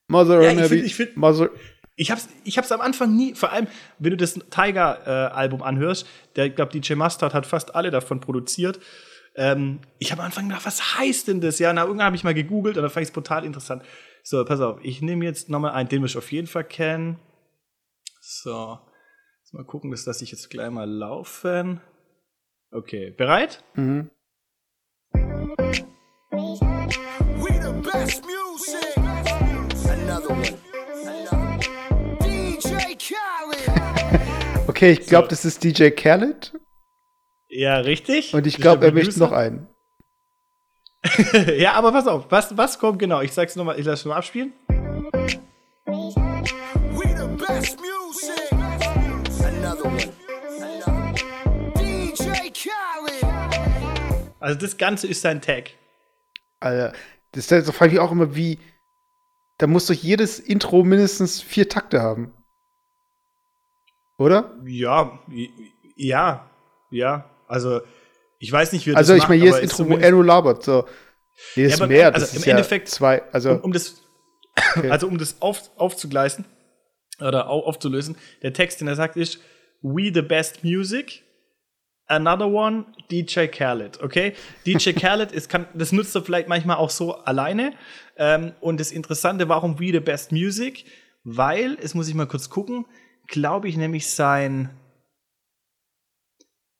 Mother 0.08 0.42
Ja, 0.42 0.52
ich 0.52 0.68
find- 0.68 0.84
ich 0.84 0.94
find- 0.94 1.16
Mother. 1.16 1.48
Ich 1.96 2.10
hab's, 2.10 2.28
ich 2.44 2.58
hab's 2.58 2.70
am 2.72 2.82
Anfang 2.82 3.16
nie, 3.16 3.34
vor 3.34 3.52
allem, 3.52 3.66
wenn 3.98 4.10
du 4.10 4.16
das 4.18 4.34
Tiger-Album 4.34 5.62
anhörst, 5.62 6.06
der, 6.36 6.46
ich 6.46 6.54
glaube, 6.54 6.78
DJ 6.78 6.94
Mustard 6.94 7.32
hat 7.32 7.46
fast 7.46 7.74
alle 7.74 7.90
davon 7.90 8.20
produziert. 8.20 8.78
Ähm, 9.34 9.80
ich 9.98 10.12
habe 10.12 10.20
am 10.20 10.26
Anfang 10.26 10.48
gedacht, 10.48 10.66
was 10.66 10.98
heißt 10.98 11.28
denn 11.28 11.40
das? 11.40 11.58
Ja, 11.58 11.72
na, 11.72 11.82
irgendwann 11.82 12.06
habe 12.06 12.16
ich 12.16 12.24
mal 12.24 12.34
gegoogelt 12.34 12.76
und 12.76 12.82
da 12.82 12.88
fand 12.90 13.02
ich 13.02 13.08
es 13.08 13.14
total 13.14 13.44
interessant. 13.44 13.82
So, 14.22 14.44
pass 14.44 14.60
auf, 14.60 14.78
ich 14.82 15.00
nehme 15.00 15.24
jetzt 15.24 15.48
nochmal 15.48 15.72
einen, 15.72 15.88
den 15.88 16.02
wir 16.02 16.18
auf 16.18 16.32
jeden 16.32 16.46
Fall 16.46 16.64
kennen. 16.64 17.18
So, 18.20 18.78
jetzt 19.42 19.54
mal 19.54 19.64
gucken, 19.64 19.90
das 19.90 20.04
lasse 20.04 20.24
ich 20.24 20.32
jetzt 20.32 20.50
gleich 20.50 20.70
mal 20.70 20.88
laufen. 20.88 21.80
Okay, 22.72 23.10
bereit? 23.10 23.62
Mhm. 23.74 24.10
Okay, 34.76 34.90
ich 34.90 35.06
glaube, 35.06 35.24
So. 35.24 35.30
das 35.30 35.46
ist 35.46 35.64
DJ 35.64 35.88
Khaled. 35.88 36.52
Ja, 37.48 37.78
richtig. 37.78 38.34
Und 38.34 38.46
ich 38.46 38.58
glaube, 38.58 38.84
er 38.84 38.92
möchte 38.92 39.18
noch 39.18 39.32
einen. 39.32 39.68
ja, 41.56 41.72
aber 41.72 41.92
pass 41.92 42.06
auf, 42.06 42.26
was, 42.28 42.58
was 42.58 42.78
kommt 42.78 42.98
genau? 42.98 43.22
Ich 43.22 43.32
sag's 43.32 43.56
nochmal, 43.56 43.80
ich 43.80 43.86
lasse 43.86 44.00
es 44.00 44.04
mal 44.04 44.16
abspielen. 44.16 44.52
We 44.66 44.76
the 47.16 47.26
best 47.38 47.78
music. 47.80 48.52
Another 49.42 49.86
one. 49.86 50.12
DJ 51.78 52.50
Khaled. 52.52 53.24
Also 54.40 54.58
das 54.58 54.76
Ganze 54.76 55.06
ist 55.06 55.22
sein 55.22 55.40
Tag. 55.40 55.70
Alter, 56.60 56.92
das, 57.32 57.46
das 57.46 57.70
frage 57.70 57.94
ich 57.94 57.98
auch 57.98 58.12
immer, 58.12 58.36
wie. 58.36 58.58
Da 59.56 59.66
muss 59.66 59.86
doch 59.86 59.94
jedes 59.94 60.38
Intro 60.38 60.84
mindestens 60.84 61.40
vier 61.40 61.66
Takte 61.66 62.02
haben. 62.02 62.34
Oder? 64.18 64.54
Ja, 64.64 65.18
ja, 65.96 66.50
ja. 66.90 67.30
Also, 67.48 67.80
ich 68.38 68.50
weiß 68.50 68.72
nicht, 68.72 68.86
wie 68.86 68.90
er 68.92 68.96
Also, 68.96 69.14
das 69.14 69.22
ich 69.22 69.28
meine, 69.28 69.42
jedes 69.42 69.58
Intro, 69.60 69.88
wo 69.88 69.96
nur 69.96 70.24
labert. 70.24 70.62
So. 70.62 70.86
Nee, 71.54 71.64
das 71.68 71.78
Ja, 71.78 71.86
mehr. 71.86 72.06
also 72.14 72.20
Das 72.20 72.32
im 72.32 72.38
ist 72.40 72.46
ja 72.46 72.50
Endeffekt- 72.52 72.88
zwei. 72.88 73.22
Also, 73.32 73.52
um, 73.52 73.60
um 73.60 73.72
das 73.72 74.02
Okay. 74.76 74.90
Also 74.90 75.06
um 75.06 75.18
das 75.18 75.40
auf, 75.42 75.70
aufzugleisen 75.76 76.46
oder 77.20 77.50
au, 77.50 77.60
aufzulösen, 77.60 78.16
der 78.42 78.52
Text, 78.54 78.80
den 78.80 78.88
er 78.88 78.96
sagt, 78.96 79.16
ist 79.16 79.38
We 79.82 80.10
the 80.14 80.22
best 80.22 80.64
music. 80.64 81.22
Another 82.08 82.46
one, 82.48 82.86
DJ 83.10 83.46
Khaled, 83.48 84.00
okay? 84.00 84.32
DJ 84.64 84.92
Khaled 84.98 85.32
ist, 85.32 85.48
kann, 85.50 85.66
das 85.74 85.92
nutzt 85.92 86.14
er 86.14 86.22
vielleicht 86.22 86.48
manchmal 86.48 86.76
auch 86.76 86.88
so 86.90 87.16
alleine. 87.16 87.72
Ähm, 88.16 88.52
und 88.60 88.78
das 88.80 88.92
Interessante, 88.92 89.48
warum 89.48 89.78
We 89.80 89.92
the 89.92 90.00
Best 90.00 90.32
Music? 90.32 90.84
Weil, 91.24 91.76
es 91.82 91.94
muss 91.94 92.08
ich 92.08 92.14
mal 92.14 92.26
kurz 92.26 92.48
gucken, 92.48 92.86
glaube 93.26 93.68
ich 93.68 93.76
nämlich 93.76 94.08
sein, 94.10 94.70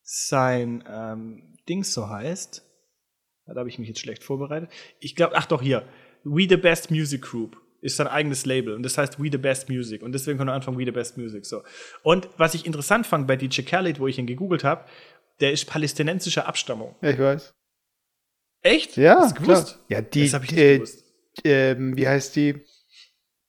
sein 0.03 0.85
ähm, 0.89 1.57
Dings 1.69 1.93
so 1.93 2.09
heißt. 2.09 2.63
Da 3.47 3.55
habe 3.55 3.69
ich 3.69 3.79
mich 3.79 3.89
jetzt 3.89 4.01
schlecht 4.01 4.25
vorbereitet. 4.25 4.71
Ich 5.01 5.15
glaube, 5.15 5.37
ach 5.37 5.47
doch, 5.47 5.63
hier. 5.63 5.89
We 6.25 6.47
the 6.49 6.57
Best 6.57 6.91
Music 6.91 7.23
Group 7.23 7.61
ist 7.81 7.97
sein 7.97 8.09
eigenes 8.09 8.47
Label 8.47 8.75
und 8.75 8.83
das 8.83 8.99
heißt 8.99 9.23
We 9.23 9.29
the 9.31 9.39
Best 9.39 9.69
Music 9.69 10.03
und 10.03 10.11
deswegen 10.13 10.39
können 10.39 10.49
wir 10.51 10.55
anfangen 10.55 10.77
We 10.79 10.85
the 10.85 10.91
Best 10.91 11.17
Music 11.17 11.47
so. 11.47 11.63
Und 12.03 12.29
was 12.37 12.55
ich 12.55 12.67
interessant 12.67 13.07
fand 13.07 13.29
bei 13.29 13.37
DJ 13.37 13.63
Khaled, 13.63 14.01
wo 14.01 14.09
ich 14.09 14.19
ihn 14.19 14.27
gegoogelt 14.27 14.65
habe, 14.65 14.85
der 15.39 15.53
ist 15.53 15.67
palästinensischer 15.67 16.49
Abstammung. 16.49 16.97
Ja, 17.03 17.11
ich 17.11 17.19
weiß. 17.19 17.55
Echt? 18.63 18.97
Ja, 18.97 19.19
Hast 19.21 19.39
du 19.39 19.43
gewusst? 19.43 19.67
klar. 19.75 19.85
Ja, 19.89 20.01
die, 20.01 20.25
Das 20.25 20.35
hab 20.35 20.43
ich 20.45 20.51
nicht 20.51 20.61
äh, 20.61 20.75
gewusst. 20.79 21.05
ähm, 21.45 21.97
wie 21.97 22.09
heißt 22.09 22.35
die? 22.35 22.65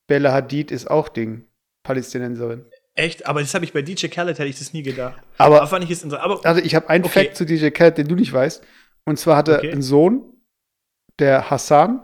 Bella 0.06 0.32
Hadid 0.32 0.70
ist 0.70 0.88
auch 0.92 1.10
Ding. 1.10 1.48
Palästinenserin. 1.82 2.70
Echt? 2.98 3.26
Aber 3.28 3.42
das 3.42 3.54
habe 3.54 3.64
ich 3.64 3.74
bei 3.74 3.82
DJ 3.84 4.08
Khaled 4.08 4.40
hätte 4.40 4.50
ich 4.50 4.58
das 4.60 4.74
nie 4.74 4.82
gedacht. 4.84 5.22
Aber- 5.38 5.66
fand 5.68 5.84
ich 5.84 5.92
es. 5.92 6.04
Aber 6.04 6.44
Also 6.46 6.62
ich 6.62 6.74
habe 6.76 6.90
einen 6.90 7.06
Okay. 7.06 7.26
Fact 7.26 7.38
zu 7.38 7.46
DJ 7.46 7.70
Khaled, 7.70 7.98
den 7.98 8.08
du 8.08 8.16
nicht 8.16 8.34
weißt. 8.34 8.64
Und 9.06 9.20
zwar 9.20 9.38
hat 9.38 9.48
er 9.48 9.60
Okay. 9.60 9.72
einen 9.72 9.82
Sohn, 9.84 10.34
der 11.20 11.50
Hassan. 11.50 12.04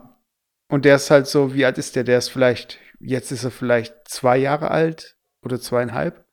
Und 0.71 0.85
der 0.85 0.95
ist 0.95 1.09
halt 1.11 1.27
so, 1.27 1.53
wie 1.53 1.65
alt 1.65 1.77
ist 1.77 1.95
der? 1.95 2.03
Der 2.03 2.17
ist 2.19 2.29
vielleicht, 2.29 2.79
jetzt 2.99 3.31
ist 3.31 3.43
er 3.43 3.51
vielleicht 3.51 4.07
zwei 4.07 4.37
Jahre 4.37 4.71
alt 4.71 5.17
oder 5.43 5.59
zweieinhalb. 5.59 6.25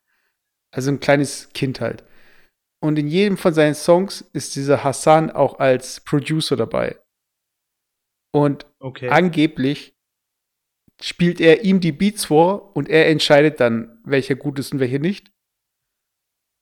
Also 0.73 0.91
ein 0.91 1.01
kleines 1.01 1.49
Kind 1.53 1.81
halt. 1.81 2.05
Und 2.83 2.99
in 2.99 3.09
jedem 3.09 3.37
von 3.37 3.53
seinen 3.53 3.75
Songs 3.75 4.21
ist 4.33 4.57
dieser 4.57 4.85
Hassan 4.85 5.31
auch 5.31 5.59
als 5.59 6.01
Producer 6.01 6.57
dabei. 6.57 6.99
Und 8.33 8.67
okay. 8.79 9.09
angeblich 9.09 9.95
spielt 11.01 11.41
er 11.41 11.65
ihm 11.65 11.81
die 11.81 11.93
Beats 11.93 12.27
vor 12.27 12.75
und 12.77 12.89
er 12.89 13.09
entscheidet 13.09 13.61
dann, 13.61 14.01
welcher 14.05 14.35
gut 14.35 14.59
ist 14.59 14.73
und 14.73 14.81
welcher 14.81 14.99
nicht. 14.99 15.31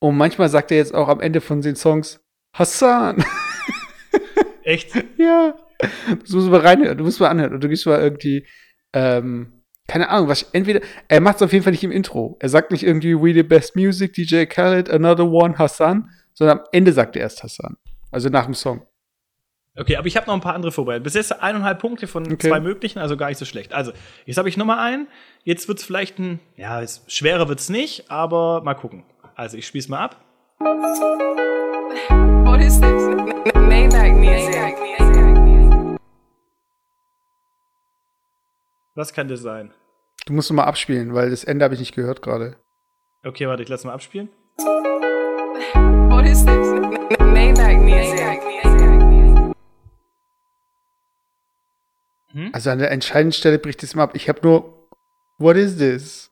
Und 0.00 0.16
manchmal 0.16 0.48
sagt 0.48 0.70
er 0.70 0.76
jetzt 0.76 0.94
auch 0.94 1.08
am 1.08 1.20
Ende 1.20 1.40
von 1.40 1.60
den 1.60 1.76
Songs 1.76 2.20
Hassan. 2.52 3.24
Echt? 4.62 4.94
ja. 5.16 5.54
Das 5.78 6.30
musst 6.30 6.46
du 6.46 6.50
mal 6.50 6.60
reinhören, 6.60 6.98
du 6.98 7.04
musst 7.04 7.20
mal 7.20 7.28
anhören. 7.28 7.54
Und 7.54 7.62
du 7.62 7.68
gehst 7.68 7.86
mal 7.86 8.00
irgendwie, 8.00 8.46
ähm, 8.92 9.62
keine 9.86 10.08
Ahnung, 10.08 10.28
was, 10.28 10.42
entweder, 10.52 10.80
er 11.08 11.20
macht 11.20 11.36
es 11.36 11.42
auf 11.42 11.52
jeden 11.52 11.64
Fall 11.64 11.72
nicht 11.72 11.84
im 11.84 11.92
Intro. 11.92 12.36
Er 12.40 12.48
sagt 12.48 12.70
nicht 12.70 12.84
irgendwie 12.84 13.14
We 13.14 13.32
the 13.32 13.42
best 13.42 13.76
music, 13.76 14.12
DJ 14.12 14.44
Khaled, 14.44 14.90
another 14.90 15.30
one, 15.30 15.58
Hassan, 15.58 16.10
sondern 16.34 16.58
am 16.58 16.64
Ende 16.72 16.92
sagt 16.92 17.16
er 17.16 17.22
erst 17.22 17.42
Hassan. 17.42 17.76
Also 18.10 18.28
nach 18.28 18.44
dem 18.44 18.54
Song. 18.54 18.86
Okay, 19.78 19.96
aber 19.96 20.08
ich 20.08 20.16
habe 20.16 20.26
noch 20.26 20.34
ein 20.34 20.40
paar 20.40 20.54
andere 20.54 20.72
vorbereitet. 20.72 21.04
Bis 21.04 21.14
jetzt 21.14 21.40
eineinhalb 21.40 21.78
Punkte 21.78 22.08
von 22.08 22.24
Okay. 22.24 22.48
zwei 22.48 22.58
möglichen, 22.58 22.98
also 22.98 23.16
gar 23.16 23.28
nicht 23.28 23.38
so 23.38 23.44
schlecht. 23.44 23.72
Also, 23.72 23.92
jetzt 24.26 24.36
habe 24.36 24.48
ich 24.48 24.56
Nummer 24.56 24.80
einen. 24.80 25.06
Jetzt 25.44 25.68
wird 25.68 25.78
es 25.78 25.84
vielleicht 25.84 26.18
ein, 26.18 26.40
ja, 26.56 26.82
es, 26.82 27.04
schwerer 27.06 27.48
wird 27.48 27.60
es 27.60 27.68
nicht, 27.68 28.10
aber 28.10 28.60
mal 28.62 28.74
gucken. 28.74 29.04
Also, 29.36 29.56
ich 29.56 29.66
spiele 29.68 29.80
es 29.82 29.88
mal 29.88 30.00
ab. 30.00 30.16
What 32.44 32.60
is 32.60 32.80
this? 32.80 33.04
Maybach 33.54 34.12
music. 34.14 34.74
Was 38.96 39.12
kann 39.12 39.28
das 39.28 39.40
sein? 39.42 39.72
Du 40.26 40.32
musst 40.32 40.50
mal 40.52 40.64
abspielen, 40.64 41.14
weil 41.14 41.30
das 41.30 41.44
Ende 41.44 41.64
habe 41.64 41.74
ich 41.74 41.80
nicht 41.80 41.94
gehört 41.94 42.20
gerade. 42.20 42.56
Okay, 43.24 43.46
warte, 43.46 43.62
ich 43.62 43.68
lasse 43.68 43.86
mal 43.86 43.94
abspielen. 43.94 44.28
Also 52.52 52.70
an 52.70 52.78
der 52.78 52.90
entscheidenden 52.90 53.32
Stelle 53.32 53.58
bricht 53.58 53.82
es 53.82 53.94
mal 53.94 54.04
ab. 54.04 54.10
Ich 54.14 54.28
habe 54.28 54.40
nur 54.42 54.88
What 55.38 55.56
is 55.56 55.76
this? 55.78 56.30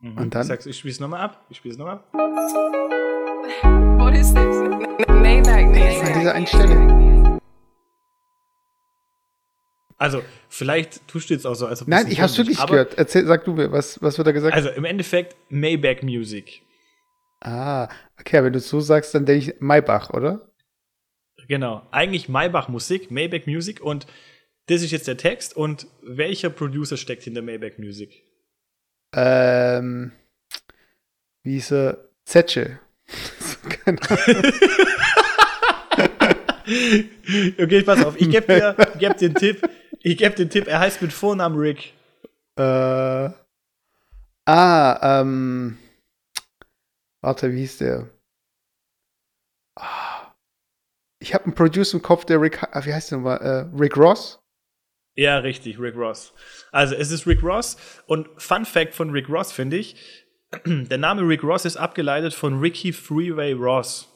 Mhm. 0.00 0.18
Und 0.18 0.34
dann? 0.34 0.42
Ich, 0.42 0.48
sag's, 0.48 0.66
ich 0.66 0.78
spiele 0.78 0.92
es 0.92 1.00
nochmal 1.00 1.20
ab. 1.22 1.44
Ich 1.48 1.58
spiele 1.58 1.72
es 1.72 1.78
nochmal 1.78 1.96
ab. 1.96 2.08
What 3.98 4.14
is 4.14 4.34
this? 4.34 4.56
Maybach 5.08 5.56
An 5.56 5.70
music. 5.70 6.14
dieser 6.14 6.34
einen 6.34 6.46
Stelle. 6.46 7.38
Also, 9.96 10.22
vielleicht 10.48 11.06
tust 11.06 11.30
du 11.30 11.34
jetzt 11.34 11.46
auch 11.46 11.54
so, 11.54 11.66
als 11.66 11.80
ob 11.80 11.88
Nein, 11.88 12.08
ich 12.10 12.20
hab's 12.20 12.36
wirklich 12.36 12.58
gehört. 12.66 12.98
Erzähl, 12.98 13.24
sag 13.24 13.44
du 13.44 13.52
mir, 13.52 13.70
was, 13.70 14.02
was 14.02 14.18
wird 14.18 14.26
da 14.26 14.32
gesagt? 14.32 14.52
Also, 14.54 14.68
im 14.70 14.84
Endeffekt 14.84 15.36
Maybach 15.48 16.02
Music. 16.02 16.62
ah, 17.40 17.88
okay, 18.18 18.42
wenn 18.42 18.52
du 18.52 18.58
es 18.58 18.68
so 18.68 18.80
sagst, 18.80 19.14
dann 19.14 19.26
denke 19.26 19.52
ich 19.52 19.60
Maybach, 19.60 20.10
oder? 20.10 20.51
Genau. 21.48 21.86
Eigentlich 21.90 22.28
Maybach 22.28 22.68
Musik, 22.68 23.10
Maybach 23.10 23.46
Music 23.46 23.80
und 23.80 24.06
das 24.66 24.82
ist 24.82 24.92
jetzt 24.92 25.08
der 25.08 25.16
Text 25.16 25.56
und 25.56 25.86
welcher 26.02 26.50
Producer 26.50 26.96
steckt 26.96 27.24
hinter 27.24 27.42
Maybach 27.42 27.78
Music? 27.78 28.22
Ähm, 29.14 30.12
wie 31.42 31.52
hieß 31.54 31.72
er? 31.72 32.08
Zetsche. 32.24 32.78
Okay, 37.58 37.82
pass 37.82 38.04
auf, 38.04 38.20
ich 38.20 38.30
gebe 38.30 38.46
dir 38.46 38.76
geb 38.98 39.16
den 39.18 39.34
Tipp. 39.34 39.68
Ich 40.00 40.16
gebe 40.16 40.34
den 40.34 40.48
Tipp, 40.48 40.68
er 40.68 40.80
heißt 40.80 41.02
mit 41.02 41.12
Vornamen 41.12 41.58
Rick. 41.58 41.92
äh, 42.56 43.30
ah, 44.46 44.98
ähm, 45.20 45.78
warte, 47.20 47.52
wie 47.52 47.58
hieß 47.58 47.78
der? 47.78 48.08
Ah, 49.76 50.11
ich 51.22 51.34
habe 51.34 51.44
einen 51.44 51.54
Producer 51.54 51.94
im 51.94 52.02
Kopf, 52.02 52.24
der 52.24 52.40
Rick, 52.40 52.62
ah, 52.62 52.84
wie 52.84 52.92
heißt 52.92 53.10
der 53.10 53.18
nochmal? 53.18 53.38
Äh, 53.38 53.80
Rick 53.80 53.96
Ross? 53.96 54.40
Ja, 55.14 55.38
richtig, 55.38 55.78
Rick 55.78 55.96
Ross. 55.96 56.32
Also, 56.72 56.94
es 56.94 57.10
ist 57.10 57.26
Rick 57.26 57.42
Ross 57.42 57.76
und 58.06 58.28
Fun 58.36 58.64
Fact 58.64 58.94
von 58.94 59.10
Rick 59.10 59.28
Ross 59.28 59.52
finde 59.52 59.76
ich, 59.76 59.96
der 60.66 60.98
Name 60.98 61.22
Rick 61.22 61.42
Ross 61.44 61.64
ist 61.64 61.76
abgeleitet 61.76 62.34
von 62.34 62.58
Ricky 62.60 62.92
Freeway 62.92 63.52
Ross. 63.52 64.08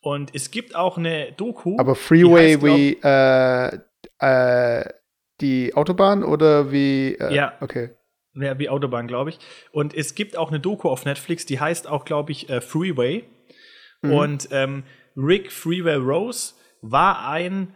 Und 0.00 0.34
es 0.34 0.50
gibt 0.50 0.76
auch 0.76 0.96
eine 0.96 1.32
Doku. 1.32 1.76
Aber 1.78 1.94
Freeway 1.94 2.54
heißt, 2.54 2.62
wie 2.62 2.98
äh, 3.02 3.78
äh, 4.20 4.84
die 5.40 5.74
Autobahn 5.74 6.22
oder 6.22 6.70
wie? 6.70 7.14
Äh, 7.14 7.34
Ja. 7.34 7.54
Okay. 7.60 7.90
Ja, 8.34 8.56
wie 8.58 8.68
Autobahn, 8.68 9.08
glaube 9.08 9.30
ich. 9.30 9.38
Und 9.72 9.94
es 9.94 10.14
gibt 10.14 10.36
auch 10.36 10.50
eine 10.50 10.60
Doku 10.60 10.88
auf 10.88 11.04
Netflix, 11.04 11.44
die 11.46 11.58
heißt 11.58 11.88
auch, 11.88 12.04
glaube 12.04 12.30
ich, 12.30 12.48
äh, 12.48 12.60
Freeway. 12.60 13.24
Mhm. 14.02 14.12
Und 14.12 14.48
ähm, 14.52 14.84
Rick 15.18 15.50
Freeway 15.50 15.96
Rose 15.96 16.54
war 16.80 17.28
ein 17.28 17.74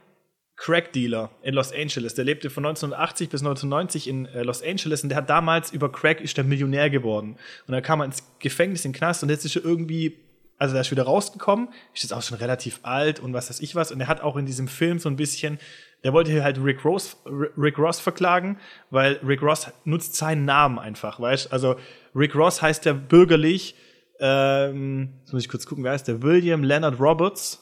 Crack-Dealer 0.56 1.30
in 1.42 1.54
Los 1.54 1.72
Angeles. 1.72 2.14
Der 2.14 2.24
lebte 2.24 2.48
von 2.48 2.64
1980 2.64 3.30
bis 3.30 3.40
1990 3.40 4.06
in 4.06 4.26
äh, 4.26 4.44
Los 4.44 4.62
Angeles 4.62 5.02
und 5.02 5.08
der 5.08 5.18
hat 5.18 5.28
damals 5.28 5.72
über 5.72 5.90
Crack 5.90 6.20
ist 6.20 6.36
der 6.36 6.44
Millionär 6.44 6.88
geworden. 6.88 7.36
Und 7.66 7.72
dann 7.72 7.82
kam 7.82 8.00
er 8.00 8.04
ins 8.04 8.22
Gefängnis, 8.38 8.84
in 8.84 8.92
den 8.92 8.98
Knast 8.98 9.24
und 9.24 9.28
jetzt 9.28 9.44
ist 9.44 9.56
er 9.56 9.64
irgendwie, 9.64 10.20
also 10.58 10.74
der 10.74 10.82
ist 10.82 10.92
wieder 10.92 11.02
rausgekommen, 11.02 11.68
ist 11.92 12.04
jetzt 12.04 12.12
auch 12.12 12.22
schon 12.22 12.38
relativ 12.38 12.78
alt 12.84 13.18
und 13.18 13.32
was 13.32 13.50
weiß 13.50 13.58
ich 13.58 13.74
was. 13.74 13.90
Und 13.90 14.00
er 14.00 14.06
hat 14.06 14.20
auch 14.20 14.36
in 14.36 14.46
diesem 14.46 14.68
Film 14.68 15.00
so 15.00 15.08
ein 15.08 15.16
bisschen, 15.16 15.58
der 16.04 16.12
wollte 16.12 16.30
hier 16.30 16.44
halt 16.44 16.62
Rick 16.62 16.84
Ross, 16.84 17.16
Rick 17.26 17.76
Ross 17.78 17.98
verklagen, 17.98 18.60
weil 18.90 19.18
Rick 19.26 19.42
Ross 19.42 19.68
nutzt 19.84 20.14
seinen 20.14 20.44
Namen 20.44 20.78
einfach, 20.78 21.18
weißt 21.18 21.52
Also 21.52 21.74
Rick 22.14 22.36
Ross 22.36 22.62
heißt 22.62 22.84
ja 22.84 22.92
bürgerlich, 22.92 23.74
ähm, 24.22 25.14
jetzt 25.20 25.32
muss 25.32 25.42
ich 25.42 25.48
kurz 25.48 25.66
gucken, 25.66 25.82
wer 25.82 25.90
heißt 25.92 26.06
der? 26.06 26.22
William 26.22 26.62
Leonard 26.62 27.00
Roberts. 27.00 27.60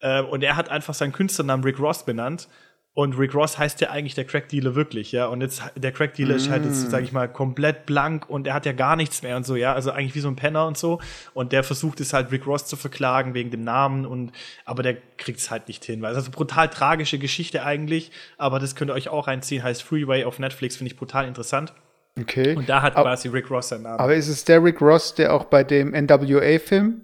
Ähm, 0.00 0.26
und 0.26 0.44
er 0.44 0.56
hat 0.56 0.68
einfach 0.68 0.94
seinen 0.94 1.12
Künstlernamen 1.12 1.64
Rick 1.64 1.80
Ross 1.80 2.04
benannt. 2.04 2.48
Und 2.94 3.18
Rick 3.18 3.34
Ross 3.34 3.58
heißt 3.58 3.82
ja 3.82 3.90
eigentlich 3.90 4.14
der 4.14 4.24
Crack-Dealer 4.24 4.74
wirklich, 4.74 5.12
ja. 5.12 5.26
Und 5.26 5.42
jetzt, 5.42 5.62
der 5.74 5.92
Crack-Dealer 5.92 6.36
ist 6.36 6.48
halt 6.48 6.64
jetzt, 6.64 6.90
sag 6.90 7.02
ich 7.02 7.12
mal, 7.12 7.30
komplett 7.30 7.84
blank 7.84 8.30
und 8.30 8.46
er 8.46 8.54
hat 8.54 8.64
ja 8.64 8.72
gar 8.72 8.96
nichts 8.96 9.22
mehr 9.22 9.36
und 9.36 9.44
so, 9.44 9.54
ja. 9.54 9.74
Also 9.74 9.90
eigentlich 9.90 10.14
wie 10.14 10.20
so 10.20 10.28
ein 10.28 10.36
Penner 10.36 10.66
und 10.66 10.78
so. 10.78 11.00
Und 11.34 11.52
der 11.52 11.62
versucht 11.62 12.00
es 12.00 12.14
halt, 12.14 12.30
Rick 12.30 12.46
Ross 12.46 12.64
zu 12.64 12.76
verklagen 12.76 13.34
wegen 13.34 13.50
dem 13.50 13.64
Namen 13.64 14.06
und, 14.06 14.32
aber 14.64 14.82
der 14.82 14.96
kriegt 15.18 15.40
es 15.40 15.50
halt 15.50 15.68
nicht 15.68 15.84
hin. 15.84 16.00
Weil 16.00 16.12
es 16.12 16.18
ist 16.18 16.28
also 16.28 16.36
brutal 16.36 16.70
tragische 16.70 17.18
Geschichte 17.18 17.64
eigentlich. 17.64 18.12
Aber 18.38 18.60
das 18.60 18.76
könnt 18.76 18.90
ihr 18.90 18.94
euch 18.94 19.10
auch 19.10 19.26
reinziehen. 19.26 19.62
Heißt 19.62 19.82
Freeway 19.82 20.24
auf 20.24 20.38
Netflix, 20.38 20.76
finde 20.76 20.90
ich 20.90 20.96
brutal 20.96 21.26
interessant. 21.26 21.74
Okay. 22.18 22.56
Und 22.56 22.68
da 22.68 22.82
hat 22.82 22.96
Aber- 22.96 23.10
quasi 23.10 23.28
Rick 23.28 23.50
Ross 23.50 23.68
seinen 23.68 23.82
Namen. 23.82 23.98
Aber 24.00 24.14
ist 24.14 24.28
es 24.28 24.44
der 24.44 24.62
Rick 24.64 24.80
Ross, 24.80 25.14
der 25.14 25.34
auch 25.34 25.44
bei 25.44 25.64
dem 25.64 25.92
NWA-Film 25.94 27.02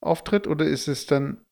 auftritt, 0.00 0.46
oder 0.46 0.64
ist 0.64 0.88
es 0.88 1.06
dann. 1.06 1.44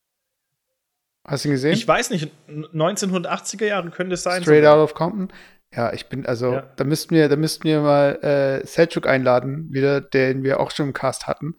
Hast 1.26 1.44
du 1.44 1.48
ihn 1.50 1.52
gesehen? 1.52 1.72
ich 1.74 1.86
weiß 1.86 2.10
nicht, 2.10 2.32
1980er 2.48 3.66
Jahre 3.66 3.90
könnte 3.90 4.14
es 4.14 4.22
sein. 4.22 4.42
Straight 4.42 4.64
sogar. 4.64 4.76
Out 4.78 4.84
of 4.90 4.94
Compton? 4.94 5.28
Ja, 5.74 5.92
ich 5.92 6.06
bin, 6.08 6.26
also, 6.26 6.52
Ja. 6.54 6.62
da 6.76 6.84
müssten 6.84 7.14
wir, 7.14 7.28
da 7.28 7.36
müssten 7.36 7.64
wir 7.64 7.80
mal 7.80 8.16
äh, 8.62 8.66
Selchuk 8.66 9.06
einladen, 9.06 9.68
wieder, 9.70 10.00
den 10.00 10.42
wir 10.42 10.58
auch 10.60 10.70
schon 10.70 10.88
im 10.88 10.92
Cast 10.92 11.26
hatten. 11.26 11.54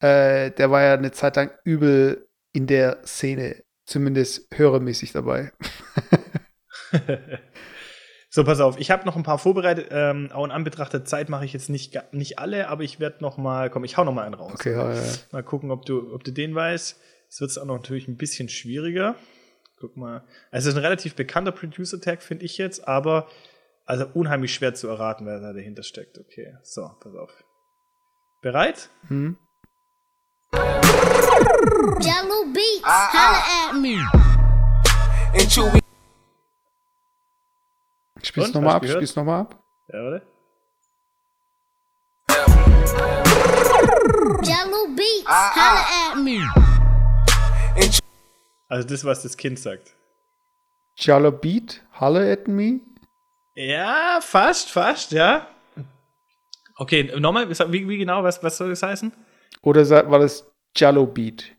Äh, 0.00 0.50
der 0.52 0.70
war 0.70 0.82
ja 0.82 0.94
eine 0.94 1.12
Zeit 1.12 1.36
lang 1.36 1.50
übel 1.64 2.26
in 2.52 2.66
der 2.66 2.98
Szene, 3.04 3.62
zumindest 3.86 4.48
hörermäßig 4.56 5.12
dabei. 5.12 5.52
So, 8.34 8.44
pass 8.44 8.60
auf, 8.60 8.80
ich 8.80 8.90
habe 8.90 9.04
noch 9.04 9.14
ein 9.16 9.24
paar 9.24 9.36
vorbereitet. 9.36 9.88
Ähm, 9.90 10.30
auch 10.32 10.46
in 10.46 10.50
Anbetracht 10.50 10.90
der 10.94 11.04
Zeit 11.04 11.28
mache 11.28 11.44
ich 11.44 11.52
jetzt 11.52 11.68
nicht, 11.68 12.00
nicht 12.14 12.38
alle, 12.38 12.68
aber 12.68 12.82
ich 12.82 12.98
werde 12.98 13.18
noch 13.20 13.36
mal, 13.36 13.68
komm, 13.68 13.84
ich 13.84 13.98
hau 13.98 14.04
noch 14.04 14.14
mal 14.14 14.24
einen 14.24 14.32
raus. 14.32 14.52
Okay, 14.54 14.72
ja, 14.72 14.94
ja. 14.94 15.02
Mal 15.32 15.42
gucken, 15.42 15.70
ob 15.70 15.84
du, 15.84 16.14
ob 16.14 16.24
du 16.24 16.30
den 16.30 16.54
weißt. 16.54 16.98
Es 17.28 17.40
wird 17.42 17.58
auch 17.58 17.66
noch 17.66 17.76
natürlich 17.76 18.08
ein 18.08 18.16
bisschen 18.16 18.48
schwieriger. 18.48 19.16
Guck 19.78 19.98
mal. 19.98 20.24
Also, 20.50 20.70
es 20.70 20.74
ist 20.74 20.78
ein 20.78 20.82
relativ 20.82 21.14
bekannter 21.14 21.52
Producer-Tag, 21.52 22.22
finde 22.22 22.46
ich 22.46 22.56
jetzt, 22.56 22.88
aber 22.88 23.28
also 23.84 24.06
unheimlich 24.14 24.54
schwer 24.54 24.72
zu 24.72 24.88
erraten, 24.88 25.26
wer 25.26 25.38
da 25.38 25.52
dahinter 25.52 25.82
steckt. 25.82 26.18
Okay, 26.18 26.56
so, 26.62 26.90
pass 27.00 27.14
auf. 27.14 27.44
Bereit? 28.40 28.88
Hm? 29.08 29.36
Jello 32.00 32.46
Beats, 32.54 33.12
holla 33.12 33.68
at 33.68 33.78
me. 33.78 33.98
And 35.34 35.50
Chewy. 35.50 35.81
Spiel's 38.22 38.48
Und? 38.48 38.54
nochmal 38.54 38.76
ab, 38.76 38.86
spiel's 38.86 39.16
nochmal 39.16 39.40
ab. 39.42 39.62
Ja, 39.92 40.00
oder? 40.06 40.22
Jello 44.42 44.86
Beats, 44.96 45.26
holla 45.26 46.10
at 46.10 46.16
me. 46.22 46.72
Also 48.68 48.88
das, 48.88 49.04
was 49.04 49.22
das 49.22 49.36
Kind 49.36 49.58
sagt. 49.58 49.94
Jallo 50.96 51.30
Beat, 51.30 51.82
Holler 52.00 52.32
at 52.32 52.48
me. 52.48 52.80
Ja, 53.54 54.18
fast, 54.22 54.70
fast, 54.70 55.12
ja. 55.12 55.46
Okay, 56.76 57.12
nochmal, 57.18 57.50
wie, 57.50 57.88
wie 57.88 57.98
genau, 57.98 58.22
was, 58.22 58.42
was 58.42 58.56
soll 58.56 58.70
das 58.70 58.82
heißen? 58.82 59.12
Oder 59.60 59.88
war 60.10 60.18
das 60.18 60.50
Jallo 60.74 61.06
Beat? 61.06 61.54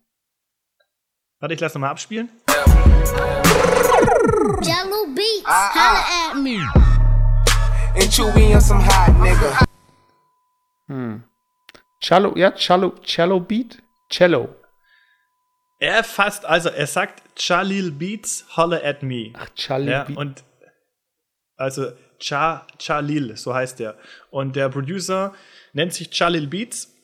Warte, 1.40 1.54
ich 1.54 1.60
lasse 1.60 1.78
nochmal 1.78 1.92
abspielen. 1.92 2.32
Jello 4.66 5.08
Beats, 5.14 5.44
holla 5.46 6.04
at 6.32 6.38
me. 6.42 6.58
And 7.96 8.10
Chewy 8.10 8.54
and 8.54 8.64
some 8.64 8.80
hot 8.80 9.14
nigga. 9.20 9.66
Hm. 10.88 11.24
Cello, 12.00 12.34
ja, 12.38 12.52
Cello, 12.52 12.96
Cello 13.04 13.40
Beat? 13.40 13.82
Cello. 14.10 14.56
Er 15.80 16.04
fasst, 16.04 16.46
also 16.46 16.70
er 16.70 16.88
sagt 16.88 17.24
Chalil 17.36 17.92
Beats, 17.92 18.46
holler 18.56 18.82
at 18.84 19.04
me. 19.04 19.34
Ach, 19.34 19.50
Chalil 19.56 19.90
ja, 19.90 20.04
Beat. 20.06 20.18
Und 20.18 20.44
also 21.58 21.92
Cha, 22.20 22.66
Chalil, 22.80 23.36
so 23.36 23.54
heißt 23.54 23.82
er. 23.82 23.98
Und 24.32 24.56
der 24.56 24.70
Producer 24.70 25.34
nennt 25.74 25.94
sich 25.94 26.10
Chalil 26.10 26.48
Beats. 26.48 26.96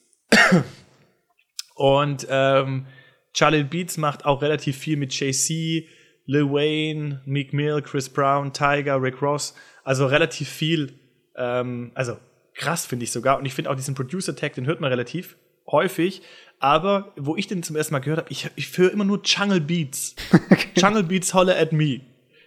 Und 1.75 2.25
ähm, 2.29 2.87
Chalil 3.33 3.65
Beats 3.65 3.97
macht 3.97 4.23
auch 4.23 4.41
relativ 4.41 4.77
viel 4.77 4.95
mit 4.95 5.13
JC, 5.13 5.87
Lil 6.29 6.45
Wayne, 6.51 7.21
Meek 7.25 7.53
Mill, 7.53 7.81
Chris 7.81 8.07
Brown, 8.07 8.53
Tiger, 8.53 9.01
Rick 9.01 9.19
Ross. 9.19 9.55
Also 9.83 10.05
relativ 10.05 10.47
viel. 10.47 10.93
Ähm, 11.35 11.89
also 11.95 12.17
krass 12.53 12.85
finde 12.85 13.05
ich 13.05 13.11
sogar. 13.11 13.39
Und 13.39 13.45
ich 13.47 13.55
finde 13.55 13.71
auch 13.71 13.75
diesen 13.75 13.95
Producer-Tag, 13.95 14.53
den 14.53 14.67
hört 14.67 14.79
man 14.79 14.91
relativ 14.91 15.37
häufig. 15.71 16.21
Aber 16.59 17.13
wo 17.17 17.35
ich 17.35 17.47
den 17.47 17.63
zum 17.63 17.75
ersten 17.75 17.93
Mal 17.95 17.99
gehört 17.99 18.19
habe, 18.19 18.31
ich, 18.31 18.47
ich 18.55 18.77
höre 18.77 18.91
immer 18.91 19.05
nur 19.05 19.21
Jungle 19.23 19.59
Beats. 19.59 20.15
Jungle 20.75 21.01
Beats 21.03 21.33
Holler 21.33 21.57
at 21.57 21.71
Me. 21.71 22.01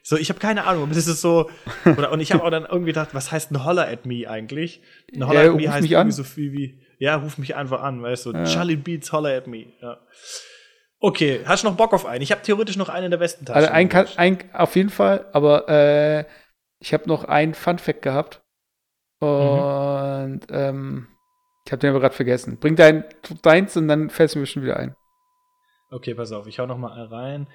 So, 0.04 0.16
ich 0.16 0.28
habe 0.28 0.38
keine 0.38 0.64
Ahnung, 0.64 0.84
aber 0.84 0.94
das 0.94 1.08
ist 1.08 1.20
so. 1.20 1.50
Oder, 1.84 2.12
und 2.12 2.20
ich 2.20 2.30
habe 2.32 2.44
auch 2.44 2.50
dann 2.50 2.64
irgendwie 2.64 2.86
gedacht, 2.92 3.10
was 3.14 3.32
heißt 3.32 3.50
ein 3.50 3.64
Holler 3.64 3.88
at 3.88 4.06
Me 4.06 4.28
eigentlich? 4.30 4.80
Ein 5.12 5.26
Holler 5.26 5.44
Ja, 5.44 5.50
at 5.50 5.56
Me 5.56 5.62
heißt 5.68 5.78
irgendwie 5.86 5.96
an. 5.96 6.10
so 6.12 6.22
viel 6.22 6.52
wie, 6.52 6.78
ja, 6.98 7.16
ruf 7.16 7.36
mich 7.36 7.56
einfach 7.56 7.82
an, 7.82 8.00
weißt 8.00 8.26
du, 8.26 8.32
Ja. 8.32 8.44
Charlie 8.44 8.76
Beats 8.76 9.12
Holler 9.12 9.36
at 9.36 9.48
Me. 9.48 9.66
Ja. 9.80 9.98
Okay, 11.04 11.42
hast 11.44 11.64
du 11.64 11.68
noch 11.68 11.76
Bock 11.76 11.92
auf 11.94 12.06
einen? 12.06 12.22
Ich 12.22 12.30
habe 12.30 12.42
theoretisch 12.42 12.76
noch 12.76 12.88
einen 12.88 13.06
in 13.06 13.10
der 13.10 13.18
Westentasche. 13.18 13.56
Also 13.56 13.70
ein, 13.70 13.88
kann, 13.88 14.06
ein 14.16 14.38
auf 14.54 14.76
jeden 14.76 14.88
Fall, 14.88 15.28
aber 15.32 15.68
äh, 15.68 16.24
ich 16.78 16.94
habe 16.94 17.08
noch 17.08 17.24
einen 17.24 17.54
Fun 17.54 17.80
Fact 17.80 18.02
gehabt. 18.02 18.40
Und 19.18 20.42
ähm, 20.50 21.08
ich 21.66 21.72
habe 21.72 21.80
den 21.80 21.90
aber 21.90 21.98
gerade 21.98 22.14
vergessen. 22.14 22.60
Bring 22.60 22.76
dein, 22.76 23.04
deins 23.42 23.76
und 23.76 23.88
dann 23.88 24.10
fällt 24.10 24.30
es 24.30 24.36
mir 24.36 24.46
schon 24.46 24.62
wieder 24.62 24.76
ein. 24.76 24.94
Okay, 25.90 26.14
pass 26.14 26.30
auf, 26.30 26.46
ich 26.46 26.60
hau 26.60 26.66
noch 26.66 26.78
mal 26.78 26.92
rein. 27.06 27.48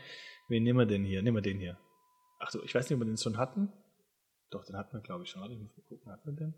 Wen 0.49 0.63
nehmen 0.63 0.79
wir 0.79 0.85
denn 0.85 1.05
hier? 1.05 1.21
Nehmen 1.21 1.37
wir 1.37 1.41
den 1.41 1.59
hier. 1.59 1.77
Ach 2.39 2.51
so, 2.51 2.61
ich 2.63 2.75
weiß 2.75 2.89
nicht, 2.89 2.95
ob 2.95 3.01
wir 3.05 3.09
den 3.09 3.15
schon 3.15 3.37
hatten. 3.37 3.71
Doch, 4.49 4.65
den 4.65 4.75
hatten 4.75 4.91
wir, 4.91 5.01
glaube 5.01 5.23
ich, 5.23 5.29
schon. 5.29 5.41
Warte, 5.41 5.53
ich 5.53 5.61
muss 5.61 5.71
mal 5.77 5.83
gucken, 5.87 6.11
hatten 6.11 6.25
wir 6.27 6.35
den? 6.35 6.53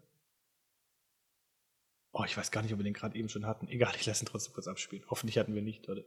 Oh, 2.13 2.23
ich 2.25 2.35
weiß 2.35 2.49
gar 2.49 2.63
nicht, 2.63 2.73
ob 2.73 2.79
wir 2.79 2.83
den 2.83 2.93
gerade 2.93 3.15
eben 3.15 3.29
schon 3.29 3.45
hatten. 3.45 3.67
Egal, 3.67 3.93
ich 3.95 4.07
lasse 4.07 4.25
ihn 4.25 4.27
trotzdem 4.27 4.55
kurz 4.55 4.67
abspielen. 4.67 5.05
Hoffentlich 5.07 5.37
hatten 5.37 5.53
wir 5.53 5.61
nicht, 5.61 5.85
Leute. 5.85 6.03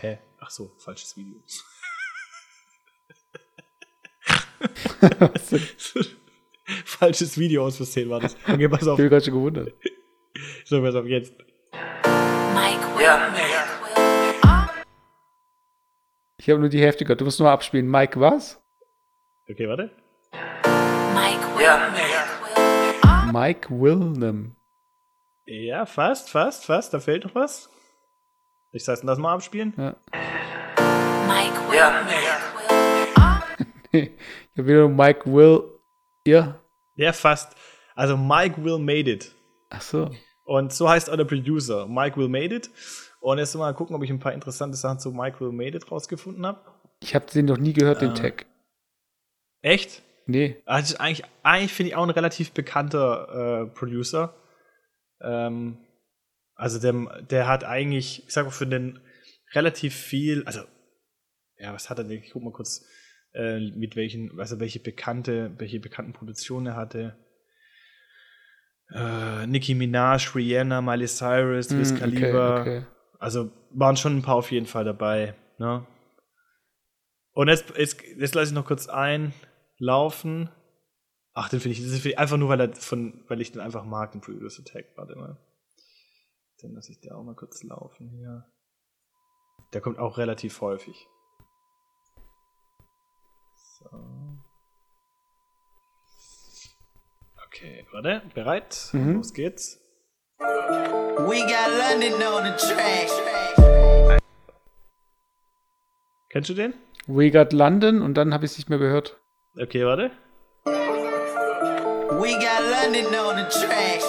Hä? 0.00 0.18
Ach 0.40 0.50
so, 0.50 0.72
falsches 0.78 1.16
Video. 1.16 1.36
falsches 6.84 7.38
Video 7.38 7.64
aus 7.64 7.76
Versehen 7.76 8.10
war 8.10 8.20
das. 8.20 8.36
Okay, 8.48 8.68
pass 8.68 8.86
auf. 8.86 8.98
Ich 8.98 9.02
bin 9.02 9.10
gerade 9.10 9.24
schon 9.24 9.34
gewundert. 9.34 9.72
So, 10.64 10.80
pass 10.82 10.94
auf, 10.94 11.06
jetzt. 11.06 11.32
Ich 16.38 16.50
habe 16.50 16.60
nur 16.60 16.68
die 16.68 16.80
Hälfte 16.80 17.04
gehört. 17.04 17.22
Du 17.22 17.24
musst 17.24 17.40
nur 17.40 17.50
abspielen. 17.50 17.90
Mike, 17.90 18.20
was? 18.20 18.62
Okay, 19.48 19.66
warte. 19.66 19.90
Mike. 21.14 21.62
Ja, 21.62 21.90
fast, 25.86 26.30
fast, 26.30 26.64
fast. 26.64 26.94
Da 26.94 27.00
fehlt 27.00 27.24
noch 27.24 27.34
was. 27.34 27.68
Ich 28.72 28.84
soll 28.84 28.96
das 29.02 29.18
mal 29.18 29.34
abspielen. 29.34 29.74
Ja. 29.76 29.96
ich 33.90 34.10
habe 34.56 34.68
wieder 34.68 34.88
Mike 34.88 35.22
Will. 35.26 35.64
Ja. 36.24 36.60
Ja, 36.94 37.12
fast. 37.12 37.56
Also 37.96 38.16
Mike 38.16 38.62
Will 38.62 38.78
Made 38.78 39.10
It. 39.10 39.34
Ach 39.70 39.82
so. 39.82 40.10
Und 40.44 40.72
so 40.72 40.88
heißt 40.88 41.10
auch 41.10 41.16
der 41.16 41.24
Producer. 41.24 41.88
Mike 41.88 42.16
Will 42.16 42.28
Made 42.28 42.54
It. 42.54 42.70
Und 43.20 43.38
jetzt 43.38 43.56
mal 43.56 43.74
gucken, 43.74 43.96
ob 43.96 44.04
ich 44.04 44.10
ein 44.10 44.20
paar 44.20 44.32
interessante 44.32 44.76
Sachen 44.76 45.00
zu 45.00 45.10
Mike 45.10 45.40
Will 45.40 45.50
Made 45.50 45.76
It 45.76 45.90
rausgefunden 45.90 46.46
habe. 46.46 46.60
Ich 47.00 47.16
habe 47.16 47.26
den 47.26 47.46
noch 47.46 47.58
nie 47.58 47.72
gehört, 47.72 48.00
den 48.00 48.10
Ah. 48.10 48.14
Tag. 48.14 48.46
Echt? 49.60 50.03
Nee. 50.26 50.56
Ist 50.66 51.00
eigentlich, 51.00 51.24
eigentlich 51.42 51.72
finde 51.72 51.90
ich 51.90 51.96
auch 51.96 52.02
ein 52.02 52.10
relativ 52.10 52.52
bekannter 52.52 53.62
äh, 53.62 53.66
Producer. 53.66 54.34
Ähm, 55.20 55.78
also 56.54 56.78
der, 56.80 57.22
der 57.22 57.48
hat 57.48 57.64
eigentlich, 57.64 58.24
ich 58.26 58.32
sag 58.32 58.44
mal, 58.44 58.50
für 58.50 58.66
den 58.66 59.00
relativ 59.52 59.94
viel, 59.94 60.44
also 60.44 60.60
ja, 61.58 61.72
was 61.72 61.90
hat 61.90 61.98
er 61.98 62.04
denn? 62.04 62.22
Ich 62.22 62.30
guck 62.32 62.42
mal 62.42 62.52
kurz, 62.52 62.84
äh, 63.34 63.58
mit 63.58 63.96
welchen, 63.96 64.38
also 64.38 64.60
welche 64.60 64.80
bekannte, 64.80 65.52
welche 65.58 65.80
bekannten 65.80 66.12
Produktionen 66.12 66.66
er 66.66 66.76
hatte. 66.76 67.16
Äh, 68.92 69.46
Nicki 69.46 69.74
Minaj, 69.74 70.34
Rihanna, 70.34 70.80
Miley 70.80 71.08
Cyrus, 71.08 71.76
Wiz 71.76 71.92
okay, 71.92 72.00
Khalifa. 72.00 72.60
okay. 72.60 72.86
Also 73.18 73.50
waren 73.70 73.96
schon 73.96 74.18
ein 74.18 74.22
paar 74.22 74.36
auf 74.36 74.52
jeden 74.52 74.66
Fall 74.66 74.84
dabei. 74.84 75.34
Ne? 75.58 75.86
Und 77.32 77.48
jetzt, 77.48 77.76
jetzt, 77.76 78.02
jetzt 78.02 78.34
lasse 78.34 78.48
ich 78.48 78.54
noch 78.54 78.66
kurz 78.66 78.88
einlaufen. 79.80 80.50
Ach, 81.32 81.48
den 81.48 81.60
finde 81.60 81.76
ich, 81.76 81.82
das 81.82 81.92
finde 81.92 82.10
ich 82.10 82.18
einfach 82.18 82.36
nur, 82.36 82.48
weil, 82.48 82.60
er 82.60 82.74
von, 82.74 83.24
weil 83.28 83.40
ich 83.40 83.52
den 83.52 83.60
einfach 83.60 83.84
mag, 83.84 84.12
den 84.12 84.20
Previous 84.20 84.60
Attack. 84.60 84.86
Warte 84.96 85.16
mal. 85.16 85.36
Dann 86.62 86.72
lasse 86.72 86.92
ich 86.92 87.00
den 87.00 87.12
auch 87.12 87.24
mal 87.24 87.34
kurz 87.34 87.62
laufen 87.62 88.08
hier. 88.08 88.46
Der 89.72 89.80
kommt 89.80 89.98
auch 89.98 90.18
relativ 90.18 90.60
häufig. 90.60 91.08
So. 93.80 93.90
Okay, 97.46 97.86
warte, 97.92 98.22
bereit? 98.34 98.90
Mhm. 98.92 99.16
Los 99.16 99.32
geht's. 99.34 99.80
We 100.38 101.40
got 101.40 101.70
London 101.78 102.14
on 102.22 102.44
the 102.44 102.66
track. 102.66 103.10
Kennst 106.30 106.50
du 106.50 106.54
den? 106.54 106.74
We 107.06 107.30
Got 107.30 107.52
London 107.52 108.02
und 108.02 108.14
dann 108.14 108.32
habe 108.32 108.44
ich 108.44 108.52
es 108.52 108.58
nicht 108.58 108.68
mehr 108.70 108.78
gehört. 108.78 109.20
Okay, 109.56 109.84
warte. 109.84 110.10
We 110.64 112.32
got 112.38 112.60
London 112.70 113.14
on 113.14 113.36
the 113.36 113.44
track. 113.60 114.00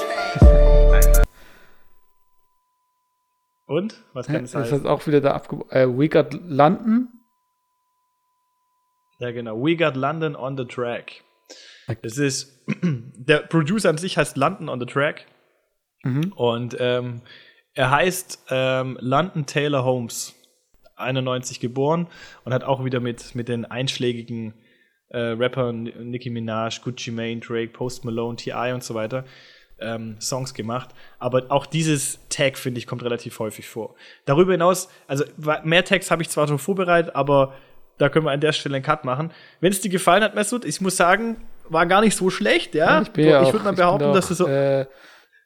Und? 3.67 4.03
Was 4.13 4.27
kann 4.27 4.41
Das 4.43 4.53
es 4.55 4.65
ist 4.67 4.71
heißen? 4.73 4.87
auch 4.87 5.05
wieder 5.07 5.21
da 5.21 5.33
abge... 5.33 5.57
Äh, 5.69 5.87
We 5.87 6.07
Got 6.09 6.33
London? 6.33 7.09
Ja, 9.19 9.31
genau. 9.31 9.63
We 9.63 9.75
got 9.75 9.95
London 9.95 10.35
on 10.35 10.57
the 10.57 10.65
track. 10.65 11.23
Das 12.01 12.17
ist, 12.17 12.63
der 12.83 13.39
Producer 13.39 13.89
an 13.89 13.97
sich 13.97 14.17
heißt 14.17 14.37
London 14.37 14.69
on 14.69 14.79
the 14.79 14.85
track. 14.85 15.25
Mhm. 16.03 16.31
Und 16.35 16.75
ähm, 16.79 17.21
er 17.73 17.91
heißt 17.91 18.45
ähm, 18.49 18.97
London 19.01 19.45
Taylor 19.45 19.83
Holmes. 19.83 20.33
91 20.97 21.59
geboren 21.59 22.07
und 22.45 22.53
hat 22.53 22.63
auch 22.63 22.85
wieder 22.85 23.01
mit, 23.01 23.35
mit 23.35 23.49
den 23.49 23.65
einschlägigen 23.65 24.53
äh, 25.15 25.31
Rappern 25.31 25.83
Nicki 25.83 26.29
Minaj, 26.29 26.81
Gucci 26.83 27.11
Mane, 27.11 27.39
Drake, 27.39 27.69
Post 27.69 28.05
Malone, 28.05 28.35
T.I. 28.35 28.73
und 28.73 28.83
so 28.83 28.93
weiter 28.93 29.25
ähm, 29.79 30.17
Songs 30.19 30.53
gemacht. 30.53 30.89
Aber 31.19 31.45
auch 31.49 31.65
dieses 31.65 32.19
Tag, 32.29 32.57
finde 32.57 32.79
ich, 32.79 32.87
kommt 32.87 33.03
relativ 33.03 33.39
häufig 33.39 33.67
vor. 33.67 33.95
Darüber 34.25 34.51
hinaus, 34.53 34.89
also 35.07 35.25
mehr 35.63 35.83
Tags 35.83 36.11
habe 36.11 36.21
ich 36.21 36.29
zwar 36.29 36.47
schon 36.47 36.59
vorbereitet, 36.59 37.15
aber 37.15 37.53
da 37.97 38.09
können 38.09 38.25
wir 38.25 38.31
an 38.31 38.41
der 38.41 38.51
Stelle 38.51 38.75
einen 38.75 38.85
Cut 38.85 39.05
machen. 39.05 39.31
Wenn 39.61 39.71
es 39.71 39.81
dir 39.81 39.89
gefallen 39.89 40.23
hat, 40.23 40.35
Mesut, 40.35 40.65
ich 40.65 40.81
muss 40.81 40.97
sagen, 40.97 41.37
war 41.69 41.85
gar 41.85 42.01
nicht 42.01 42.15
so 42.15 42.29
schlecht, 42.29 42.75
ja. 42.75 43.01
ich 43.01 43.07
ja 43.17 43.41
ich 43.41 43.47
auch, 43.47 43.53
würde 43.53 43.65
mal 43.65 43.71
ich 43.71 43.77
behaupten, 43.77 44.05
auch, 44.05 44.13
dass 44.13 44.27
du 44.27 44.33
so. 44.33 44.47
Äh, 44.47 44.85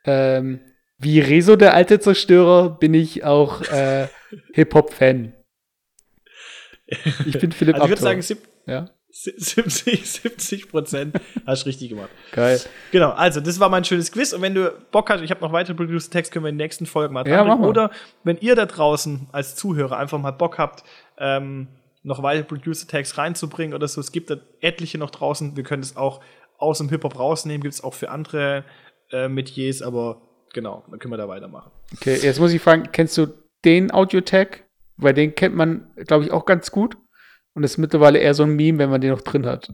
ähm, 0.06 0.60
wie 0.98 1.20
Rezo, 1.20 1.56
der 1.56 1.74
alte 1.74 2.00
Zerstörer, 2.00 2.78
bin 2.78 2.94
ich 2.94 3.24
auch 3.24 3.62
äh, 3.62 4.08
Hip-Hop-Fan. 4.54 5.34
Ich 7.26 7.40
bin 7.40 7.52
Philipp 7.52 7.76
also 7.76 7.86
ich 7.86 7.92
würde 7.92 8.02
sagen, 8.02 8.22
sieb- 8.22 8.48
ja, 8.66 8.90
70, 9.24 10.10
70 10.10 10.70
Prozent 10.70 11.20
hast 11.46 11.64
du 11.64 11.68
richtig 11.68 11.90
gemacht. 11.90 12.10
geil. 12.32 12.60
Genau, 12.92 13.10
also 13.12 13.42
das 13.42 13.60
war 13.60 13.70
mein 13.70 13.84
schönes 13.84 14.12
Quiz. 14.12 14.34
Und 14.34 14.42
wenn 14.42 14.56
du 14.56 14.72
Bock 14.92 15.10
hast, 15.10 15.22
ich 15.22 15.32
habe 15.32 15.42
noch 15.42 15.52
weitere 15.52 15.76
Produced 15.76 16.12
Text, 16.12 16.32
können 16.32 16.46
wir 16.46 16.50
in 16.50 16.58
den 16.58 16.64
nächsten 16.64 16.86
Folgen 16.86 17.14
mal 17.14 17.24
dran 17.24 17.48
machen. 17.48 17.66
Oder 17.66 17.92
wenn 18.24 18.38
ihr 18.38 18.56
da 18.56 18.66
draußen 18.66 19.28
als 19.32 19.56
Zuhörer 19.56 19.98
einfach 19.98 20.20
mal 20.20 20.32
Bock 20.32 20.58
habt, 20.58 20.84
ähm, 21.18 21.68
noch 22.02 22.24
weitere 22.24 22.46
Producer 22.46 22.88
Tags 22.88 23.18
reinzubringen 23.18 23.74
oder 23.74 23.88
so, 23.88 24.00
es 24.00 24.12
gibt 24.12 24.30
da 24.30 24.38
etliche 24.62 24.98
noch 24.98 25.10
draußen. 25.10 25.58
Wir 25.58 25.64
können 25.64 25.84
es 25.84 25.98
auch 25.98 26.22
aus 26.58 26.78
dem 26.78 26.90
Hip-Hop 26.90 27.20
rausnehmen, 27.20 27.62
gibt 27.62 27.74
es 27.74 27.84
auch 27.84 27.94
für 27.94 28.10
andere 28.10 28.64
äh, 29.12 29.28
Metiers, 29.28 29.82
aber 29.82 30.22
genau, 30.54 30.86
dann 30.90 31.00
können 31.00 31.14
wir 31.14 31.18
da 31.18 31.28
weitermachen. 31.28 31.72
Okay, 31.94 32.18
jetzt 32.22 32.40
muss 32.40 32.54
ich 32.54 32.62
fragen, 32.62 32.90
kennst 32.92 33.18
du 33.18 33.28
den 33.66 33.94
Audio-Tag? 33.94 34.66
Weil 35.02 35.14
den 35.14 35.34
kennt 35.34 35.56
man, 35.56 35.88
glaube 36.08 36.26
ich, 36.26 36.32
auch 36.32 36.46
ganz 36.46 36.72
gut. 36.72 36.98
Und 37.60 37.66
ist 37.66 37.78
mittlerweile 37.78 38.20
eher 38.20 38.34
so 38.34 38.44
ein 38.44 38.56
Meme, 38.56 38.78
wenn 38.78 38.90
man 38.90 39.02
den 39.02 39.10
noch 39.10 39.20
drin 39.20 39.46
hat. 39.46 39.74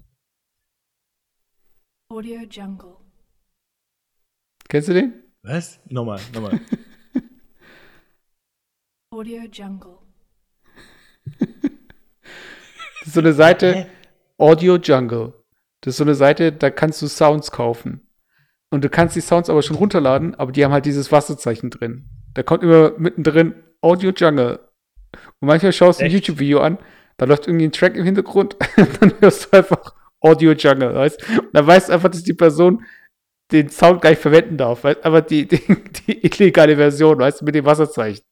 Audio 2.09 2.39
Jungle. 2.49 2.95
Kennst 4.67 4.87
du 4.89 4.93
den? 4.95 5.13
Was? 5.43 5.79
Nochmal, 5.85 6.19
nochmal. 6.33 6.59
Audio 9.13 9.43
Jungle. 9.53 9.99
Das 13.01 13.09
ist 13.09 13.13
so 13.13 13.19
eine 13.19 13.33
Seite, 13.33 13.87
Audio 14.39 14.77
Jungle. 14.77 15.35
Das 15.81 15.93
ist 15.93 15.97
so 15.97 16.05
eine 16.05 16.15
Seite, 16.15 16.51
da 16.51 16.71
kannst 16.71 17.03
du 17.03 17.07
Sounds 17.07 17.51
kaufen. 17.51 18.09
Und 18.71 18.83
du 18.83 18.89
kannst 18.89 19.15
die 19.15 19.21
Sounds 19.21 19.47
aber 19.47 19.61
schon 19.61 19.77
runterladen, 19.77 20.33
aber 20.33 20.51
die 20.51 20.65
haben 20.65 20.71
halt 20.71 20.87
dieses 20.87 21.11
Wasserzeichen 21.11 21.69
drin. 21.69 22.09
Da 22.33 22.41
kommt 22.41 22.63
immer 22.63 22.97
mittendrin 22.97 23.53
Audio 23.81 24.09
Jungle. 24.09 24.57
Und 25.39 25.47
manchmal 25.47 25.71
schaust 25.71 26.01
du 26.01 26.05
ein? 26.05 26.09
YouTube-Video 26.09 26.61
an, 26.61 26.79
da 27.17 27.25
läuft 27.25 27.47
irgendwie 27.47 27.65
ein 27.65 27.71
Track 27.71 27.95
im 27.95 28.03
Hintergrund, 28.03 28.57
dann 28.99 29.13
hörst 29.19 29.45
du 29.45 29.57
einfach 29.57 29.93
Audio 30.19 30.53
Jungle, 30.53 30.93
weißt 30.93 31.29
Und 31.29 31.53
dann 31.53 31.67
weißt 31.67 31.89
du 31.89 31.93
einfach, 31.93 32.09
dass 32.09 32.23
die 32.23 32.33
Person 32.33 32.83
den 33.51 33.69
Sound 33.69 34.01
gleich 34.01 34.17
verwenden 34.17 34.57
darf, 34.57 34.83
weißt 34.83 35.05
aber 35.05 35.21
die, 35.21 35.47
die, 35.47 35.61
die 36.07 36.25
illegale 36.25 36.75
Version, 36.75 37.19
weißt 37.19 37.41
du, 37.41 37.45
mit 37.45 37.55
dem 37.55 37.65
Wasserzeichen. 37.65 38.23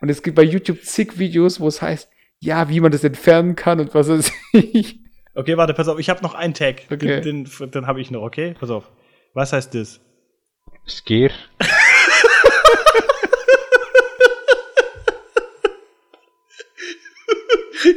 Und 0.00 0.08
es 0.08 0.22
gibt 0.22 0.36
bei 0.36 0.42
YouTube 0.42 0.82
zig 0.82 1.18
Videos, 1.18 1.60
wo 1.60 1.68
es 1.68 1.80
heißt, 1.82 2.10
ja, 2.40 2.68
wie 2.68 2.80
man 2.80 2.92
das 2.92 3.04
entfernen 3.04 3.56
kann 3.56 3.80
und 3.80 3.94
was 3.94 4.08
weiß 4.08 4.32
ich. 4.52 5.00
Okay, 5.34 5.56
warte, 5.56 5.74
pass 5.74 5.88
auf, 5.88 5.98
ich 5.98 6.10
habe 6.10 6.22
noch 6.22 6.34
einen 6.34 6.54
Tag. 6.54 6.82
Okay. 6.90 7.20
Den, 7.20 7.44
den, 7.44 7.70
den 7.70 7.86
habe 7.86 8.00
ich 8.00 8.10
noch, 8.10 8.22
okay? 8.22 8.54
Pass 8.58 8.70
auf. 8.70 8.90
Was 9.34 9.52
heißt 9.52 9.74
das? 9.74 10.00
Skier. 10.86 11.30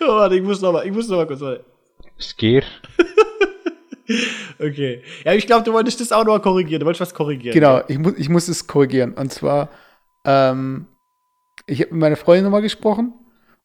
Oh, 0.00 0.16
warte, 0.16 0.36
ich 0.36 0.42
muss 0.42 0.62
noch 0.62 0.72
mal, 0.72 0.86
ich 0.86 0.92
muss 0.92 1.06
noch 1.08 1.18
mal 1.18 1.26
kurz, 1.26 1.40
warte. 1.40 1.64
Skier. 2.18 2.62
Okay. 4.58 5.02
Ja, 5.22 5.34
ich 5.34 5.46
glaube, 5.46 5.64
du 5.64 5.72
wolltest 5.72 6.00
das 6.00 6.12
auch 6.12 6.24
noch 6.24 6.32
mal 6.32 6.40
korrigieren. 6.40 6.80
Du 6.80 6.86
wolltest 6.86 7.02
was 7.02 7.14
korrigieren. 7.14 7.52
Genau, 7.52 7.82
ich, 7.88 7.98
mu 7.98 8.12
ich 8.16 8.30
muss 8.30 8.48
es 8.48 8.66
korrigieren. 8.66 9.12
Und 9.12 9.32
zwar, 9.32 9.68
ähm, 10.24 10.86
ich 11.66 11.82
habe 11.82 11.92
mit 11.92 12.00
meiner 12.00 12.16
Freundin 12.16 12.44
nochmal 12.44 12.62
gesprochen 12.62 13.12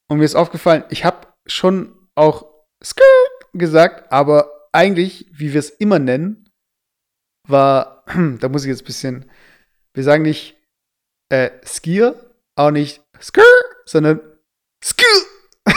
und 0.09 0.17
mir 0.17 0.25
ist 0.25 0.35
aufgefallen, 0.35 0.83
ich 0.89 1.05
habe 1.05 1.27
schon 1.47 1.95
auch 2.15 2.45
Skirt 2.83 3.05
gesagt, 3.53 4.11
aber 4.11 4.51
eigentlich, 4.73 5.25
wie 5.31 5.53
wir 5.53 5.59
es 5.59 5.69
immer 5.69 5.97
nennen, 5.97 6.49
war, 7.47 8.03
da 8.39 8.49
muss 8.49 8.63
ich 8.63 8.69
jetzt 8.69 8.83
ein 8.83 8.85
bisschen, 8.85 9.25
wir 9.93 10.03
sagen 10.03 10.23
nicht 10.23 10.57
äh, 11.29 11.51
Skier, 11.65 12.31
auch 12.55 12.71
nicht 12.71 13.01
Skirt, 13.21 13.45
sondern 13.85 14.19
Skirt. 14.83 15.07
da 15.65 15.73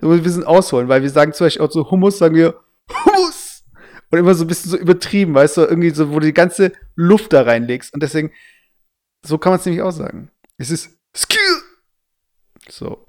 muss 0.00 0.16
ich 0.16 0.20
ein 0.20 0.24
bisschen 0.24 0.44
ausholen, 0.44 0.88
weil 0.88 1.02
wir 1.02 1.10
sagen 1.10 1.32
zum 1.32 1.46
Beispiel 1.46 1.62
auch 1.62 1.70
so 1.70 1.90
Hummus, 1.90 2.18
sagen 2.18 2.34
wir 2.34 2.60
Hummus. 3.04 3.64
Und 4.10 4.18
immer 4.18 4.34
so 4.34 4.44
ein 4.44 4.48
bisschen 4.48 4.70
so 4.70 4.76
übertrieben, 4.76 5.34
weißt 5.34 5.58
du, 5.58 5.60
irgendwie 5.62 5.90
so, 5.90 6.10
wo 6.10 6.18
du 6.18 6.26
die 6.26 6.34
ganze 6.34 6.72
Luft 6.96 7.32
da 7.32 7.42
reinlegst. 7.42 7.94
Und 7.94 8.02
deswegen, 8.02 8.32
so 9.24 9.38
kann 9.38 9.52
man 9.52 9.60
es 9.60 9.66
nämlich 9.66 9.82
auch 9.82 9.92
sagen. 9.92 10.30
Es 10.58 10.70
ist 10.70 10.98
Skill. 11.16 11.62
So. 12.68 13.06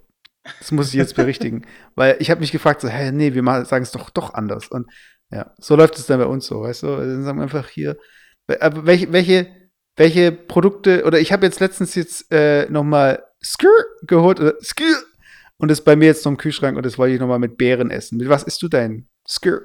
Das 0.59 0.71
muss 0.71 0.89
ich 0.89 0.93
jetzt 0.93 1.15
berichtigen. 1.15 1.65
Weil 1.95 2.17
ich 2.19 2.29
habe 2.29 2.41
mich 2.41 2.51
gefragt, 2.51 2.81
so, 2.81 2.87
hä, 2.87 3.11
nee, 3.11 3.33
wir 3.33 3.65
sagen 3.65 3.83
es 3.83 3.91
doch 3.91 4.11
doch 4.11 4.33
anders. 4.33 4.67
Und 4.67 4.91
ja, 5.31 5.53
so 5.57 5.75
läuft 5.75 5.97
es 5.97 6.05
dann 6.05 6.19
bei 6.19 6.25
uns 6.25 6.45
so, 6.45 6.61
weißt 6.61 6.83
du? 6.83 6.87
Dann 6.97 7.23
sagen 7.23 7.39
wir 7.39 7.43
einfach 7.43 7.67
hier, 7.67 7.97
welche, 8.59 9.11
welche, 9.11 9.47
welche 9.95 10.31
Produkte, 10.31 11.03
oder 11.05 11.19
ich 11.19 11.31
habe 11.31 11.45
jetzt 11.45 11.59
letztens 11.59 11.95
jetzt 11.95 12.31
äh, 12.31 12.69
nochmal 12.69 13.23
Skir 13.41 13.69
geholt, 14.07 14.39
oder 14.39 14.55
Skir, 14.61 14.95
und 15.57 15.69
das 15.69 15.79
ist 15.79 15.85
bei 15.85 15.95
mir 15.95 16.05
jetzt 16.05 16.25
noch 16.25 16.31
im 16.31 16.37
Kühlschrank 16.37 16.75
und 16.75 16.85
das 16.85 16.97
wollte 16.97 17.13
ich 17.13 17.19
nochmal 17.19 17.39
mit 17.39 17.57
Beeren 17.57 17.91
essen. 17.91 18.17
Mit 18.17 18.29
was 18.29 18.43
isst 18.43 18.61
du 18.63 18.67
dein 18.67 19.07
Skir? 19.27 19.61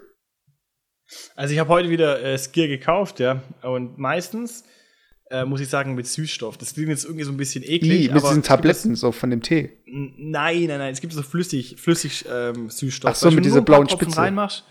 Also 1.37 1.55
ich 1.55 1.61
habe 1.61 1.71
heute 1.71 1.89
wieder 1.89 2.23
äh, 2.23 2.37
Skier 2.37 2.69
gekauft, 2.69 3.21
ja. 3.21 3.43
Und 3.63 3.97
meistens 3.97 4.65
äh, 5.31 5.45
muss 5.45 5.61
ich 5.61 5.69
sagen 5.69 5.95
mit 5.95 6.07
Süßstoff. 6.07 6.59
Das 6.59 6.75
klingt 6.75 6.89
jetzt 6.89 7.05
irgendwie 7.05 7.25
so 7.25 7.33
ein 7.33 7.37
bisschen 7.37 7.65
eklig. 7.65 8.11
I, 8.11 8.13
mit 8.13 8.23
diesen 8.23 8.43
Tabletten, 8.43 8.95
so 8.95 9.13
von 9.13 9.31
dem 9.31 9.41
Tee. 9.41 9.71
Nein, 9.87 10.65
nein, 10.65 10.79
nein. 10.79 10.93
Es 10.93 11.01
gibt 11.01 11.13
so 11.13 11.23
flüssig, 11.23 11.77
flüssig 11.79 12.25
ähm, 12.31 12.71
Süßstoff. 12.71 13.13
Ach 13.13 13.15
so, 13.15 13.27
mit 13.27 13.37
wenn 13.37 13.43
du 13.43 13.49
dieser 13.49 13.63
blauen 13.63 13.89
Spitze. 13.89 14.17
Reinmachst, 14.17 14.65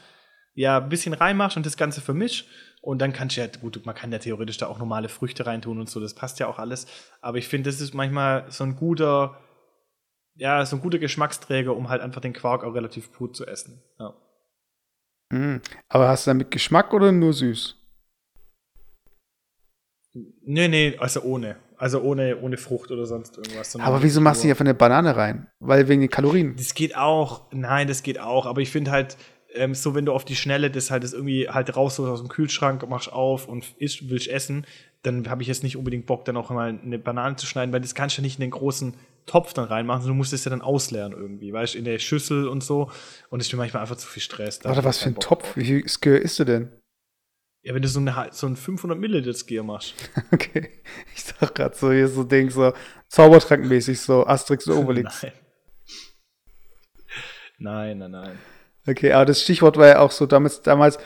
ja, 0.55 0.77
ein 0.77 0.89
bisschen 0.89 1.13
reinmachst 1.13 1.57
und 1.57 1.65
das 1.65 1.77
Ganze 1.77 2.01
vermischst. 2.01 2.45
Und 2.81 2.99
dann 2.99 3.13
kannst 3.13 3.35
du 3.35 3.41
ja, 3.41 3.47
gut, 3.47 3.83
man 3.85 3.95
kann 3.95 4.11
ja 4.11 4.19
theoretisch 4.19 4.57
da 4.57 4.67
auch 4.67 4.79
normale 4.79 5.09
Früchte 5.09 5.45
reintun 5.45 5.79
und 5.79 5.89
so, 5.89 5.99
das 5.99 6.13
passt 6.13 6.39
ja 6.39 6.47
auch 6.47 6.59
alles. 6.59 6.87
Aber 7.21 7.37
ich 7.37 7.47
finde, 7.47 7.69
das 7.69 7.81
ist 7.81 7.93
manchmal 7.93 8.45
so 8.49 8.63
ein 8.63 8.75
guter, 8.75 9.39
ja, 10.35 10.65
so 10.65 10.75
ein 10.75 10.81
guter 10.81 10.99
Geschmacksträger, 10.99 11.75
um 11.75 11.89
halt 11.89 12.01
einfach 12.01 12.21
den 12.21 12.33
Quark 12.33 12.63
auch 12.63 12.73
relativ 12.73 13.11
pur 13.11 13.33
zu 13.33 13.45
essen. 13.45 13.81
Ja. 13.99 14.13
Mm. 15.31 15.61
Aber 15.89 16.07
hast 16.07 16.27
du 16.27 16.29
damit 16.29 16.51
Geschmack 16.51 16.93
oder 16.93 17.11
nur 17.11 17.33
süß? 17.33 17.75
Nee, 20.43 20.67
nee, 20.67 20.95
also 20.99 21.21
ohne. 21.23 21.57
Also 21.77 22.01
ohne, 22.01 22.39
ohne 22.39 22.55
Frucht 22.57 22.91
oder 22.91 23.05
sonst 23.05 23.37
irgendwas. 23.37 23.75
Aber 23.75 24.01
wieso 24.01 24.21
machst 24.21 24.43
du 24.43 24.45
hier 24.45 24.55
von 24.55 24.65
der 24.65 24.73
Banane 24.73 25.15
rein? 25.17 25.47
Weil 25.59 25.87
wegen 25.89 26.01
den 26.01 26.09
Kalorien. 26.09 26.55
Das 26.55 26.73
geht 26.73 26.95
auch. 26.95 27.51
Nein, 27.51 27.87
das 27.87 28.01
geht 28.01 28.19
auch. 28.19 28.45
Aber 28.45 28.61
ich 28.61 28.71
finde 28.71 28.91
halt, 28.91 29.17
ähm, 29.55 29.73
so 29.73 29.95
wenn 29.95 30.05
du 30.05 30.13
auf 30.13 30.25
die 30.25 30.35
Schnelle 30.35 30.69
das 30.69 30.91
halt 30.91 31.03
das 31.03 31.13
irgendwie 31.13 31.49
halt 31.49 31.75
raus 31.75 31.99
aus 31.99 32.19
dem 32.19 32.29
Kühlschrank, 32.29 32.87
machst 32.87 33.11
auf 33.11 33.47
und 33.47 33.65
isst, 33.77 34.09
willst 34.09 34.27
essen, 34.27 34.65
dann 35.03 35.29
habe 35.29 35.41
ich 35.41 35.47
jetzt 35.47 35.63
nicht 35.63 35.77
unbedingt 35.77 36.05
Bock, 36.05 36.25
dann 36.25 36.37
auch 36.37 36.49
mal 36.49 36.79
eine 36.83 36.99
Banane 36.99 37.35
zu 37.35 37.45
schneiden, 37.45 37.73
weil 37.73 37.81
das 37.81 37.95
kannst 37.95 38.17
du 38.17 38.21
nicht 38.21 38.37
in 38.37 38.41
den 38.41 38.51
großen 38.51 38.95
Topf 39.25 39.53
dann 39.53 39.65
reinmachen, 39.65 40.01
sondern 40.01 40.17
du 40.17 40.19
musst 40.19 40.33
es 40.33 40.45
ja 40.45 40.49
dann 40.49 40.61
ausleeren 40.61 41.11
irgendwie, 41.11 41.51
weißt 41.51 41.73
du, 41.73 41.77
in 41.79 41.85
der 41.85 41.99
Schüssel 41.99 42.47
und 42.47 42.63
so. 42.63 42.91
Und 43.29 43.39
das 43.39 43.47
ist 43.47 43.53
mir 43.53 43.57
manchmal 43.57 43.81
einfach 43.81 43.97
zu 43.97 44.07
viel 44.07 44.21
Stress. 44.21 44.59
Da 44.59 44.69
Warte, 44.69 44.83
was 44.83 44.99
für 44.99 45.09
ein 45.09 45.15
Bock 45.15 45.23
Topf? 45.23 45.43
drauf. 45.43 45.57
Wie 45.57 45.65
viel 45.65 45.89
Skir 45.89 46.21
isst 46.21 46.39
du 46.39 46.43
denn? 46.43 46.71
Ja, 47.63 47.73
wenn 47.73 47.81
du 47.81 47.87
so, 47.87 47.99
eine, 47.99 48.27
so 48.31 48.45
ein 48.45 48.55
500 48.55 48.97
Milliliter 48.99 49.33
Skier 49.33 49.63
machst. 49.63 49.95
Okay. 50.31 50.69
Ich 51.15 51.23
sag 51.23 51.55
grad 51.55 51.75
so, 51.75 51.91
hier 51.91 52.07
so 52.07 52.23
Ding, 52.23 52.49
so 52.51 52.73
Zaubertrankmäßig, 53.09 53.99
so 53.99 54.25
Asterix 54.27 54.67
und 54.67 54.77
Obelix. 54.77 55.23
Nein. 55.23 55.33
Nein, 57.57 57.97
nein, 57.97 58.11
nein. 58.11 58.39
Okay, 58.87 59.11
aber 59.11 59.25
das 59.25 59.41
Stichwort 59.41 59.77
war 59.77 59.87
ja 59.87 59.99
auch 59.99 60.11
so 60.11 60.25
damals, 60.25 60.61
damals 60.61 60.99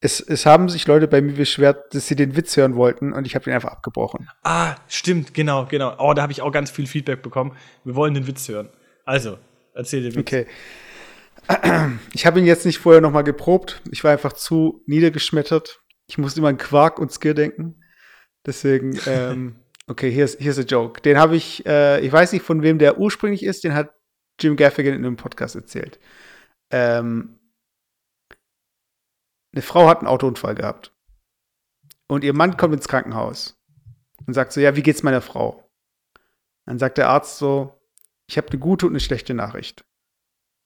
es, 0.00 0.20
es 0.20 0.46
haben 0.46 0.68
sich 0.68 0.86
Leute 0.86 1.06
bei 1.08 1.20
mir 1.20 1.34
beschwert, 1.34 1.94
dass 1.94 2.06
sie 2.06 2.16
den 2.16 2.34
Witz 2.34 2.56
hören 2.56 2.74
wollten 2.74 3.12
und 3.12 3.26
ich 3.26 3.34
habe 3.34 3.44
den 3.44 3.52
einfach 3.52 3.70
abgebrochen. 3.70 4.28
Ah, 4.42 4.76
stimmt, 4.88 5.34
genau, 5.34 5.66
genau. 5.66 5.94
Oh, 5.98 6.14
da 6.14 6.22
habe 6.22 6.32
ich 6.32 6.40
auch 6.40 6.52
ganz 6.52 6.70
viel 6.70 6.86
Feedback 6.86 7.22
bekommen. 7.22 7.54
Wir 7.84 7.94
wollen 7.94 8.14
den 8.14 8.26
Witz 8.26 8.48
hören. 8.48 8.70
Also, 9.04 9.38
erzähl 9.74 10.02
den 10.02 10.14
Witz. 10.14 10.20
Okay. 10.20 10.46
Ich 12.12 12.26
habe 12.26 12.38
ihn 12.38 12.46
jetzt 12.46 12.64
nicht 12.64 12.78
vorher 12.78 13.00
noch 13.00 13.10
mal 13.10 13.22
geprobt. 13.22 13.82
Ich 13.90 14.04
war 14.04 14.12
einfach 14.12 14.32
zu 14.32 14.82
niedergeschmettert. 14.86 15.80
Ich 16.06 16.16
musste 16.16 16.38
immer 16.40 16.48
an 16.48 16.58
Quark 16.58 17.00
und 17.00 17.12
Skir 17.12 17.34
denken. 17.34 17.82
Deswegen, 18.46 18.98
ähm, 19.06 19.56
okay, 19.88 20.12
hier 20.12 20.26
ist, 20.26 20.38
hier 20.38 20.50
ist 20.50 20.58
der 20.58 20.66
Joke. 20.66 21.00
Den 21.00 21.18
habe 21.18 21.34
ich, 21.34 21.66
äh, 21.66 22.00
ich 22.00 22.12
weiß 22.12 22.32
nicht, 22.32 22.44
von 22.44 22.62
wem 22.62 22.78
der 22.78 22.98
ursprünglich 22.98 23.42
ist, 23.42 23.64
den 23.64 23.74
hat 23.74 23.90
Jim 24.38 24.56
Gaffigan 24.56 24.94
in 24.94 25.04
einem 25.04 25.16
Podcast 25.16 25.56
erzählt. 25.56 25.98
Ähm, 26.70 27.38
eine 29.52 29.62
Frau 29.62 29.88
hat 29.88 29.98
einen 29.98 30.06
Autounfall 30.06 30.54
gehabt. 30.54 30.94
Und 32.06 32.24
ihr 32.24 32.34
Mann 32.34 32.56
kommt 32.56 32.74
ins 32.74 32.88
Krankenhaus 32.88 33.60
und 34.26 34.34
sagt 34.34 34.52
so, 34.52 34.60
ja, 34.60 34.76
wie 34.76 34.82
geht's 34.82 35.02
meiner 35.02 35.20
Frau? 35.20 35.68
Dann 36.66 36.78
sagt 36.78 36.98
der 36.98 37.08
Arzt 37.08 37.38
so, 37.38 37.80
ich 38.28 38.36
habe 38.36 38.48
eine 38.48 38.58
gute 38.58 38.86
und 38.86 38.92
eine 38.92 39.00
schlechte 39.00 39.34
Nachricht. 39.34 39.84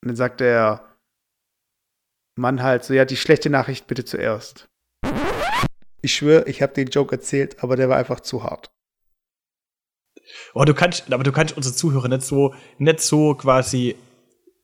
Und 0.02 0.08
dann 0.08 0.16
sagt 0.16 0.40
der 0.40 0.98
Mann 2.36 2.62
halt 2.62 2.84
so, 2.84 2.92
ja, 2.92 3.04
die 3.04 3.16
schlechte 3.16 3.48
Nachricht 3.48 3.86
bitte 3.86 4.04
zuerst. 4.04 4.68
Ich 6.02 6.14
schwöre, 6.14 6.46
ich 6.46 6.60
habe 6.60 6.74
den 6.74 6.88
Joke 6.88 7.14
erzählt, 7.14 7.62
aber 7.62 7.76
der 7.76 7.88
war 7.88 7.96
einfach 7.96 8.20
zu 8.20 8.42
hart. 8.42 8.70
Oh, 10.52 10.64
du 10.64 10.74
kannst, 10.74 11.10
aber 11.12 11.24
du 11.24 11.32
kannst 11.32 11.56
unsere 11.56 11.74
Zuhörer 11.74 12.08
nicht 12.08 12.22
so, 12.22 12.54
nicht 12.78 13.00
so 13.00 13.34
quasi, 13.34 13.96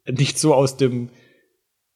nicht 0.07 0.39
so 0.39 0.55
aus 0.55 0.77
dem, 0.77 1.11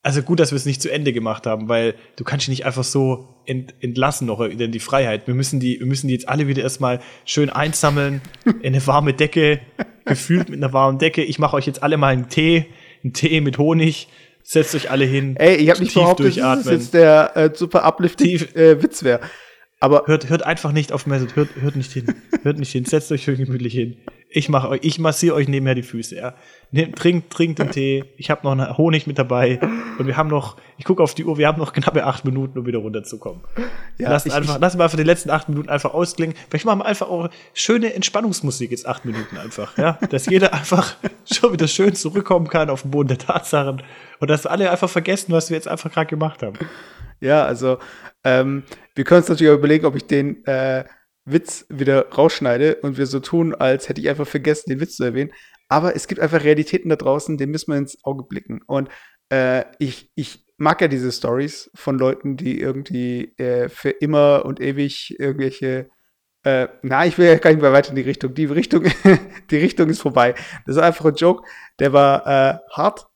also 0.05 0.23
gut, 0.23 0.39
dass 0.39 0.53
wir 0.53 0.57
es 0.57 0.67
nicht 0.67 0.83
zu 0.83 0.93
Ende 0.93 1.15
gemacht 1.15 1.47
haben, 1.47 1.69
weil 1.69 1.95
du 2.17 2.25
kannst 2.25 2.45
dich 2.45 2.51
nicht 2.51 2.67
einfach 2.67 2.85
so 2.85 3.27
ent, 3.47 3.75
entlassen 3.81 4.27
noch 4.27 4.41
in 4.41 4.71
die 4.71 4.79
Freiheit. 4.79 5.27
Wir 5.27 5.35
müssen 5.35 5.61
die, 5.61 5.81
wir 5.81 5.87
müssen 5.87 6.09
die 6.09 6.13
jetzt 6.13 6.29
alle 6.29 6.47
wieder 6.47 6.63
erstmal 6.63 7.01
schön 7.25 7.49
einsammeln 7.49 8.21
in 8.45 8.75
eine 8.75 8.87
warme 8.87 9.15
Decke, 9.15 9.61
gefühlt 10.05 10.51
mit 10.51 10.63
einer 10.63 10.75
warmen 10.75 10.99
Decke. 10.99 11.25
Ich 11.25 11.39
mache 11.39 11.57
euch 11.57 11.67
jetzt 11.67 11.83
alle 11.83 11.97
mal 11.97 12.13
einen 12.13 12.29
Tee, 12.29 12.67
einen 13.03 13.15
Tee 13.15 13.41
mit 13.41 13.57
Honig. 13.57 14.09
Setzt 14.43 14.75
euch 14.75 14.91
alle 14.91 15.07
hin. 15.07 15.37
Ey, 15.37 15.57
ich 15.57 15.71
habe 15.71 15.81
nicht 15.81 15.95
behauptet, 15.95 16.37
dass 16.37 16.65
das 16.65 16.71
jetzt 16.71 16.93
der 16.93 17.35
äh, 17.35 17.51
super 17.55 17.87
uplifting 17.87 18.43
äh, 18.55 18.83
Witz 18.83 19.03
wäre. 19.03 19.21
Aber 19.85 20.05
hört, 20.07 20.31
hört 20.31 20.43
einfach 20.45 20.73
nicht 20.73 20.93
auf 20.93 21.07
Mesut, 21.07 21.37
hört, 21.37 21.51
hört 21.61 21.77
nicht 21.77 21.93
hin. 21.93 22.07
Hört 22.43 22.59
nicht 22.59 22.73
hin, 22.73 22.85
setzt 22.87 23.13
euch 23.13 23.23
schön 23.23 23.37
gemütlich 23.37 23.75
hin. 23.75 23.97
Ich 24.31 24.49
mache 24.49 24.69
euch, 24.69 24.81
ich 24.83 24.99
massiere 24.99 25.35
euch 25.37 25.47
nebenher 25.47 25.75
die 25.77 25.83
Füße, 25.85 26.17
ja. 26.17 26.35
Nehmt, 26.73 26.97
trinkt, 26.97 27.31
trinkt 27.33 27.59
den 27.61 27.71
Tee. 27.71 28.05
Ich 28.17 28.31
habe 28.31 28.41
noch 28.45 28.53
einen 28.53 28.77
Honig 28.79 29.07
mit 29.07 29.17
dabei. 29.19 29.61
Und 29.99 30.07
wir 30.07 30.17
haben 30.17 30.29
noch, 30.29 30.57
ich 30.79 30.85
gucke 30.85 31.03
auf 31.03 31.15
die 31.15 31.25
Uhr, 31.25 31.39
wir 31.39 31.47
haben 31.47 31.59
noch 31.59 31.73
knappe 31.73 32.05
acht 32.05 32.25
Minuten, 32.25 32.59
um 32.59 32.67
wieder 32.67 32.79
runterzukommen. 32.81 33.43
Ja, 33.99 34.11
lasst, 34.11 34.27
ich- 34.27 34.33
einfach, 34.33 34.55
ich- 34.57 34.61
lassen 34.61 34.79
wir 34.79 34.85
einfach 34.85 34.97
die 34.97 35.05
letzten 35.05 35.31
acht 35.31 35.49
Minuten 35.51 35.69
einfach 35.69 35.93
ausklingen. 35.95 36.35
Vielleicht 36.49 36.65
machen 36.65 36.81
wir 36.81 36.87
einfach 36.87 37.09
auch 37.09 37.29
schöne 37.53 37.93
Entspannungsmusik 37.95 38.71
jetzt 38.73 38.87
acht 38.89 39.05
Minuten 39.05 39.37
einfach, 39.37 39.77
ja. 39.79 39.99
Dass 40.11 40.27
jeder 40.27 40.53
einfach 40.55 40.97
schon 41.33 41.53
wieder 41.53 41.69
schön 41.69 41.95
zurückkommen 41.95 42.49
kann 42.49 42.71
auf 42.71 42.83
den 42.83 42.91
Boden 42.91 43.09
der 43.09 43.19
Tatsachen. 43.19 43.83
Und 44.19 44.31
dass 44.31 44.45
wir 44.45 44.51
alle 44.51 44.71
einfach 44.71 44.89
vergessen, 44.91 45.33
was 45.33 45.51
wir 45.51 45.57
jetzt 45.57 45.69
einfach 45.69 45.93
gerade 45.93 46.07
gemacht 46.09 46.43
haben. 46.43 46.59
Ja, 47.25 47.47
also 47.47 47.79
ähm, 48.23 48.65
wir 48.95 49.05
können 49.05 49.23
uns 49.23 49.31
natürlich 49.31 49.51
auch 49.51 49.59
überlegen, 49.59 49.87
ob 49.87 49.97
ich 49.97 50.07
den 50.07 50.45
äh, 50.45 50.85
Witz 51.25 51.65
wieder 51.71 52.11
rausschneide 52.11 52.77
und 52.83 52.99
wir 52.99 53.07
so 53.07 53.19
tun, 53.19 53.55
als 53.55 53.89
hätte 53.89 54.03
ich 54.03 54.11
einfach 54.11 54.27
vergessen, 54.27 54.69
den 54.69 54.81
Witz 54.81 54.97
zu 54.97 55.05
erwähnen. 55.05 55.33
Aber 55.71 55.97
es 55.97 56.07
gibt 56.07 56.21
einfach 56.21 56.45
Realitäten 56.45 56.91
da 56.91 56.97
draußen, 56.97 57.39
denen 57.39 57.53
müssen 57.53 57.73
wir 57.73 57.79
ins 57.79 58.05
Auge 58.05 58.25
blicken. 58.25 58.61
Und 58.67 58.91
äh, 59.33 59.65
ich, 59.79 60.11
ich 60.15 60.45
mag 60.59 60.83
ja 60.83 60.89
diese 60.89 61.11
Stories 61.11 61.71
von 61.75 61.99
Leuten, 61.99 62.37
die 62.37 62.61
irgendwie 62.61 63.33
äh, 63.39 63.71
für 63.71 63.89
immer 63.89 64.45
und 64.45 64.61
ewig 64.61 65.19
irgendwelche 65.19 65.89
äh, 66.43 66.69
na, 66.83 67.07
ich 67.07 67.17
will 67.17 67.27
ja 67.27 67.37
gar 67.37 67.51
nicht 67.51 67.63
mehr 67.63 67.73
weiter 67.73 67.89
in 67.89 67.97
die 67.97 68.03
Richtung. 68.03 68.35
Die 68.35 68.45
Richtung, 68.45 68.85
die 69.51 69.57
Richtung 69.57 69.89
ist 69.89 70.03
vorbei. 70.03 70.35
Das 70.67 70.77
ist 70.77 70.83
einfach 70.83 71.07
ein 71.07 71.15
Joke, 71.15 71.49
der 71.79 71.95
war 71.95 72.27
äh, 72.27 72.59
hart 72.71 73.07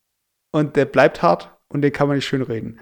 und 0.51 0.75
der 0.75 0.85
bleibt 0.85 1.21
hart 1.21 1.55
und 1.67 1.83
den 1.83 1.93
kann 1.93 2.07
man 2.07 2.17
nicht 2.17 2.25
schön 2.25 2.41
reden. 2.41 2.79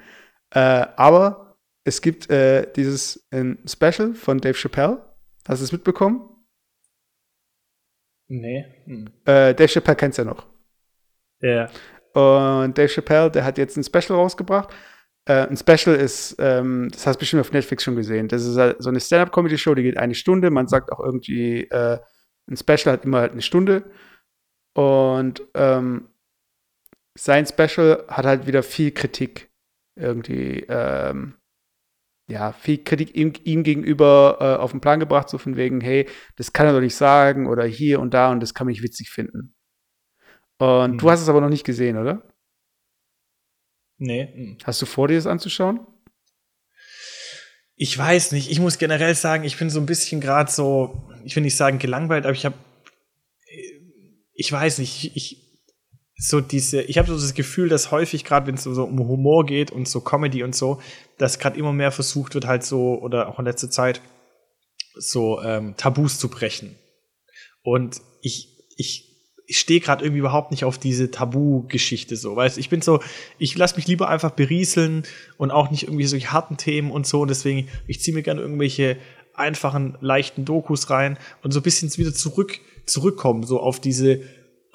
Äh, 0.51 0.59
aber 0.95 1.57
es 1.83 2.01
gibt 2.01 2.29
äh, 2.29 2.71
dieses 2.73 3.27
Special 3.65 4.13
von 4.13 4.39
Dave 4.39 4.57
Chappelle. 4.57 5.03
Hast 5.47 5.61
du 5.61 5.65
es 5.65 5.71
mitbekommen? 5.71 6.21
Nee. 8.27 8.65
Hm. 8.85 9.07
Äh, 9.25 9.53
Dave 9.53 9.69
Chappelle 9.69 9.95
kennst 9.95 10.17
du 10.17 10.23
ja 10.23 10.29
noch. 10.29 10.47
Ja. 11.41 11.69
Und 12.13 12.77
Dave 12.77 12.89
Chappelle, 12.89 13.31
der 13.31 13.45
hat 13.45 13.57
jetzt 13.57 13.77
ein 13.77 13.83
Special 13.83 14.17
rausgebracht. 14.17 14.73
Äh, 15.25 15.47
ein 15.47 15.57
Special 15.57 15.95
ist, 15.95 16.35
ähm, 16.39 16.89
das 16.91 17.05
hast 17.05 17.15
du 17.15 17.19
bestimmt 17.19 17.41
auf 17.41 17.51
Netflix 17.51 17.83
schon 17.83 17.95
gesehen. 17.95 18.27
Das 18.27 18.45
ist 18.45 18.57
halt 18.57 18.81
so 18.81 18.89
eine 18.89 18.99
Stand-Up-Comedy-Show, 18.99 19.75
die 19.75 19.83
geht 19.83 19.97
eine 19.97 20.15
Stunde. 20.15 20.49
Man 20.49 20.67
sagt 20.67 20.91
auch 20.91 20.99
irgendwie, 20.99 21.63
äh, 21.63 21.99
ein 22.49 22.57
Special 22.57 22.93
hat 22.93 23.05
immer 23.05 23.19
halt 23.19 23.33
eine 23.33 23.41
Stunde. 23.41 23.83
Und 24.73 25.43
ähm, 25.53 26.09
sein 27.15 27.45
Special 27.45 28.05
hat 28.07 28.25
halt 28.25 28.47
wieder 28.47 28.63
viel 28.63 28.91
Kritik 28.91 29.49
irgendwie, 29.97 30.65
ähm, 30.69 31.35
ja, 32.29 32.51
viel 32.51 32.83
Kritik 32.83 33.15
ihm, 33.15 33.33
ihm 33.43 33.63
gegenüber 33.63 34.37
äh, 34.39 34.61
auf 34.61 34.71
den 34.71 34.81
Plan 34.81 34.99
gebracht, 34.99 35.29
so 35.29 35.37
von 35.37 35.55
wegen, 35.55 35.81
hey, 35.81 36.07
das 36.35 36.53
kann 36.53 36.67
er 36.67 36.73
doch 36.73 36.81
nicht 36.81 36.95
sagen 36.95 37.47
oder 37.47 37.65
hier 37.65 37.99
und 37.99 38.13
da 38.13 38.31
und 38.31 38.41
das 38.41 38.53
kann 38.53 38.67
man 38.67 38.71
nicht 38.71 38.83
witzig 38.83 39.09
finden. 39.09 39.55
Und 40.59 40.97
du 41.01 41.09
hast 41.09 41.21
es 41.21 41.29
aber 41.29 41.41
noch 41.41 41.49
nicht 41.49 41.65
gesehen, 41.65 41.97
oder? 41.97 42.23
Nee. 43.97 44.27
Hm. 44.33 44.57
Hast 44.63 44.81
du 44.81 44.85
vor, 44.85 45.07
dir 45.07 45.15
das 45.15 45.27
anzuschauen? 45.27 45.85
Ich 47.75 47.95
weiß 47.95 48.31
nicht. 48.31 48.49
Ich 48.49 48.59
muss 48.59 48.79
generell 48.79 49.13
sagen, 49.15 49.43
ich 49.43 49.57
bin 49.57 49.69
so 49.69 49.79
ein 49.79 49.85
bisschen 49.85 50.19
gerade 50.19 50.51
so, 50.51 51.09
ich 51.23 51.35
will 51.35 51.43
nicht 51.43 51.55
sagen 51.55 51.77
gelangweilt, 51.77 52.25
aber 52.25 52.33
ich 52.33 52.45
habe, 52.45 52.55
ich 54.33 54.51
weiß 54.51 54.79
nicht, 54.79 55.15
ich, 55.15 55.15
ich 55.15 55.46
so 56.17 56.41
diese, 56.41 56.81
ich 56.81 56.97
habe 56.97 57.07
so 57.07 57.13
das 57.13 57.35
Gefühl, 57.35 57.69
dass 57.69 57.91
häufig 57.91 58.23
gerade, 58.23 58.47
wenn 58.47 58.55
es 58.55 58.63
so, 58.63 58.83
um 58.83 58.99
Humor 58.99 59.45
geht 59.45 59.71
und 59.71 59.87
so 59.87 60.01
Comedy 60.01 60.43
und 60.43 60.55
so, 60.55 60.81
dass 61.17 61.37
gerade 61.37 61.57
immer 61.57 61.73
mehr 61.73 61.91
versucht 61.91 62.33
wird, 62.33 62.47
halt 62.47 62.63
so 62.63 62.99
oder 62.99 63.29
auch 63.29 63.39
in 63.39 63.45
letzter 63.45 63.69
Zeit 63.69 64.01
so 64.95 65.41
ähm, 65.41 65.75
Tabus 65.77 66.17
zu 66.17 66.29
brechen. 66.29 66.75
Und 67.61 68.01
ich, 68.21 68.49
ich 68.77 69.07
ich 69.49 69.59
stehe 69.59 69.79
gerade 69.79 70.03
irgendwie 70.03 70.19
überhaupt 70.19 70.51
nicht 70.51 70.65
auf 70.65 70.77
diese 70.77 71.09
Tabu-Geschichte 71.09 72.17
so, 72.17 72.35
weißt 72.35 72.57
ich 72.57 72.69
bin 72.69 72.81
so, 72.81 72.99
ich 73.39 73.57
lasse 73.57 73.77
mich 73.77 73.87
lieber 73.87 74.09
einfach 74.09 74.31
berieseln 74.31 75.03
und 75.37 75.51
auch 75.51 75.71
nicht 75.71 75.83
irgendwie 75.83 76.05
solche 76.05 76.33
harten 76.33 76.57
Themen 76.57 76.91
und 76.91 77.07
so 77.07 77.21
und 77.21 77.29
deswegen, 77.29 77.69
ich 77.87 78.01
ziehe 78.01 78.13
mir 78.13 78.23
gerne 78.23 78.41
irgendwelche 78.41 78.97
einfachen, 79.33 79.97
leichten 80.01 80.43
Dokus 80.43 80.89
rein 80.89 81.17
und 81.43 81.51
so 81.51 81.61
ein 81.61 81.63
bisschen 81.63 81.95
wieder 81.97 82.13
zurück, 82.13 82.59
zurückkommen, 82.85 83.43
so 83.43 83.61
auf 83.61 83.79
diese, 83.79 84.21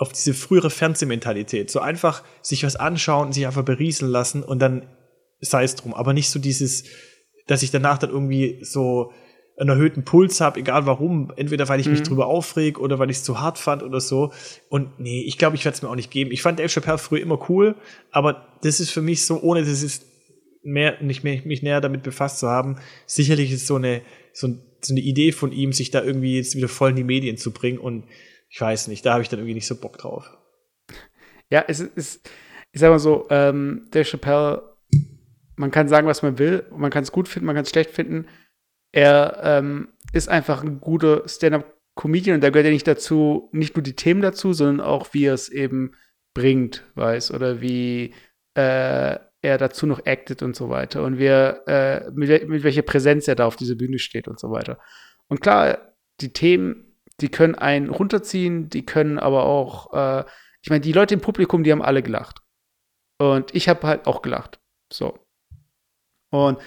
auf 0.03 0.13
diese 0.13 0.35
frühere 0.35 0.71
Fernsehmentalität. 0.71 1.71
So 1.71 1.81
einfach 1.81 2.23
sich 2.43 2.65
was 2.65 2.77
anschauen, 2.77 3.33
sich 3.33 3.47
einfach 3.47 3.65
berieseln 3.65 4.11
lassen 4.11 4.43
und 4.43 4.59
dann 4.61 4.87
sei 5.41 5.65
es 5.65 5.75
drum, 5.75 5.95
aber 5.95 6.13
nicht 6.13 6.31
so 6.31 6.39
dieses, 6.39 6.85
dass 7.47 7.63
ich 7.63 7.71
danach 7.71 7.99
dann 7.99 8.11
irgendwie 8.11 8.59
so 8.63 9.13
einen 9.59 9.71
erhöhten 9.71 10.05
Puls 10.05 10.41
habe, 10.41 10.61
egal 10.61 10.87
warum, 10.87 11.33
entweder 11.37 11.69
weil 11.69 11.81
ich 11.81 11.89
mich 11.89 12.01
Mhm. 12.01 12.05
drüber 12.05 12.27
aufreg 12.27 12.79
oder 12.79 12.99
weil 12.99 13.11
ich 13.11 13.19
es 13.19 13.25
zu 13.25 13.41
hart 13.41 13.59
fand 13.59 13.83
oder 13.83 14.01
so. 14.01 14.33
Und 14.69 14.99
nee, 14.99 15.23
ich 15.23 15.39
glaube, 15.39 15.57
ich 15.57 15.65
werde 15.65 15.77
es 15.77 15.83
mir 15.83 15.91
auch 15.91 15.95
nicht 15.95 16.11
geben. 16.11 16.33
Ich 16.33 16.43
fand 16.43 16.59
Dave 16.59 16.69
Chappelle 16.69 16.99
früher 16.99 17.21
immer 17.21 17.49
cool, 17.51 17.75
aber 18.11 18.47
das 18.63 18.81
ist 18.81 18.91
für 18.91 19.03
mich 19.03 19.25
so, 19.27 19.41
ohne 19.43 19.61
das 19.61 19.83
ist 19.83 20.07
mehr, 20.63 21.03
nicht 21.03 21.23
mehr, 21.25 21.41
mich 21.45 21.63
näher 21.63 21.81
damit 21.81 22.03
befasst 22.03 22.39
zu 22.39 22.49
haben, 22.49 22.77
sicherlich 23.07 23.53
ist 23.53 23.67
so 23.67 23.77
eine, 23.77 24.03
so, 24.33 24.49
so 24.81 24.95
eine 24.95 25.01
Idee 25.01 25.33
von 25.33 25.53
ihm, 25.53 25.73
sich 25.73 25.91
da 25.91 26.03
irgendwie 26.03 26.37
jetzt 26.37 26.57
wieder 26.57 26.69
voll 26.69 26.91
in 26.91 26.97
die 26.97 27.05
Medien 27.05 27.37
zu 27.37 27.51
bringen 27.51 27.79
und 27.79 28.05
ich 28.53 28.61
weiß 28.61 28.89
nicht, 28.89 29.05
da 29.07 29.15
habe 29.15 29.23
ich 29.23 29.31
dann 29.31 29.41
irgendwie 29.41 29.55
nicht 29.55 29.67
so 29.67 29.81
Bock 29.81 29.97
drauf. 29.97 30.31
Ja, 31.49 31.65
es 31.67 31.81
ist, 31.81 32.29
ich 32.71 32.81
sag 32.81 32.91
mal 32.91 32.99
so, 32.99 33.27
ähm, 33.31 33.89
Dave 33.91 34.05
Chappelle, 34.05 34.77
man 35.57 35.71
kann 35.71 35.89
sagen, 35.89 36.07
was 36.07 36.23
man 36.23 36.39
will, 36.39 36.67
man 36.71 36.91
kann 36.91 37.03
es 37.03 37.13
gut 37.13 37.29
finden, 37.29 37.47
man 37.47 37.55
kann 37.55 37.65
es 37.65 37.71
schlecht 37.71 37.91
finden. 37.91 38.27
Er 38.93 39.41
ähm, 39.43 39.89
ist 40.13 40.29
einfach 40.29 40.63
ein 40.63 40.81
guter 40.81 41.27
Stand-up-Comedian 41.27 42.35
und 42.35 42.45
da 42.45 42.51
gehört 42.51 42.67
ja 42.67 42.73
nicht 42.73 42.87
dazu, 42.87 43.49
nicht 43.53 43.75
nur 43.75 43.83
die 43.83 43.97
Themen 43.97 44.21
dazu, 44.21 44.53
sondern 44.53 44.87
auch, 44.87 45.15
wie 45.15 45.25
er 45.25 45.35
es 45.35 45.49
eben 45.49 45.95
bringt, 46.35 46.85
weiß, 46.95 47.33
oder 47.33 47.63
wie 47.63 48.15
äh, 48.55 49.17
er 49.43 49.59
dazu 49.59 49.87
noch 49.87 50.05
actet 50.05 50.43
und 50.43 50.55
so 50.55 50.69
weiter 50.69 51.05
und 51.05 51.19
wie 51.19 51.27
er, 51.27 51.67
äh, 51.67 52.11
mit, 52.15 52.49
mit 52.49 52.65
welcher 52.65 52.83
Präsenz 52.83 53.29
er 53.29 53.35
da 53.35 53.47
auf 53.47 53.57
dieser 53.57 53.77
Bühne 53.77 53.99
steht 53.99 54.29
und 54.29 54.39
so 54.39 54.51
weiter. 54.51 54.79
Und 55.29 55.41
klar, 55.41 55.95
die 56.21 56.35
Themen, 56.35 56.92
die 57.21 57.31
können 57.31 57.55
einen 57.55 57.91
runterziehen, 57.91 58.69
die 58.69 58.87
können 58.87 59.19
aber 59.19 59.45
auch, 59.45 59.93
äh, 59.93 60.25
ich 60.63 60.71
meine, 60.71 60.81
die 60.81 60.93
Leute 60.93 61.15
im 61.15 61.21
Publikum, 61.21 61.65
die 61.65 61.73
haben 61.73 61.83
alle 61.83 62.03
gelacht. 62.03 62.41
Und 63.19 63.55
ich 63.55 63.69
habe 63.69 63.87
halt 63.87 64.07
auch 64.07 64.23
gelacht. 64.23 64.61
So. 64.93 65.19
Und 66.31 66.59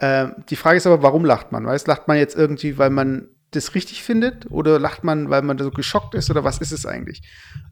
ähm, 0.00 0.44
die 0.48 0.56
Frage 0.56 0.76
ist 0.76 0.86
aber, 0.86 1.02
warum 1.02 1.24
lacht 1.24 1.52
man? 1.52 1.66
Weißt, 1.66 1.86
lacht 1.88 2.08
man 2.08 2.16
jetzt 2.16 2.36
irgendwie, 2.36 2.78
weil 2.78 2.90
man 2.90 3.28
das 3.50 3.74
richtig 3.74 4.02
findet? 4.02 4.50
Oder 4.50 4.78
lacht 4.78 5.04
man, 5.04 5.30
weil 5.30 5.42
man 5.42 5.58
so 5.58 5.70
geschockt 5.70 6.14
ist? 6.14 6.30
Oder 6.30 6.44
was 6.44 6.58
ist 6.58 6.72
es 6.72 6.86
eigentlich? 6.86 7.22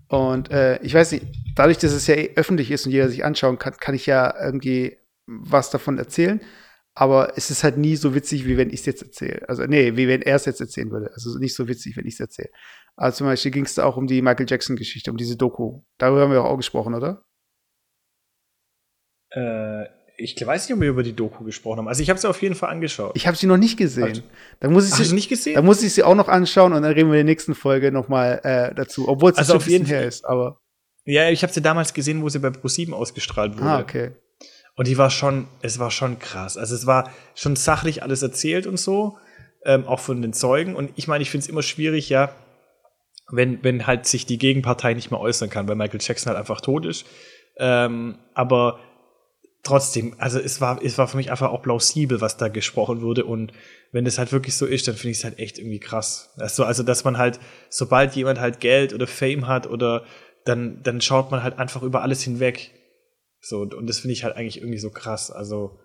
Und 0.08 0.50
äh, 0.50 0.82
ich 0.82 0.94
weiß 0.94 1.12
nicht, 1.12 1.26
dadurch, 1.54 1.78
dass 1.78 1.92
es 1.92 2.06
ja 2.06 2.14
eh 2.14 2.32
öffentlich 2.36 2.70
ist 2.70 2.86
und 2.86 2.92
jeder 2.92 3.08
sich 3.08 3.24
anschauen 3.24 3.58
kann, 3.58 3.76
kann 3.76 3.94
ich 3.94 4.06
ja 4.06 4.34
irgendwie 4.42 4.98
was 5.26 5.70
davon 5.70 5.98
erzählen. 5.98 6.40
Aber 6.98 7.36
es 7.36 7.50
ist 7.50 7.62
halt 7.62 7.76
nie 7.76 7.94
so 7.94 8.14
witzig, 8.14 8.46
wie 8.46 8.56
wenn 8.56 8.70
ich 8.70 8.80
es 8.80 8.86
jetzt 8.86 9.02
erzähle. 9.02 9.46
Also, 9.48 9.64
nee, 9.66 9.96
wie 9.96 10.08
wenn 10.08 10.22
er 10.22 10.36
es 10.36 10.46
jetzt 10.46 10.62
erzählen 10.62 10.90
würde. 10.90 11.10
Also 11.12 11.38
nicht 11.38 11.54
so 11.54 11.68
witzig, 11.68 11.94
wenn 11.98 12.06
ich 12.06 12.14
es 12.14 12.20
erzähle. 12.20 12.48
Also 12.96 13.18
zum 13.18 13.26
Beispiel 13.26 13.50
ging 13.50 13.66
es 13.66 13.74
da 13.74 13.84
auch 13.84 13.98
um 13.98 14.06
die 14.06 14.22
Michael 14.22 14.46
Jackson-Geschichte, 14.48 15.10
um 15.10 15.18
diese 15.18 15.36
Doku. 15.36 15.82
Darüber 15.98 16.22
haben 16.22 16.32
wir 16.32 16.42
auch 16.42 16.56
gesprochen, 16.56 16.94
oder? 16.94 17.22
Äh, 19.30 19.84
ich 20.18 20.34
weiß 20.44 20.66
nicht, 20.66 20.74
ob 20.74 20.80
wir 20.80 20.88
über 20.88 21.02
die 21.02 21.12
Doku 21.12 21.44
gesprochen 21.44 21.78
haben. 21.80 21.88
Also 21.88 22.02
ich 22.02 22.08
habe 22.08 22.18
sie 22.18 22.26
auf 22.28 22.40
jeden 22.40 22.54
Fall 22.54 22.70
angeschaut. 22.70 23.12
Ich 23.14 23.26
habe 23.26 23.36
sie 23.36 23.46
noch 23.46 23.58
nicht 23.58 23.76
gesehen. 23.76 24.22
Da 24.60 24.70
muss 24.70 24.88
ich 24.88 24.94
sie, 24.94 25.14
nicht 25.14 25.28
gesehen? 25.28 25.54
Da 25.56 25.60
muss 25.62 25.82
ich 25.82 25.92
sie 25.92 26.02
auch 26.02 26.14
noch 26.14 26.28
anschauen 26.28 26.72
und 26.72 26.80
dann 26.82 26.92
reden 26.92 27.10
wir 27.12 27.20
in 27.20 27.26
der 27.26 27.32
nächsten 27.32 27.54
Folge 27.54 27.92
noch 27.92 28.08
mal 28.08 28.40
äh, 28.42 28.74
dazu. 28.74 29.06
Obwohl 29.08 29.32
es 29.32 29.36
Also 29.38 29.56
auf 29.56 29.68
jeden 29.68 29.84
her 29.84 29.98
Fall- 29.98 30.08
ist, 30.08 30.24
aber 30.24 30.58
Ja, 31.04 31.28
ich 31.28 31.42
habe 31.42 31.52
sie 31.52 31.60
damals 31.60 31.92
gesehen, 31.92 32.22
wo 32.22 32.30
sie 32.30 32.38
bei 32.38 32.48
Pro7 32.48 32.92
ausgestrahlt 32.94 33.58
wurde. 33.58 33.66
ah, 33.66 33.80
okay. 33.80 34.12
Und 34.76 34.86
die 34.86 34.98
war 34.98 35.10
schon, 35.10 35.48
es 35.62 35.78
war 35.78 35.90
schon 35.90 36.18
krass. 36.18 36.56
Also 36.56 36.74
es 36.74 36.86
war 36.86 37.10
schon 37.34 37.56
sachlich 37.56 38.02
alles 38.02 38.22
erzählt 38.22 38.66
und 38.66 38.78
so, 38.78 39.18
ähm, 39.64 39.86
auch 39.86 40.00
von 40.00 40.20
den 40.22 40.32
Zeugen. 40.32 40.76
Und 40.76 40.92
ich 40.96 41.08
meine, 41.08 41.22
ich 41.22 41.30
finde 41.30 41.44
es 41.44 41.48
immer 41.48 41.62
schwierig, 41.62 42.10
ja, 42.10 42.34
wenn, 43.30 43.64
wenn 43.64 43.86
halt 43.86 44.06
sich 44.06 44.26
die 44.26 44.38
Gegenpartei 44.38 44.94
nicht 44.94 45.10
mehr 45.10 45.20
äußern 45.20 45.50
kann, 45.50 45.66
weil 45.66 45.76
Michael 45.76 46.00
Jackson 46.00 46.28
halt 46.28 46.38
einfach 46.38 46.60
tot 46.60 46.84
ist. 46.84 47.06
Ähm, 47.56 48.18
aber 48.34 48.78
trotzdem, 49.62 50.14
also 50.18 50.38
es 50.38 50.60
war, 50.60 50.80
es 50.82 50.96
war 50.96 51.08
für 51.08 51.16
mich 51.16 51.30
einfach 51.30 51.50
auch 51.50 51.62
plausibel, 51.62 52.20
was 52.20 52.36
da 52.36 52.48
gesprochen 52.48 53.00
wurde. 53.00 53.24
Und 53.24 53.52
wenn 53.92 54.04
das 54.04 54.18
halt 54.18 54.30
wirklich 54.30 54.54
so 54.56 54.66
ist, 54.66 54.86
dann 54.86 54.94
finde 54.94 55.12
ich 55.12 55.18
es 55.18 55.24
halt 55.24 55.38
echt 55.38 55.58
irgendwie 55.58 55.80
krass. 55.80 56.34
Also, 56.38 56.64
also, 56.64 56.82
dass 56.82 57.04
man 57.04 57.18
halt, 57.18 57.40
sobald 57.68 58.14
jemand 58.14 58.40
halt 58.40 58.60
Geld 58.60 58.94
oder 58.94 59.06
Fame 59.06 59.48
hat 59.48 59.66
oder 59.66 60.04
dann, 60.44 60.82
dann 60.82 61.00
schaut 61.00 61.30
man 61.30 61.42
halt 61.42 61.58
einfach 61.58 61.82
über 61.82 62.02
alles 62.02 62.22
hinweg. 62.22 62.72
So, 63.48 63.62
und 63.62 63.86
das 63.86 64.00
finde 64.00 64.12
ich 64.12 64.24
halt 64.24 64.36
eigentlich 64.36 64.58
irgendwie 64.58 64.78
so 64.78 64.90
krass. 64.90 65.30
Also. 65.30 65.78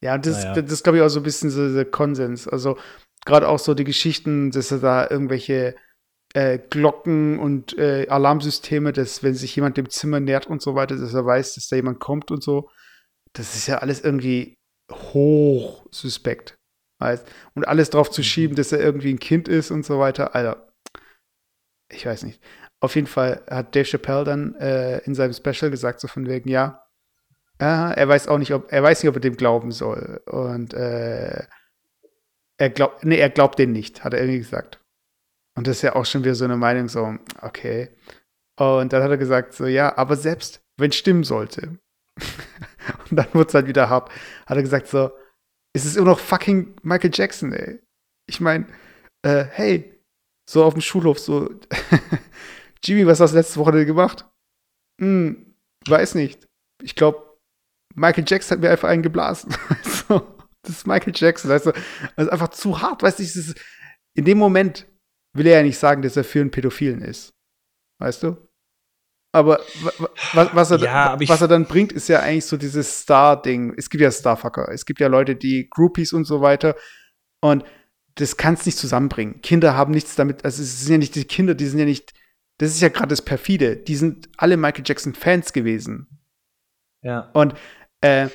Ja, 0.00 0.14
und 0.14 0.26
das, 0.26 0.44
naja. 0.44 0.62
das 0.62 0.82
glaube 0.82 0.98
ich, 0.98 1.04
auch 1.04 1.08
so 1.08 1.20
ein 1.20 1.24
bisschen 1.24 1.50
so 1.50 1.72
der 1.72 1.84
Konsens. 1.84 2.48
Also, 2.48 2.76
gerade 3.24 3.48
auch 3.48 3.58
so 3.58 3.74
die 3.74 3.84
Geschichten, 3.84 4.50
dass 4.50 4.70
er 4.70 4.78
da 4.78 5.08
irgendwelche 5.08 5.76
äh, 6.34 6.58
Glocken 6.58 7.38
und 7.38 7.78
äh, 7.78 8.06
Alarmsysteme, 8.08 8.92
dass 8.92 9.22
wenn 9.22 9.34
sich 9.34 9.54
jemand 9.56 9.76
dem 9.76 9.88
Zimmer 9.88 10.20
nähert 10.20 10.46
und 10.46 10.60
so 10.60 10.74
weiter, 10.74 10.96
dass 10.96 11.14
er 11.14 11.24
weiß, 11.24 11.54
dass 11.54 11.68
da 11.68 11.76
jemand 11.76 12.00
kommt 12.00 12.30
und 12.30 12.42
so. 12.42 12.68
Das 13.32 13.54
ist 13.54 13.66
ja 13.66 13.78
alles 13.78 14.00
irgendwie 14.02 14.58
hoch 14.92 15.86
suspekt. 15.90 16.56
Weißt? 17.00 17.26
Und 17.54 17.66
alles 17.66 17.90
drauf 17.90 18.10
zu 18.10 18.22
schieben, 18.22 18.56
dass 18.56 18.72
er 18.72 18.80
irgendwie 18.80 19.12
ein 19.12 19.18
Kind 19.18 19.48
ist 19.48 19.70
und 19.70 19.84
so 19.84 19.98
weiter. 19.98 20.34
Alter, 20.34 20.72
ich 21.90 22.06
weiß 22.06 22.24
nicht. 22.24 22.40
Auf 22.80 22.94
jeden 22.96 23.06
Fall 23.06 23.44
hat 23.48 23.74
Dave 23.74 23.84
Chappelle 23.84 24.24
dann 24.24 24.54
äh, 24.56 24.98
in 25.04 25.14
seinem 25.14 25.32
Special 25.32 25.70
gesagt, 25.70 26.00
so 26.00 26.08
von 26.08 26.26
wegen, 26.28 26.48
ja, 26.48 26.83
äh, 27.58 27.64
er 27.64 28.08
weiß 28.08 28.28
auch 28.28 28.38
nicht, 28.38 28.52
ob 28.52 28.70
er 28.72 28.82
weiß 28.82 29.02
nicht, 29.02 29.08
ob 29.08 29.16
er 29.16 29.20
dem 29.20 29.36
glauben 29.36 29.72
soll. 29.72 30.22
Und 30.26 30.74
äh, 30.74 31.44
er 32.58 32.70
glaubt, 32.70 33.04
nee, 33.04 33.18
er 33.18 33.30
glaubt 33.30 33.58
den 33.58 33.72
nicht, 33.72 34.04
hat 34.04 34.14
er 34.14 34.20
irgendwie 34.20 34.38
gesagt. 34.38 34.80
Und 35.56 35.66
das 35.66 35.76
ist 35.76 35.82
ja 35.82 35.94
auch 35.96 36.06
schon 36.06 36.24
wieder 36.24 36.34
so 36.34 36.44
eine 36.44 36.56
Meinung, 36.56 36.88
so, 36.88 37.16
okay. 37.40 37.90
Und 38.56 38.92
dann 38.92 39.02
hat 39.02 39.10
er 39.10 39.18
gesagt, 39.18 39.54
so, 39.54 39.66
ja, 39.66 39.96
aber 39.96 40.16
selbst 40.16 40.62
wenn 40.76 40.90
es 40.90 40.96
stimmen 40.96 41.24
sollte, 41.24 41.78
und 43.10 43.16
dann 43.16 43.32
wurde 43.32 43.48
es 43.48 43.54
halt 43.54 43.66
wieder 43.66 43.88
hart, 43.88 44.10
hat 44.46 44.56
er 44.56 44.62
gesagt, 44.62 44.88
so, 44.88 45.10
es 45.72 45.84
ist 45.84 45.96
immer 45.96 46.10
noch 46.10 46.20
fucking 46.20 46.76
Michael 46.82 47.10
Jackson, 47.12 47.52
ey. 47.52 47.80
Ich 48.26 48.40
meine, 48.40 48.66
äh, 49.22 49.44
hey, 49.44 50.00
so 50.48 50.64
auf 50.64 50.74
dem 50.74 50.82
Schulhof, 50.82 51.18
so, 51.18 51.50
Jimmy, 52.84 53.06
was 53.06 53.20
hast 53.20 53.32
du 53.32 53.38
letzte 53.38 53.58
Woche 53.58 53.72
denn 53.72 53.86
gemacht? 53.86 54.26
Hm, 55.00 55.56
weiß 55.86 56.14
nicht. 56.14 56.48
Ich 56.82 56.94
glaube, 56.94 57.33
Michael 57.94 58.24
Jackson 58.26 58.56
hat 58.56 58.62
mir 58.62 58.70
einfach 58.70 58.88
einen 58.88 59.02
geblasen. 59.02 59.54
so, 60.08 60.26
das 60.62 60.76
ist 60.76 60.86
Michael 60.86 61.12
Jackson, 61.14 61.50
weißt 61.50 61.66
du, 61.66 61.72
das 61.72 62.26
ist 62.26 62.32
einfach 62.32 62.48
zu 62.48 62.80
hart, 62.80 63.02
weißt 63.02 63.18
du, 63.18 63.22
es 63.22 63.36
ist, 63.36 63.60
in 64.14 64.24
dem 64.24 64.38
Moment 64.38 64.86
will 65.34 65.46
er 65.46 65.58
ja 65.58 65.62
nicht 65.62 65.78
sagen, 65.78 66.02
dass 66.02 66.16
er 66.16 66.24
für 66.24 66.40
einen 66.40 66.50
Pädophilen 66.50 67.02
ist. 67.02 67.34
Weißt 67.98 68.22
du? 68.22 68.36
Aber 69.32 69.60
was, 70.32 70.54
was, 70.54 70.70
er, 70.70 70.78
Ja, 70.78 71.18
was 71.26 71.40
er 71.40 71.48
dann 71.48 71.66
bringt, 71.66 71.90
ist 71.90 72.08
ja 72.08 72.20
eigentlich 72.20 72.46
so 72.46 72.56
dieses 72.56 73.00
Star-Ding. 73.00 73.74
Es 73.76 73.90
gibt 73.90 74.00
ja 74.00 74.12
Starfucker. 74.12 74.68
Es 74.70 74.86
gibt 74.86 75.00
ja 75.00 75.08
Leute, 75.08 75.34
die 75.34 75.68
Groupies 75.68 76.12
und 76.12 76.24
so 76.24 76.40
weiter. 76.40 76.76
Und 77.40 77.64
das 78.14 78.36
kannst 78.36 78.64
nicht 78.64 78.78
zusammenbringen. 78.78 79.40
Kinder 79.42 79.76
haben 79.76 79.92
nichts 79.92 80.14
damit, 80.14 80.44
also 80.44 80.62
es 80.62 80.82
sind 80.82 80.92
ja 80.92 80.98
nicht 80.98 81.16
die 81.16 81.24
Kinder, 81.24 81.56
die 81.56 81.66
sind 81.66 81.80
ja 81.80 81.84
nicht, 81.84 82.12
das 82.58 82.70
ist 82.70 82.80
ja 82.80 82.90
gerade 82.90 83.08
das 83.08 83.22
perfide. 83.22 83.76
Die 83.76 83.96
sind 83.96 84.28
alle 84.36 84.56
Michael 84.56 84.84
Jackson 84.86 85.14
Fans 85.14 85.52
gewesen. 85.52 86.06
Ja. 87.02 87.30
Und 87.34 87.54
äh, 88.04 88.28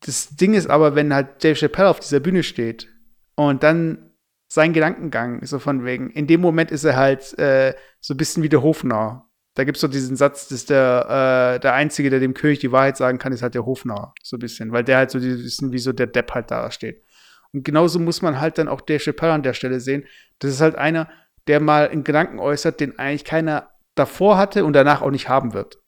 das 0.00 0.36
Ding 0.36 0.54
ist 0.54 0.68
aber, 0.68 0.94
wenn 0.94 1.14
halt 1.14 1.42
Dave 1.42 1.56
Chappelle 1.56 1.88
auf 1.88 2.00
dieser 2.00 2.20
Bühne 2.20 2.42
steht 2.42 2.88
und 3.34 3.62
dann 3.62 4.10
sein 4.48 4.72
Gedankengang, 4.72 5.44
so 5.44 5.58
von 5.58 5.84
wegen, 5.84 6.10
in 6.10 6.26
dem 6.26 6.40
Moment 6.40 6.70
ist 6.70 6.84
er 6.84 6.96
halt 6.96 7.36
äh, 7.38 7.74
so 8.00 8.14
ein 8.14 8.16
bisschen 8.16 8.42
wie 8.42 8.48
der 8.48 8.62
Hofnarr. 8.62 9.28
Da 9.54 9.64
gibt 9.64 9.76
es 9.76 9.80
so 9.80 9.88
diesen 9.88 10.16
Satz, 10.16 10.48
dass 10.48 10.66
der, 10.66 11.56
äh, 11.56 11.60
der 11.60 11.72
Einzige, 11.72 12.10
der 12.10 12.20
dem 12.20 12.34
König 12.34 12.58
die 12.60 12.70
Wahrheit 12.70 12.96
sagen 12.96 13.18
kann, 13.18 13.32
ist 13.32 13.42
halt 13.42 13.54
der 13.54 13.64
Hofnarr, 13.64 14.14
so 14.22 14.36
ein 14.36 14.40
bisschen, 14.40 14.70
weil 14.70 14.84
der 14.84 14.98
halt 14.98 15.10
so 15.10 15.18
ein 15.18 15.24
bisschen 15.24 15.72
wie 15.72 15.78
so 15.78 15.92
der 15.92 16.06
Depp 16.06 16.32
halt 16.32 16.50
da 16.50 16.70
steht. 16.70 17.02
Und 17.52 17.64
genauso 17.64 17.98
muss 17.98 18.22
man 18.22 18.38
halt 18.38 18.58
dann 18.58 18.68
auch 18.68 18.82
Dave 18.82 19.00
Chappelle 19.00 19.32
an 19.32 19.42
der 19.42 19.54
Stelle 19.54 19.80
sehen. 19.80 20.04
Das 20.38 20.50
ist 20.50 20.60
halt 20.60 20.76
einer, 20.76 21.08
der 21.46 21.60
mal 21.60 21.88
einen 21.88 22.04
Gedanken 22.04 22.38
äußert, 22.38 22.80
den 22.80 22.98
eigentlich 22.98 23.24
keiner 23.24 23.70
davor 23.94 24.36
hatte 24.36 24.64
und 24.64 24.74
danach 24.74 25.00
auch 25.00 25.10
nicht 25.10 25.28
haben 25.28 25.54
wird. 25.54 25.78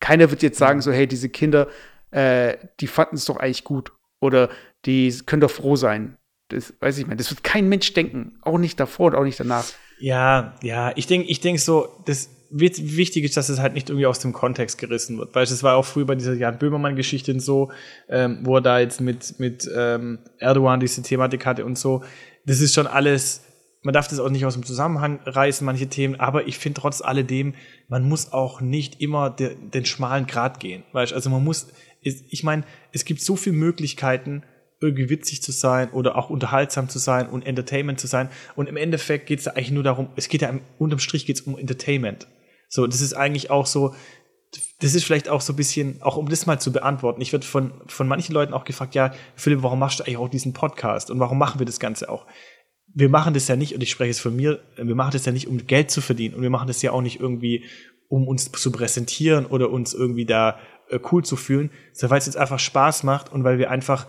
Keiner 0.00 0.30
wird 0.30 0.42
jetzt 0.42 0.58
sagen, 0.58 0.80
so, 0.80 0.90
hey, 0.90 1.06
diese 1.06 1.28
Kinder, 1.28 1.68
äh, 2.12 2.56
die 2.80 2.86
fanden 2.86 3.16
es 3.16 3.24
doch 3.24 3.36
eigentlich 3.36 3.64
gut. 3.64 3.92
Oder 4.20 4.48
die 4.84 5.12
können 5.26 5.40
doch 5.40 5.50
froh 5.50 5.76
sein. 5.76 6.16
Das 6.48 6.72
weiß 6.80 6.98
ich 6.98 7.06
mal. 7.06 7.16
Das 7.16 7.30
wird 7.30 7.42
kein 7.42 7.68
Mensch 7.68 7.92
denken. 7.92 8.38
Auch 8.42 8.58
nicht 8.58 8.78
davor 8.78 9.08
und 9.08 9.14
auch 9.16 9.24
nicht 9.24 9.40
danach. 9.40 9.64
Ja, 9.98 10.54
ja, 10.62 10.92
ich 10.96 11.06
denke 11.06 11.28
ich 11.28 11.40
denk 11.40 11.58
so, 11.58 11.88
das 12.06 12.28
wichtig 12.52 13.24
ist, 13.24 13.36
dass 13.36 13.48
es 13.48 13.60
halt 13.60 13.72
nicht 13.72 13.88
irgendwie 13.88 14.06
aus 14.06 14.18
dem 14.18 14.32
Kontext 14.32 14.78
gerissen 14.78 15.18
wird. 15.18 15.34
Weil 15.34 15.44
es 15.44 15.62
war 15.62 15.76
auch 15.76 15.84
früher 15.84 16.06
bei 16.06 16.14
dieser 16.14 16.34
Jan 16.34 16.58
Böhmermann-Geschichte 16.58 17.38
so, 17.40 17.70
ähm, 18.08 18.40
wo 18.42 18.56
er 18.56 18.60
da 18.60 18.78
jetzt 18.78 19.00
mit, 19.00 19.38
mit 19.40 19.68
ähm, 19.74 20.18
Erdogan 20.38 20.80
diese 20.80 21.02
Thematik 21.02 21.46
hatte 21.46 21.64
und 21.64 21.78
so. 21.78 22.02
Das 22.44 22.60
ist 22.60 22.74
schon 22.74 22.86
alles, 22.86 23.44
man 23.82 23.94
darf 23.94 24.08
das 24.08 24.18
auch 24.18 24.28
nicht 24.28 24.44
aus 24.44 24.54
dem 24.54 24.66
Zusammenhang 24.66 25.20
reißen, 25.24 25.64
manche 25.64 25.88
Themen, 25.88 26.20
aber 26.20 26.46
ich 26.46 26.58
finde 26.58 26.80
trotz 26.80 27.00
alledem, 27.00 27.54
man 27.88 28.06
muss 28.06 28.32
auch 28.32 28.60
nicht 28.60 29.00
immer 29.00 29.30
de, 29.30 29.56
den 29.56 29.86
schmalen 29.86 30.26
Grat 30.26 30.60
gehen. 30.60 30.82
Weißt? 30.92 31.12
Also 31.12 31.30
man 31.30 31.42
muss, 31.42 31.68
ich 32.02 32.44
meine, 32.44 32.64
es 32.92 33.04
gibt 33.04 33.20
so 33.20 33.36
viele 33.36 33.56
Möglichkeiten, 33.56 34.42
irgendwie 34.82 35.08
witzig 35.08 35.42
zu 35.42 35.52
sein 35.52 35.90
oder 35.90 36.16
auch 36.16 36.28
unterhaltsam 36.28 36.88
zu 36.88 36.98
sein 36.98 37.28
und 37.28 37.46
Entertainment 37.46 38.00
zu 38.00 38.06
sein. 38.06 38.28
Und 38.56 38.68
im 38.68 38.76
Endeffekt 38.76 39.26
geht 39.26 39.38
es 39.38 39.48
eigentlich 39.48 39.70
nur 39.70 39.84
darum, 39.84 40.08
es 40.16 40.28
geht 40.28 40.42
ja 40.42 40.52
unterm 40.78 40.98
Strich 40.98 41.24
geht 41.24 41.36
es 41.36 41.42
um 41.42 41.56
Entertainment. 41.56 42.26
So, 42.68 42.86
das 42.86 43.00
ist 43.00 43.14
eigentlich 43.14 43.50
auch 43.50 43.66
so, 43.66 43.94
das 44.80 44.94
ist 44.94 45.04
vielleicht 45.04 45.28
auch 45.28 45.40
so 45.40 45.52
ein 45.52 45.56
bisschen, 45.56 46.02
auch 46.02 46.16
um 46.16 46.28
das 46.28 46.46
mal 46.46 46.58
zu 46.58 46.72
beantworten. 46.72 47.20
Ich 47.20 47.32
werde 47.32 47.46
von, 47.46 47.72
von 47.86 48.08
manchen 48.08 48.34
Leuten 48.34 48.52
auch 48.52 48.64
gefragt, 48.64 48.94
ja, 48.94 49.12
Philipp, 49.36 49.62
warum 49.62 49.78
machst 49.78 50.00
du 50.00 50.04
eigentlich 50.04 50.16
auch 50.16 50.28
diesen 50.28 50.52
Podcast 50.52 51.10
und 51.10 51.20
warum 51.20 51.38
machen 51.38 51.60
wir 51.60 51.66
das 51.66 51.80
Ganze 51.80 52.08
auch? 52.10 52.26
Wir 52.94 53.08
machen 53.08 53.32
das 53.32 53.48
ja 53.48 53.56
nicht, 53.56 53.74
und 53.74 53.82
ich 53.82 53.90
spreche 53.90 54.10
es 54.10 54.20
von 54.20 54.36
mir, 54.36 54.62
wir 54.76 54.94
machen 54.94 55.12
das 55.12 55.24
ja 55.24 55.32
nicht, 55.32 55.46
um 55.46 55.66
Geld 55.66 55.90
zu 55.90 56.02
verdienen 56.02 56.34
und 56.34 56.42
wir 56.42 56.50
machen 56.50 56.68
das 56.68 56.82
ja 56.82 56.92
auch 56.92 57.00
nicht 57.00 57.20
irgendwie, 57.20 57.64
um 58.08 58.28
uns 58.28 58.52
zu 58.52 58.70
präsentieren 58.70 59.46
oder 59.46 59.70
uns 59.70 59.94
irgendwie 59.94 60.26
da 60.26 60.58
äh, 60.92 61.00
cool 61.10 61.24
zu 61.24 61.36
fühlen, 61.36 61.70
sondern 61.92 62.12
weil 62.12 62.18
es 62.18 62.26
jetzt 62.26 62.36
einfach 62.36 62.58
Spaß 62.58 63.02
macht 63.02 63.32
und 63.32 63.44
weil 63.44 63.58
wir 63.58 63.70
einfach 63.70 64.06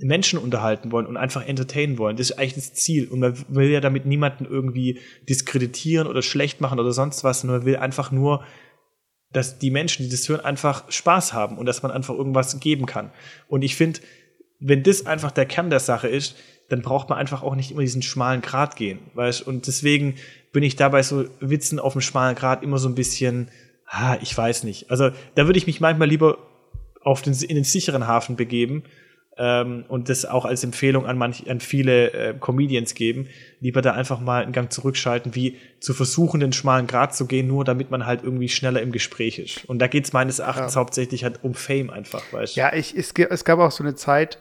Menschen 0.00 0.38
unterhalten 0.38 0.92
wollen 0.92 1.06
und 1.06 1.16
einfach 1.16 1.44
entertainen 1.46 1.98
wollen. 1.98 2.16
Das 2.16 2.30
ist 2.30 2.38
eigentlich 2.38 2.54
das 2.54 2.74
Ziel. 2.74 3.08
Und 3.08 3.20
man 3.20 3.34
will 3.48 3.68
ja 3.68 3.80
damit 3.80 4.06
niemanden 4.06 4.44
irgendwie 4.44 5.00
diskreditieren 5.28 6.06
oder 6.06 6.22
schlecht 6.22 6.60
machen 6.60 6.78
oder 6.78 6.92
sonst 6.92 7.24
was, 7.24 7.40
sondern 7.40 7.58
man 7.58 7.66
will 7.66 7.76
einfach 7.76 8.12
nur, 8.12 8.44
dass 9.32 9.58
die 9.58 9.70
Menschen, 9.70 10.04
die 10.04 10.10
das 10.10 10.28
hören, 10.28 10.40
einfach 10.40 10.90
Spaß 10.90 11.32
haben 11.32 11.58
und 11.58 11.66
dass 11.66 11.82
man 11.82 11.92
einfach 11.92 12.14
irgendwas 12.14 12.60
geben 12.60 12.86
kann. 12.86 13.10
Und 13.48 13.62
ich 13.62 13.76
finde, 13.76 14.00
wenn 14.60 14.82
das 14.82 15.06
einfach 15.06 15.30
der 15.32 15.46
Kern 15.46 15.70
der 15.70 15.80
Sache 15.80 16.08
ist, 16.08 16.36
dann 16.68 16.82
braucht 16.82 17.08
man 17.08 17.18
einfach 17.18 17.42
auch 17.42 17.54
nicht 17.54 17.70
immer 17.70 17.80
diesen 17.80 18.02
schmalen 18.02 18.42
Grat 18.42 18.76
gehen. 18.76 18.98
Weißt? 19.14 19.46
Und 19.46 19.66
deswegen 19.66 20.16
bin 20.52 20.62
ich 20.62 20.76
dabei 20.76 21.02
so 21.02 21.24
Witzen 21.40 21.78
auf 21.78 21.92
dem 21.94 22.02
schmalen 22.02 22.36
Grat 22.36 22.62
immer 22.62 22.78
so 22.78 22.88
ein 22.88 22.94
bisschen, 22.94 23.50
ah, 23.88 24.16
ich 24.20 24.36
weiß 24.36 24.64
nicht. 24.64 24.90
Also 24.90 25.10
da 25.34 25.46
würde 25.46 25.58
ich 25.58 25.66
mich 25.66 25.80
manchmal 25.80 26.08
lieber 26.08 26.38
auf 27.02 27.22
den, 27.22 27.34
in 27.34 27.54
den 27.54 27.64
sicheren 27.64 28.06
Hafen 28.06 28.36
begeben 28.36 28.84
ähm, 29.36 29.84
und 29.88 30.08
das 30.08 30.24
auch 30.24 30.44
als 30.44 30.64
Empfehlung 30.64 31.06
an, 31.06 31.16
manch, 31.16 31.48
an 31.48 31.60
viele 31.60 32.12
äh, 32.12 32.34
Comedians 32.38 32.94
geben, 32.94 33.28
lieber 33.60 33.82
da 33.82 33.92
einfach 33.92 34.20
mal 34.20 34.42
einen 34.42 34.52
Gang 34.52 34.70
zurückschalten, 34.72 35.34
wie 35.34 35.56
zu 35.80 35.94
versuchen, 35.94 36.40
den 36.40 36.52
schmalen 36.52 36.86
Grat 36.86 37.14
zu 37.14 37.26
gehen, 37.26 37.46
nur 37.46 37.64
damit 37.64 37.90
man 37.90 38.04
halt 38.04 38.22
irgendwie 38.24 38.48
schneller 38.48 38.82
im 38.82 38.92
Gespräch 38.92 39.38
ist. 39.38 39.64
Und 39.66 39.78
da 39.78 39.86
geht 39.86 40.04
es 40.04 40.12
meines 40.12 40.40
Erachtens 40.40 40.74
Ja. 40.74 40.80
hauptsächlich 40.80 41.24
halt 41.24 41.44
um 41.44 41.54
Fame 41.54 41.90
einfach, 41.90 42.22
weißt 42.32 42.56
du? 42.56 42.60
Ja, 42.60 42.74
ich, 42.74 42.96
es, 42.96 43.12
es 43.12 43.44
gab 43.44 43.58
auch 43.60 43.70
so 43.70 43.84
eine 43.84 43.94
Zeit, 43.94 44.38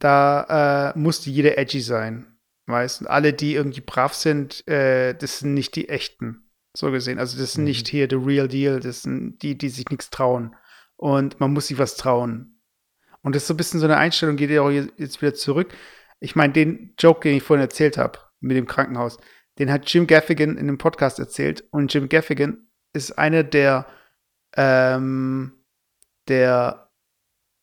da 0.00 0.92
äh, 0.94 0.98
musste 0.98 1.30
jeder 1.30 1.56
edgy 1.56 1.80
sein. 1.80 2.26
Weißt 2.66 3.00
Und 3.02 3.06
alle, 3.08 3.32
die 3.32 3.54
irgendwie 3.54 3.80
brav 3.80 4.14
sind, 4.14 4.66
äh, 4.68 5.14
das 5.14 5.40
sind 5.40 5.54
nicht 5.54 5.74
die 5.74 5.88
echten, 5.88 6.48
so 6.74 6.90
gesehen. 6.90 7.18
Also, 7.18 7.38
das 7.38 7.52
sind 7.54 7.64
nicht 7.64 7.88
hier 7.88 8.06
the 8.08 8.16
real 8.16 8.48
deal, 8.48 8.80
das 8.80 9.02
sind 9.02 9.38
die, 9.42 9.56
die 9.56 9.68
sich 9.68 9.88
nichts 9.88 10.10
trauen. 10.10 10.54
Und 10.96 11.40
man 11.40 11.52
muss 11.52 11.66
sich 11.66 11.78
was 11.78 11.96
trauen. 11.96 12.60
Und 13.22 13.34
das 13.34 13.42
ist 13.42 13.48
so 13.48 13.54
ein 13.54 13.56
bisschen 13.56 13.80
so 13.80 13.86
eine 13.86 13.96
Einstellung, 13.96 14.36
geht 14.36 14.50
ja 14.50 14.62
auch 14.62 14.70
je- 14.70 14.90
jetzt 14.96 15.20
wieder 15.22 15.34
zurück. 15.34 15.72
Ich 16.20 16.36
meine, 16.36 16.52
den 16.52 16.94
Joke, 16.98 17.20
den 17.28 17.36
ich 17.36 17.42
vorhin 17.42 17.62
erzählt 17.62 17.98
habe, 17.98 18.18
mit 18.40 18.56
dem 18.56 18.66
Krankenhaus, 18.66 19.18
den 19.58 19.70
hat 19.70 19.92
Jim 19.92 20.06
Gaffigan 20.06 20.52
in 20.52 20.58
einem 20.58 20.78
Podcast 20.78 21.18
erzählt. 21.18 21.64
Und 21.70 21.92
Jim 21.92 22.08
Gaffigan 22.08 22.68
ist 22.92 23.18
einer 23.18 23.42
der, 23.42 23.86
ähm, 24.56 25.52
der, 26.28 26.90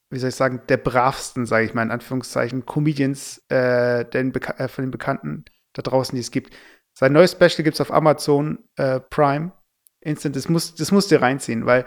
wie 0.10 0.20
soll 0.20 0.30
ich 0.30 0.36
sagen, 0.36 0.62
der 0.70 0.78
bravsten, 0.78 1.46
sage 1.46 1.66
ich 1.66 1.74
mal 1.74 1.84
in 1.84 1.92
Anführungszeichen, 1.92 2.66
Comedians 2.66 3.44
äh, 3.50 4.06
den 4.06 4.34
äh, 4.34 4.68
von 4.68 4.84
den 4.84 4.92
Bekannten 4.92 5.46
da 5.74 5.82
draußen, 5.82 6.16
die 6.16 6.22
es 6.22 6.32
gibt. 6.32 6.56
Sein 7.00 7.14
neues 7.14 7.32
Special 7.32 7.64
gibt 7.64 7.76
es 7.76 7.82
auf 7.82 7.94
Amazon 7.94 8.60
äh, 8.76 9.00
Prime. 9.00 9.54
Instant, 10.02 10.36
das 10.36 10.50
muss, 10.50 10.76
das 10.76 10.92
musst 10.92 11.12
du 11.12 11.22
reinziehen, 11.22 11.66
weil 11.66 11.86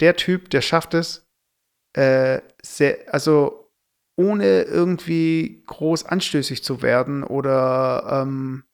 der 0.00 0.16
Typ, 0.16 0.50
der 0.50 0.60
schafft 0.60 0.92
es, 0.92 1.26
äh, 1.96 2.42
sehr, 2.62 2.98
also 3.12 3.72
ohne 4.16 4.64
irgendwie 4.64 5.62
groß 5.66 6.04
anstößig 6.04 6.62
zu 6.62 6.82
werden 6.82 7.24
oder 7.24 8.22
ähm, 8.22 8.64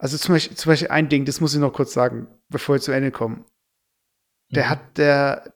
also 0.00 0.16
zum 0.16 0.36
Beispiel, 0.36 0.56
zum 0.56 0.70
Beispiel 0.70 0.88
ein 0.88 1.08
Ding, 1.08 1.24
das 1.24 1.40
muss 1.40 1.54
ich 1.54 1.60
noch 1.60 1.72
kurz 1.72 1.92
sagen, 1.92 2.28
bevor 2.48 2.76
wir 2.76 2.80
zu 2.80 2.92
Ende 2.92 3.10
kommen. 3.10 3.44
der 4.54 4.66
Mhm. 4.66 4.70
hat 4.70 4.98
der 4.98 5.52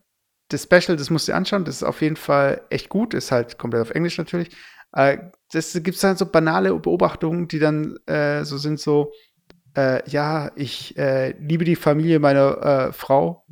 das 0.49 0.65
Special, 0.65 0.97
das 0.97 1.09
musst 1.09 1.29
du 1.29 1.33
dir 1.33 1.37
anschauen, 1.37 1.65
das 1.65 1.77
ist 1.77 1.83
auf 1.85 2.03
jeden 2.03 2.17
Fall 2.17 2.67
echt 2.69 2.89
gut, 2.89 3.15
ist 3.15 3.31
halt 3.31 3.59
komplett 3.59 3.83
auf 3.83 3.91
Englisch 3.93 4.19
natürlich. 4.19 4.51
Äh, 4.93 5.31
das 5.53 5.73
gibt 5.83 6.03
dann 6.03 6.17
so 6.17 6.27
banale 6.27 6.75
Beobachtungen, 6.79 7.49
die 7.49 7.59
dann 7.61 7.97
äh, 8.07 8.45
so 8.45 8.59
sind 8.59 8.81
so, 8.81 9.13
äh, 9.77 10.09
ja, 10.11 10.53
ich 10.57 10.97
äh, 10.99 11.33
liebe 11.39 11.65
die 11.65 11.77
Familie 11.77 12.19
meiner 12.21 12.89
äh, 12.89 12.93
Frau, 12.93 13.47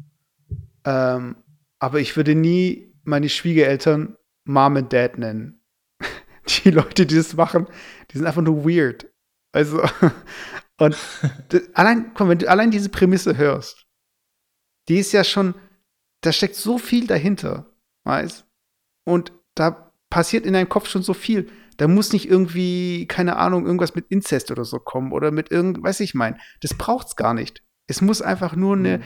ähm, 0.85 1.37
aber 1.79 2.01
ich 2.01 2.17
würde 2.17 2.35
nie 2.35 2.95
meine 3.05 3.29
Schwiegereltern 3.29 4.17
Mom 4.45 4.77
and 4.77 4.93
Dad 4.93 5.19
nennen. 5.19 5.63
Die 6.65 6.71
Leute, 6.71 7.07
die 7.07 7.17
das 7.17 7.35
machen, 7.35 7.67
die 8.11 8.19
sind 8.19 8.27
einfach 8.27 8.43
nur 8.43 8.65
weird. 8.65 9.07
Also, 9.53 9.83
und 10.79 10.97
d- 11.53 11.63
allein, 11.75 12.13
komm, 12.15 12.29
wenn 12.29 12.39
du 12.39 12.49
allein 12.49 12.71
diese 12.71 12.89
Prämisse 12.89 13.37
hörst, 13.37 13.87
die 14.89 14.99
ist 14.99 15.13
ja 15.13 15.25
schon, 15.25 15.55
da 16.23 16.33
steckt 16.33 16.57
so 16.57 16.79
viel 16.79 17.07
dahinter, 17.07 17.67
weißt? 18.05 18.47
Und 19.05 19.33
da 19.55 19.93
passiert 20.11 20.47
in 20.47 20.53
deinem 20.55 20.69
Kopf 20.69 20.89
schon 20.89 21.03
so 21.03 21.15
viel. 21.15 21.51
Da 21.81 21.89
muss 21.89 22.13
nicht 22.13 22.29
irgendwie, 22.29 23.07
keine 23.07 23.37
Ahnung, 23.37 23.65
irgendwas 23.65 23.95
mit 23.95 24.05
Inzest 24.11 24.51
oder 24.51 24.67
so 24.67 24.79
kommen 24.79 25.13
oder 25.13 25.31
mit 25.31 25.51
irgend, 25.51 25.83
weiß 25.83 26.01
ich 26.01 26.13
mein. 26.13 26.39
Das 26.61 26.75
braucht's 26.75 27.17
gar 27.17 27.33
nicht. 27.33 27.63
Es 27.87 28.03
muss 28.03 28.21
einfach 28.21 28.55
nur 28.55 28.77
eine 28.77 29.01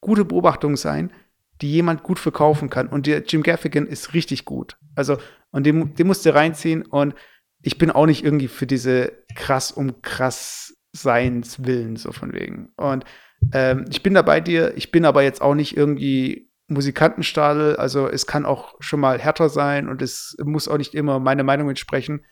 gute 0.00 0.24
Beobachtung 0.24 0.76
sein, 0.76 1.12
die 1.60 1.72
jemand 1.72 2.04
gut 2.04 2.20
verkaufen 2.20 2.70
kann. 2.70 2.86
Und 2.86 3.08
der 3.08 3.24
Jim 3.24 3.42
Gaffigan 3.42 3.88
ist 3.88 4.14
richtig 4.14 4.44
gut. 4.44 4.78
Also, 4.94 5.18
und 5.50 5.66
den, 5.66 5.96
den 5.96 6.06
musst 6.06 6.24
du 6.24 6.32
reinziehen. 6.32 6.86
Und 6.86 7.16
ich 7.60 7.76
bin 7.76 7.90
auch 7.90 8.06
nicht 8.06 8.24
irgendwie 8.24 8.46
für 8.46 8.68
diese 8.68 9.12
krass 9.34 9.72
um 9.72 10.00
krass 10.00 10.76
Seins 10.92 11.64
willen, 11.64 11.96
so 11.96 12.12
von 12.12 12.34
wegen. 12.34 12.68
Und 12.76 13.04
ähm, 13.52 13.86
ich 13.90 14.04
bin 14.04 14.14
da 14.14 14.22
bei 14.22 14.40
dir. 14.40 14.76
Ich 14.76 14.92
bin 14.92 15.06
aber 15.06 15.24
jetzt 15.24 15.42
auch 15.42 15.56
nicht 15.56 15.76
irgendwie 15.76 16.51
Musikantenstadel. 16.72 17.76
Also, 17.76 18.08
es 18.08 18.26
kann 18.26 18.46
auch 18.46 18.74
schon 18.80 19.00
mal 19.00 19.18
härter 19.18 19.48
sein 19.48 19.88
und 19.88 20.02
es 20.02 20.36
muss 20.42 20.68
auch 20.68 20.78
nicht 20.78 20.94
immer 20.94 21.18
meine 21.18 21.44
Meinung 21.44 21.68
entsprechen. 21.68 22.24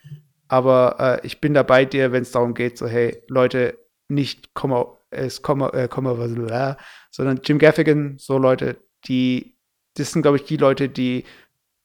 Aber 0.48 0.96
äh, 0.98 1.26
ich 1.26 1.40
bin 1.40 1.54
da 1.54 1.62
bei 1.62 1.84
dir, 1.84 2.12
wenn 2.12 2.22
es 2.22 2.32
darum 2.32 2.54
geht, 2.54 2.76
so, 2.76 2.88
hey, 2.88 3.22
Leute, 3.28 3.78
nicht 4.08 4.52
Komma, 4.54 4.98
es 5.10 5.42
Komma, 5.42 5.70
äh, 5.70 5.88
Komma, 5.88 6.18
was, 6.18 6.34
bla, 6.34 6.76
sondern 7.10 7.40
Jim 7.44 7.58
Gaffigan, 7.58 8.16
so 8.18 8.36
Leute, 8.36 8.76
die, 9.06 9.56
das 9.94 10.12
sind, 10.12 10.22
glaube 10.22 10.38
ich, 10.38 10.44
die 10.44 10.56
Leute, 10.56 10.88
die 10.88 11.24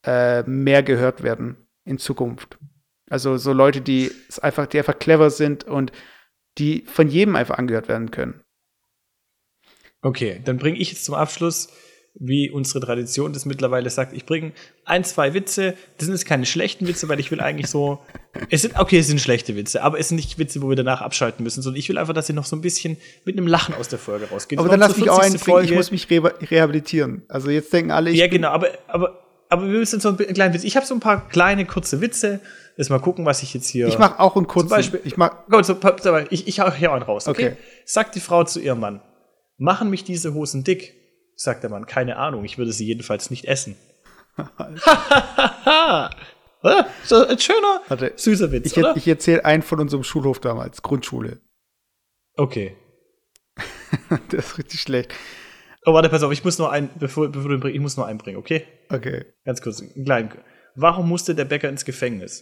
äh, 0.04 0.42
mehr 0.42 0.82
gehört 0.82 1.22
werden 1.22 1.68
in 1.84 1.98
Zukunft. 1.98 2.58
Also 3.08 3.36
so 3.36 3.52
Leute, 3.52 3.80
die 3.80 4.10
einfach, 4.42 4.66
die 4.66 4.78
einfach 4.78 4.98
clever 4.98 5.30
sind 5.30 5.64
und 5.64 5.92
die 6.58 6.84
von 6.86 7.08
jedem 7.08 7.36
einfach 7.36 7.58
angehört 7.58 7.88
werden 7.88 8.10
können. 8.10 8.42
Okay, 10.02 10.40
dann 10.44 10.58
bringe 10.58 10.78
ich 10.78 10.90
jetzt 10.90 11.04
zum 11.04 11.14
Abschluss, 11.14 11.72
wie 12.18 12.50
unsere 12.50 12.80
Tradition 12.80 13.32
das 13.32 13.44
mittlerweile 13.44 13.90
sagt, 13.90 14.12
ich 14.14 14.24
bringe 14.24 14.52
ein, 14.84 15.04
zwei 15.04 15.34
Witze. 15.34 15.74
Das 15.98 16.06
sind 16.06 16.14
jetzt 16.14 16.24
keine 16.24 16.46
schlechten 16.46 16.86
Witze, 16.86 17.08
weil 17.08 17.20
ich 17.20 17.30
will 17.30 17.40
eigentlich 17.40 17.68
so. 17.68 18.00
Es 18.50 18.62
sind, 18.62 18.78
okay, 18.78 18.98
es 18.98 19.06
sind 19.06 19.20
schlechte 19.20 19.54
Witze, 19.56 19.82
aber 19.82 19.98
es 19.98 20.08
sind 20.08 20.16
nicht 20.16 20.38
Witze, 20.38 20.62
wo 20.62 20.68
wir 20.68 20.76
danach 20.76 21.02
abschalten 21.02 21.42
müssen, 21.42 21.62
sondern 21.62 21.78
ich 21.78 21.88
will 21.88 21.98
einfach, 21.98 22.14
dass 22.14 22.28
ihr 22.28 22.34
noch 22.34 22.46
so 22.46 22.56
ein 22.56 22.62
bisschen 22.62 22.96
mit 23.24 23.36
einem 23.36 23.46
Lachen 23.46 23.74
aus 23.74 23.88
der 23.88 23.98
Folge 23.98 24.28
rausgeht. 24.30 24.58
Aber 24.58 24.68
dann 24.68 24.80
lass 24.80 24.96
mich 24.96 25.10
auch 25.10 25.20
40. 25.20 25.42
einen 25.42 25.44
bringen, 25.44 25.64
ich 25.70 25.76
muss 25.76 25.90
mich 25.90 26.10
re 26.10 26.34
rehabilitieren. 26.50 27.22
Also 27.28 27.50
jetzt 27.50 27.72
denken 27.72 27.90
alle, 27.90 28.10
ich 28.10 28.18
Ja, 28.18 28.28
genau, 28.28 28.48
aber, 28.48 28.68
aber, 28.88 29.22
aber 29.48 29.62
wir 29.70 29.78
müssen 29.78 30.00
so 30.00 30.08
einen 30.08 30.18
kleinen 30.18 30.54
Witz. 30.54 30.64
Ich 30.64 30.76
habe 30.76 30.86
so 30.86 30.94
ein 30.94 31.00
paar 31.00 31.28
kleine, 31.28 31.66
kurze 31.66 32.00
Witze. 32.00 32.40
Jetzt 32.78 32.90
mal 32.90 32.98
gucken, 32.98 33.24
was 33.24 33.42
ich 33.42 33.54
jetzt 33.54 33.68
hier. 33.68 33.88
Ich 33.88 33.98
mach 33.98 34.18
auch 34.18 34.36
einen 34.36 34.46
kurzen. 34.46 34.68
Zum 34.68 34.76
Beispiel, 34.76 35.00
ich 35.04 35.16
mach, 35.16 35.46
Gut, 35.48 35.64
so, 35.64 35.78
ich, 36.30 36.46
ich 36.46 36.60
hau 36.60 36.70
hier 36.72 36.92
einen 36.92 37.02
raus. 37.02 37.26
Okay? 37.26 37.48
Okay. 37.48 37.56
Sagt 37.84 38.14
die 38.14 38.20
Frau 38.20 38.44
zu 38.44 38.60
ihrem 38.60 38.80
Mann: 38.80 39.00
Machen 39.56 39.88
mich 39.88 40.04
diese 40.04 40.34
Hosen 40.34 40.62
dick? 40.62 40.95
Sagt 41.36 41.62
der 41.62 41.70
Mann: 41.70 41.86
Keine 41.86 42.16
Ahnung, 42.16 42.44
ich 42.44 42.58
würde 42.58 42.72
sie 42.72 42.86
jedenfalls 42.86 43.30
nicht 43.30 43.44
essen. 43.44 43.76
Ein 46.62 47.38
schöner, 47.38 47.82
warte, 47.88 48.12
süßer 48.16 48.50
Witz, 48.50 48.66
ich, 48.66 48.78
oder? 48.78 48.96
ich 48.96 49.06
erzähle 49.06 49.44
einen 49.44 49.62
von 49.62 49.78
unserem 49.80 50.02
Schulhof 50.02 50.40
damals, 50.40 50.82
Grundschule. 50.82 51.40
okay. 52.36 52.76
das 54.30 54.46
ist 54.46 54.58
richtig 54.58 54.80
schlecht. 54.80 55.14
Oh, 55.84 55.94
warte, 55.94 56.08
pass 56.08 56.22
auf, 56.22 56.32
ich 56.32 56.44
muss 56.44 56.58
noch 56.58 56.70
einen, 56.70 56.90
bevor, 56.98 57.28
bevor 57.28 57.48
du 57.48 57.54
ihn 57.54 57.60
bringst, 57.60 57.76
ich 57.76 57.80
muss 57.80 57.96
noch 57.96 58.06
einen 58.06 58.18
bringen, 58.18 58.36
okay? 58.36 58.66
Okay. 58.90 59.24
Ganz 59.44 59.62
kurz, 59.62 59.80
einen 59.80 60.04
kleinen. 60.04 60.32
Warum 60.74 61.08
musste 61.08 61.34
der 61.34 61.44
Bäcker 61.44 61.68
ins 61.68 61.84
Gefängnis? 61.84 62.40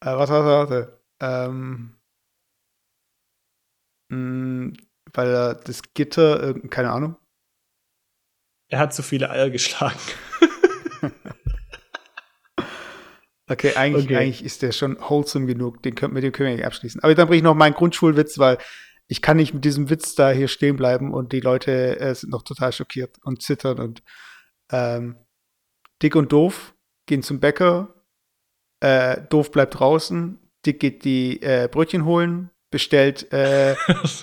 Äh, 0.00 0.06
warte, 0.06 0.32
warte, 0.32 0.70
warte. 0.70 1.00
Ähm, 1.20 1.96
mh, 4.08 4.72
weil 5.14 5.28
er 5.28 5.54
das 5.54 5.82
Gitter, 5.94 6.50
äh, 6.50 6.68
keine 6.68 6.90
Ahnung. 6.90 7.16
Er 8.70 8.78
hat 8.78 8.94
zu 8.94 9.02
viele 9.02 9.30
Eier 9.30 9.50
geschlagen. 9.50 9.98
Okay, 13.52 13.74
eigentlich, 13.74 14.04
Okay. 14.04 14.16
eigentlich 14.16 14.44
ist 14.44 14.62
der 14.62 14.70
schon 14.70 14.96
wholesome 15.00 15.46
genug. 15.46 15.82
Den 15.82 15.96
können, 15.96 16.14
mit 16.14 16.22
dem 16.22 16.30
können 16.30 16.50
wir 16.50 16.56
nicht 16.56 16.64
abschließen. 16.64 17.02
Aber 17.02 17.16
dann 17.16 17.26
bringe 17.26 17.38
ich 17.38 17.42
noch 17.42 17.56
meinen 17.56 17.74
Grundschulwitz, 17.74 18.38
weil 18.38 18.58
ich 19.08 19.22
kann 19.22 19.38
nicht 19.38 19.52
mit 19.52 19.64
diesem 19.64 19.90
Witz 19.90 20.14
da 20.14 20.30
hier 20.30 20.46
stehen 20.46 20.76
bleiben 20.76 21.12
und 21.12 21.32
die 21.32 21.40
Leute 21.40 21.98
äh, 21.98 22.14
sind 22.14 22.30
noch 22.30 22.42
total 22.42 22.72
schockiert 22.72 23.16
und 23.24 23.42
zittern 23.42 23.80
und 23.80 24.04
ähm, 24.70 25.16
Dick 26.00 26.14
und 26.14 26.30
Doof 26.30 26.76
gehen 27.06 27.24
zum 27.24 27.40
Bäcker. 27.40 27.92
Äh, 28.78 29.22
Doof 29.30 29.50
bleibt 29.50 29.80
draußen. 29.80 30.38
Dick 30.64 30.78
geht 30.78 31.04
die 31.04 31.42
äh, 31.42 31.68
Brötchen 31.68 32.04
holen, 32.04 32.50
bestellt, 32.70 33.32
äh, 33.32 33.74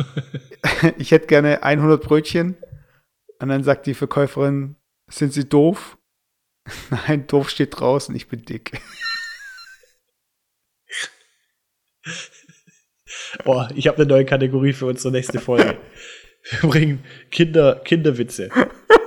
ich 0.98 1.12
hätte 1.12 1.28
gerne 1.28 1.64
100 1.64 2.02
Brötchen. 2.02 2.56
Und 3.40 3.50
dann 3.50 3.64
sagt 3.64 3.86
die 3.86 3.94
Verkäuferin, 3.94 4.76
sind 5.10 5.34
Sie 5.34 5.48
doof? 5.48 5.98
Nein, 6.90 7.28
doof 7.28 7.50
steht 7.50 7.80
draußen, 7.80 8.16
ich 8.16 8.28
bin 8.28 8.44
dick. 8.44 8.82
Boah, 13.44 13.70
ich 13.76 13.88
habe 13.88 13.98
eine 13.98 14.06
neue 14.08 14.26
Kategorie 14.26 14.74
für 14.74 14.86
unsere 14.86 15.12
nächste 15.12 15.40
Folge. 15.40 15.78
Wir 16.62 16.70
bringen 16.70 17.04
Kinder, 17.32 17.76
Kinderwitze. 17.84 18.50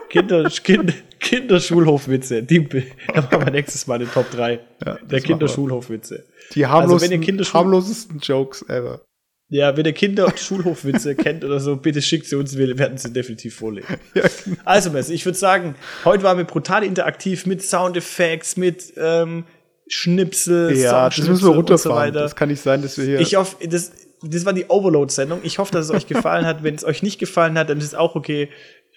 Kinder, 0.09 0.49
kind, 0.51 0.93
Kinderschulhofwitze. 1.20 2.43
Die 2.43 2.68
da 2.68 3.22
machen 3.22 3.45
wir 3.47 3.51
nächstes 3.53 3.87
Mal 3.87 3.95
eine 3.97 4.11
Top 4.11 4.31
3 4.31 4.61
Ja, 4.85 4.97
der. 4.97 5.20
Kinderschulhofwitze. 5.20 6.26
Die 6.55 6.66
Also, 6.66 6.99
ihr 6.99 7.20
Kinderschul- 7.20 7.55
harmlosesten 7.55 8.18
Jokes 8.18 8.62
ever. 8.68 9.03
Ja, 9.51 9.76
wenn 9.76 9.84
ihr 9.84 9.92
Kinderschulhofwitze 9.92 11.14
kennt 11.16 11.44
oder 11.44 11.59
so, 11.59 11.76
bitte 11.76 12.01
schickt 12.01 12.26
sie 12.26 12.36
uns, 12.36 12.57
wir 12.57 12.78
werden 12.78 12.96
sie 12.96 13.12
definitiv 13.12 13.57
vorlegen. 13.57 13.86
Ja, 14.14 14.22
genau. 14.44 14.57
Also, 14.64 14.90
Messi, 14.90 15.12
ich 15.12 15.24
würde 15.26 15.36
sagen, 15.36 15.74
heute 16.05 16.22
waren 16.22 16.38
wir 16.38 16.44
brutal 16.44 16.84
interaktiv 16.84 17.46
mit 17.46 17.62
Soundeffects, 17.62 18.57
mit 18.57 18.92
ähm, 18.96 19.44
Schnipsel, 19.88 20.76
Ja, 20.76 21.09
das 21.09 21.18
müssen 21.18 21.28
wir 21.28 21.32
und 21.32 21.38
so 21.40 21.53
runterfahren. 21.53 21.96
weiter. 21.96 22.20
das 22.20 22.36
kann 22.36 22.48
nicht 22.48 22.62
sein, 22.62 22.80
dass 22.80 22.96
wir 22.96 23.05
hier. 23.05 23.20
Ich 23.20 23.34
hoffe, 23.34 23.57
das, 23.68 23.90
das 24.22 24.44
war 24.44 24.53
die 24.53 24.66
Overload-Sendung. 24.68 25.40
Ich 25.42 25.59
hoffe, 25.59 25.72
dass 25.72 25.86
es 25.86 25.90
euch 25.90 26.07
gefallen 26.07 26.46
hat. 26.46 26.62
Wenn 26.62 26.76
es 26.76 26.84
euch 26.84 27.03
nicht 27.03 27.18
gefallen 27.18 27.59
hat, 27.59 27.70
dann 27.70 27.78
ist 27.78 27.84
es 27.86 27.94
auch 27.94 28.14
okay. 28.14 28.48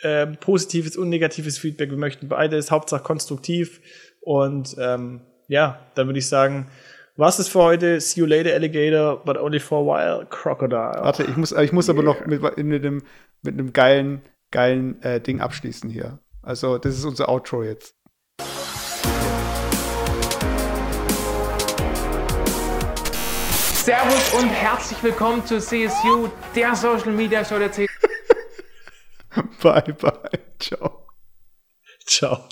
Ähm, 0.04 0.36
positives 0.40 0.98
und 0.98 1.10
negatives 1.10 1.58
Feedback. 1.58 1.90
Wir 1.90 1.98
möchten 1.98 2.28
beides, 2.28 2.70
Hauptsache 2.72 3.02
konstruktiv. 3.04 3.80
Und 4.20 4.76
ähm, 4.78 5.22
ja, 5.48 5.80
dann 5.96 6.08
würde 6.08 6.20
ich 6.20 6.28
sagen, 6.28 6.68
was 7.16 7.40
ist 7.40 7.50
für 7.50 7.60
heute? 7.60 8.02
See 8.02 8.22
you 8.22 8.26
later, 8.26 8.54
Alligator, 8.54 9.18
but 9.24 9.38
only 9.38 9.60
for 9.60 9.80
a 9.80 9.86
while, 9.86 10.26
Crocodile. 10.26 11.04
Warte, 11.04 11.24
ich 11.24 11.38
muss, 11.38 11.52
ich 11.52 11.72
muss 11.72 11.90
aber 11.90 12.04
noch 12.04 12.26
mit, 12.26 12.42
mit 12.42 12.86
einem, 12.86 13.04
mit 13.42 13.54
einem 13.54 13.74
geilen, 13.74 14.22
geilen 14.52 15.02
äh, 15.04 15.22
Ding 15.22 15.40
abschließen 15.40 15.90
hier. 15.90 16.20
Also, 16.42 16.78
das 16.78 16.98
ist 16.98 17.06
unser 17.06 17.30
Outro 17.30 17.64
jetzt. 17.64 17.96
Servus 23.84 24.34
und 24.42 24.50
herzlich 24.50 25.04
willkommen 25.04 25.46
zu 25.46 25.60
CSU, 25.60 26.30
der 26.56 26.76
Social 26.76 27.12
Media 27.12 27.44
Show 27.44 27.60
der 27.60 27.72
CSU. 27.72 27.88
Bye, 29.62 29.94
bye. 30.00 30.40
Ciao. 30.60 31.08
Ciao. 32.06 32.48